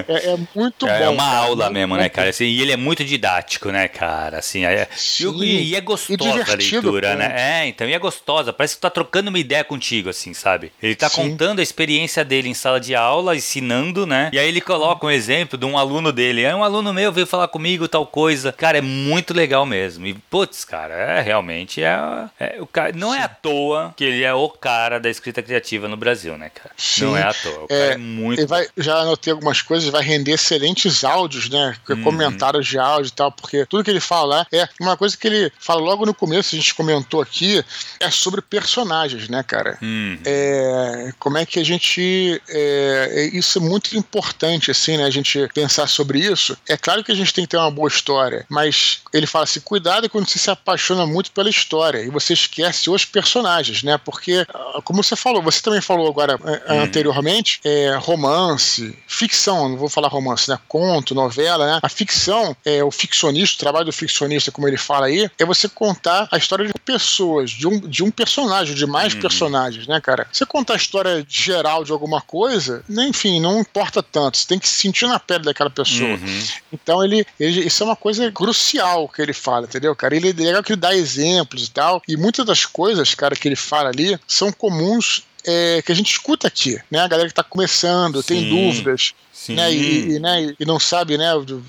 É, 0.08 0.12
é, 0.30 0.34
é 0.34 0.38
muito 0.54 0.86
é, 0.86 0.98
bom. 0.98 1.04
É 1.04 1.08
uma 1.08 1.24
cara, 1.24 1.36
aula 1.38 1.70
mesmo, 1.70 1.96
né, 1.96 2.08
cara? 2.08 2.30
Assim, 2.30 2.44
e 2.44 2.62
ele 2.62 2.70
é 2.70 2.76
muito 2.76 3.04
didático, 3.04 3.70
né, 3.70 3.88
cara? 3.88 4.38
Assim, 4.38 4.64
é, 4.64 4.88
Sim, 4.94 5.34
e, 5.42 5.70
e, 5.70 5.76
é 5.76 5.80
gostosa 5.80 6.44
a 6.52 6.54
leitura, 6.54 7.12
pô. 7.12 7.18
né? 7.18 7.34
É, 7.36 7.66
então, 7.66 7.88
e 7.88 7.92
é 7.92 7.98
gostosa. 7.98 8.52
Parece 8.52 8.74
que 8.74 8.80
tu 8.80 8.82
tá 8.82 8.90
trocando 8.90 9.30
uma 9.30 9.38
ideia 9.38 9.64
contigo, 9.64 10.08
assim, 10.08 10.32
sabe? 10.32 10.72
Ele 10.80 10.94
tá 10.94 11.08
Sim. 11.08 11.30
contando 11.30 11.58
a 11.58 11.62
experiência 11.62 12.24
dele 12.24 12.48
em 12.48 12.54
sala 12.54 12.78
de 12.78 12.94
aula, 12.94 13.34
ensinando, 13.34 14.06
né? 14.06 14.30
E 14.32 14.38
aí 14.38 14.46
ele 14.46 14.60
coloca 14.60 15.06
um 15.06 15.10
exemplo 15.10 15.58
de 15.58 15.66
um 15.66 15.76
aluno 15.76 16.12
dele. 16.12 16.42
É 16.42 16.54
um 16.54 16.62
aluno 16.62 16.92
meu, 16.92 17.10
veio 17.10 17.26
falar 17.26 17.48
comigo, 17.48 17.88
tal 17.88 18.06
coisa. 18.12 18.52
Cara, 18.52 18.78
é 18.78 18.82
muito 18.82 19.32
legal 19.32 19.64
mesmo. 19.64 20.06
E, 20.06 20.12
putz, 20.14 20.64
cara, 20.64 20.94
é 20.94 21.20
realmente 21.22 21.82
é, 21.82 21.96
é 22.38 22.58
o 22.60 22.66
cara, 22.66 22.92
não 22.94 23.12
é 23.12 23.22
à 23.22 23.28
toa 23.28 23.94
que 23.96 24.04
ele 24.04 24.22
é 24.22 24.34
o 24.34 24.48
cara 24.50 25.00
da 25.00 25.08
escrita 25.08 25.42
criativa 25.42 25.88
no 25.88 25.96
Brasil, 25.96 26.36
né, 26.36 26.50
cara? 26.50 26.70
Sim. 26.76 27.06
Não 27.06 27.16
é 27.16 27.22
à 27.22 27.32
toa. 27.32 27.62
O 27.62 27.64
é, 27.64 27.66
cara 27.68 27.94
é 27.94 27.96
muito. 27.96 28.46
Vai, 28.46 28.68
já 28.76 28.98
anotei 28.98 29.32
algumas 29.32 29.62
coisas, 29.62 29.88
vai 29.88 30.02
render 30.02 30.32
excelentes 30.32 31.02
áudios, 31.02 31.48
né? 31.48 31.74
Uhum. 31.88 32.02
Comentários 32.02 32.66
de 32.66 32.78
áudio 32.78 33.08
e 33.08 33.12
tal, 33.12 33.32
porque 33.32 33.64
tudo 33.64 33.82
que 33.82 33.90
ele 33.90 34.00
fala 34.00 34.36
lá 34.36 34.46
é 34.52 34.68
uma 34.78 34.96
coisa 34.96 35.16
que 35.16 35.26
ele 35.26 35.50
fala 35.58 35.80
logo 35.80 36.04
no 36.04 36.12
começo, 36.12 36.54
a 36.54 36.58
gente 36.58 36.74
comentou 36.74 37.22
aqui, 37.22 37.64
é 37.98 38.10
sobre 38.10 38.42
personagens, 38.42 39.28
né, 39.28 39.42
cara? 39.42 39.78
Uhum. 39.80 40.18
É, 40.26 41.12
como 41.18 41.38
é 41.38 41.46
que 41.46 41.58
a 41.58 41.64
gente. 41.64 42.42
É, 42.48 43.08
é 43.10 43.24
isso 43.36 43.58
é 43.58 43.62
muito 43.62 43.96
importante, 43.96 44.70
assim, 44.70 44.98
né? 44.98 45.04
A 45.04 45.10
gente 45.10 45.48
pensar 45.54 45.86
sobre 45.86 46.18
isso. 46.18 46.56
É 46.68 46.76
claro 46.76 47.02
que 47.02 47.10
a 47.10 47.14
gente 47.14 47.32
tem 47.32 47.44
que 47.44 47.50
ter 47.50 47.56
uma 47.56 47.70
boa 47.70 47.88
história. 48.02 48.44
Mas 48.48 49.00
ele 49.12 49.26
fala 49.26 49.44
assim: 49.44 49.60
cuidado 49.60 50.10
quando 50.10 50.28
você 50.28 50.38
se 50.38 50.50
apaixona 50.50 51.06
muito 51.06 51.30
pela 51.30 51.48
história 51.48 52.00
e 52.00 52.10
você 52.10 52.32
esquece 52.32 52.90
os 52.90 53.04
personagens, 53.04 53.82
né? 53.82 53.96
Porque, 53.98 54.44
ah, 54.52 54.80
como 54.84 55.02
você 55.02 55.14
falou, 55.14 55.40
você 55.42 55.62
também 55.62 55.80
falou 55.80 56.08
agora 56.08 56.36
hum. 56.36 56.80
anteriormente, 56.82 57.60
é, 57.64 57.96
romance, 57.96 58.96
ficção, 59.06 59.68
não 59.68 59.76
vou 59.76 59.88
falar 59.88 60.08
romance, 60.08 60.50
né? 60.50 60.58
Conto, 60.66 61.14
novela, 61.14 61.66
né? 61.66 61.80
A 61.82 61.88
ficção, 61.88 62.56
é, 62.64 62.82
o 62.82 62.90
ficcionista, 62.90 63.56
o 63.56 63.60
trabalho 63.60 63.86
do 63.86 63.92
ficcionista, 63.92 64.50
como 64.50 64.66
ele 64.66 64.76
fala 64.76 65.06
aí, 65.06 65.30
é 65.38 65.44
você 65.44 65.68
contar 65.68 66.28
a 66.30 66.36
história 66.36 66.66
de 66.66 66.72
pessoas, 66.84 67.50
de 67.50 67.66
um, 67.66 67.78
de 67.78 68.02
um 68.02 68.10
personagem, 68.10 68.74
de 68.74 68.86
mais 68.86 69.14
hum. 69.14 69.20
personagens, 69.20 69.86
né, 69.86 70.00
cara? 70.00 70.26
Você 70.32 70.44
contar 70.44 70.74
a 70.74 70.76
história 70.76 71.24
geral 71.28 71.84
de 71.84 71.92
alguma 71.92 72.20
coisa, 72.20 72.84
enfim, 72.88 73.40
não 73.40 73.60
importa 73.60 74.02
tanto. 74.02 74.36
Você 74.36 74.48
tem 74.48 74.58
que 74.58 74.68
se 74.68 74.74
sentir 74.74 75.06
na 75.06 75.18
pele 75.18 75.44
daquela 75.44 75.70
pessoa. 75.70 76.10
Uhum. 76.10 76.42
Então 76.72 77.04
ele, 77.04 77.26
ele, 77.38 77.60
isso 77.60 77.81
é 77.82 77.86
uma 77.86 77.96
coisa 77.96 78.30
crucial 78.32 79.08
que 79.08 79.20
ele 79.20 79.32
fala, 79.32 79.66
entendeu, 79.66 79.94
cara? 79.94 80.16
Ele 80.16 80.30
é 80.30 80.32
legal 80.32 80.62
que 80.62 80.72
ele 80.72 80.80
dá 80.80 80.94
exemplos 80.94 81.66
e 81.66 81.70
tal. 81.70 82.02
E 82.08 82.16
muitas 82.16 82.46
das 82.46 82.64
coisas, 82.64 83.14
cara, 83.14 83.36
que 83.36 83.48
ele 83.48 83.56
fala 83.56 83.90
ali 83.90 84.18
são 84.26 84.52
comuns 84.52 85.24
é, 85.44 85.82
que 85.82 85.92
a 85.92 85.94
gente 85.94 86.10
escuta 86.10 86.46
aqui, 86.46 86.78
né? 86.90 87.00
A 87.00 87.08
galera 87.08 87.28
que 87.28 87.32
está 87.32 87.42
começando, 87.42 88.22
Sim. 88.22 88.28
tem 88.28 88.48
dúvidas. 88.48 89.14
Sim. 89.42 89.54
Né, 89.54 89.72
e, 89.72 90.12
e, 90.12 90.18
né, 90.20 90.54
e 90.60 90.64
não 90.64 90.78
sabe, 90.78 91.18
né? 91.18 91.26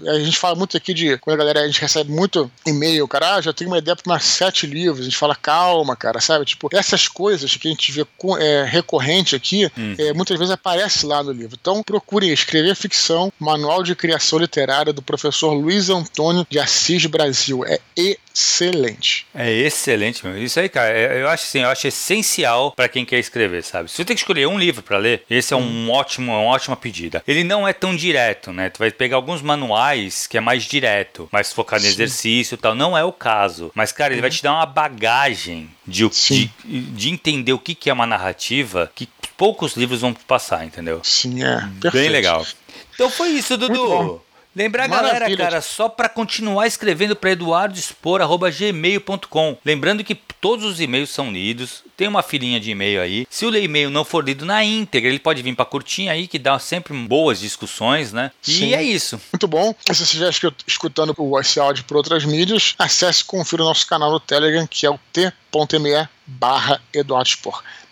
A 0.08 0.20
gente 0.20 0.38
fala 0.38 0.54
muito 0.54 0.78
aqui 0.78 0.94
de. 0.94 1.18
Quando 1.18 1.34
a 1.34 1.38
galera 1.40 1.62
a 1.62 1.66
gente 1.66 1.82
recebe 1.82 2.12
muito 2.12 2.52
e-mail, 2.68 3.08
cara, 3.08 3.36
ah, 3.36 3.42
já 3.42 3.52
tenho 3.52 3.72
uma 3.72 3.80
ideia 3.80 3.96
para 3.96 4.08
mais 4.08 4.26
sete 4.26 4.68
livros. 4.68 5.02
A 5.02 5.04
gente 5.06 5.18
fala, 5.18 5.36
calma, 5.36 5.96
cara, 5.96 6.22
sabe? 6.22 6.46
Tipo, 6.46 6.70
essas 6.72 7.08
coisas 7.08 7.56
que 7.56 7.68
a 7.68 7.72
gente 7.72 7.92
vê 7.92 8.06
é, 8.40 8.64
recorrente 8.64 9.36
aqui, 9.36 9.72
hum. 9.76 9.96
é, 9.98 10.14
muitas 10.14 10.38
vezes 10.38 10.54
aparece 10.54 11.06
lá 11.08 11.24
no 11.24 11.32
livro. 11.32 11.58
Então, 11.60 11.82
procure 11.82 12.32
escrever 12.32 12.76
ficção, 12.76 13.34
Manual 13.40 13.82
de 13.82 13.96
Criação 13.96 14.38
Literária 14.38 14.94
do 14.94 15.02
professor 15.02 15.54
Luiz 15.54 15.90
Antônio 15.90 16.46
de 16.48 16.60
Assis 16.60 17.08
Brasil. 17.08 17.66
É 17.66 17.80
excelente. 17.96 19.26
É 19.34 19.52
excelente, 19.52 20.24
meu. 20.26 20.38
Isso 20.38 20.60
aí, 20.60 20.70
cara, 20.70 20.92
é, 20.96 21.22
eu 21.24 21.28
acho 21.28 21.46
assim, 21.46 21.60
eu 21.62 21.70
acho 21.70 21.88
essencial 21.88 22.72
para 22.72 22.88
quem 22.88 23.04
quer 23.04 23.18
escrever, 23.18 23.63
sabe? 23.64 23.90
Se 23.90 23.98
você 23.98 24.06
tem 24.06 24.16
que 24.16 24.22
escolher 24.22 24.48
um 24.48 24.58
livro 24.58 24.84
para 24.84 24.98
ler, 24.98 25.24
esse 25.30 25.54
é 25.54 25.58
um 25.58 25.62
hum. 25.62 25.92
ótimo, 25.92 26.32
uma 26.32 26.42
ótima 26.42 26.76
pedida. 26.76 27.24
Ele 27.28 27.44
não 27.44 27.68
é 27.68 27.74
tão 27.74 27.96
direto, 27.96 28.52
né? 28.52 28.70
Tu 28.70 28.80
vai 28.80 28.92
pegar 28.92 29.16
alguns 29.16 29.42
manuais 29.42 30.28
que 30.28 30.38
é 30.38 30.42
mais 30.42 30.64
direto, 30.64 31.28
mais 31.32 31.52
focado 31.52 31.84
em 31.86 31.88
exercício 31.88 32.56
e 32.56 32.58
tal. 32.58 32.76
Não 32.76 32.98
é 32.98 33.04
o 33.04 33.12
caso. 33.12 33.72
Mas, 33.74 33.92
cara, 33.92 34.14
ele 34.14 34.22
vai 34.22 34.30
uhum. 34.30 34.36
te 34.36 34.44
dar 34.44 34.54
uma 34.54 34.66
bagagem 34.66 35.70
de, 35.88 36.08
de, 36.10 36.52
de, 36.66 37.10
entender 37.10 37.54
o 37.54 37.60
que, 37.60 37.76
que 37.76 37.90
é 37.90 37.94
uma 37.94 38.06
narrativa 38.06 38.92
que 38.94 39.08
poucos 39.38 39.76
livros 39.76 40.02
vão 40.02 40.14
passar, 40.14 40.66
entendeu? 40.66 41.02
Sim, 41.04 41.44
é. 41.44 41.58
Perfeito. 41.82 41.94
Bem 41.94 42.10
legal. 42.10 42.46
Então 42.94 43.10
foi 43.10 43.30
isso, 43.30 43.58
Dudu. 43.58 44.22
Lembrar, 44.56 44.88
Maravilha. 44.88 45.20
galera, 45.20 45.38
cara, 45.38 45.62
só 45.62 45.90
para 45.90 46.08
continuar 46.08 46.68
escrevendo 46.68 47.16
para 47.16 47.32
eduardoexpor.gmail.com. 47.32 49.58
Lembrando 49.66 50.04
que 50.04 50.14
todos 50.16 50.64
os 50.66 50.80
e-mails 50.80 51.10
são 51.10 51.32
lidos, 51.32 51.84
tem 51.98 52.08
uma 52.08 52.22
filinha 52.22 52.60
de 52.60 52.70
e-mail 52.72 53.02
aí. 53.02 53.26
Se 53.30 53.46
o 53.46 53.56
e-mail 53.56 53.90
não 53.90 54.04
for 54.06 54.24
lido 54.24 54.46
na 54.46 54.64
íntegra, 54.64 55.10
ele 55.10 55.20
pode 55.20 55.42
vir 55.42 55.56
para 55.56 55.66
curtinha 55.66 56.12
aí, 56.12 56.28
que 56.28 56.38
dá 56.38 56.60
sempre 56.60 56.94
boas 56.94 57.40
discussões, 57.40 58.14
né? 58.14 58.30
Sim. 58.42 58.68
E 58.68 58.76
é 58.76 58.84
isso. 58.84 59.20
Muito 59.32 59.48
bom. 59.48 59.74
Se 59.86 59.96
você 59.96 60.04
estiver 60.04 60.30
escutando 60.68 61.16
esse 61.40 61.60
áudio 61.60 61.84
por 61.86 61.98
outras 61.98 62.24
mídias, 62.26 62.76
acesse 62.78 63.22
e 63.22 63.26
confira 63.26 63.64
o 63.64 63.66
nosso 63.66 63.88
canal 63.88 64.12
no 64.12 64.20
Telegram, 64.20 64.68
que 64.68 64.86
é 64.86 64.90
o 64.90 65.00
t.me 65.12 66.08
barra 66.28 66.80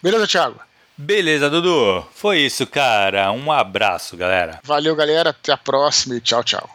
Beleza, 0.02 0.28
Thiago? 0.28 0.60
Beleza, 0.98 1.50
Dudu. 1.50 2.06
Foi 2.14 2.40
isso, 2.40 2.66
cara. 2.68 3.32
Um 3.32 3.52
abraço, 3.52 4.16
galera. 4.16 4.60
Valeu, 4.64 4.96
galera. 4.96 5.32
Até 5.32 5.52
a 5.52 5.58
próxima 5.58 6.16
e 6.16 6.22
tchau, 6.22 6.44
tchau. 6.44 6.70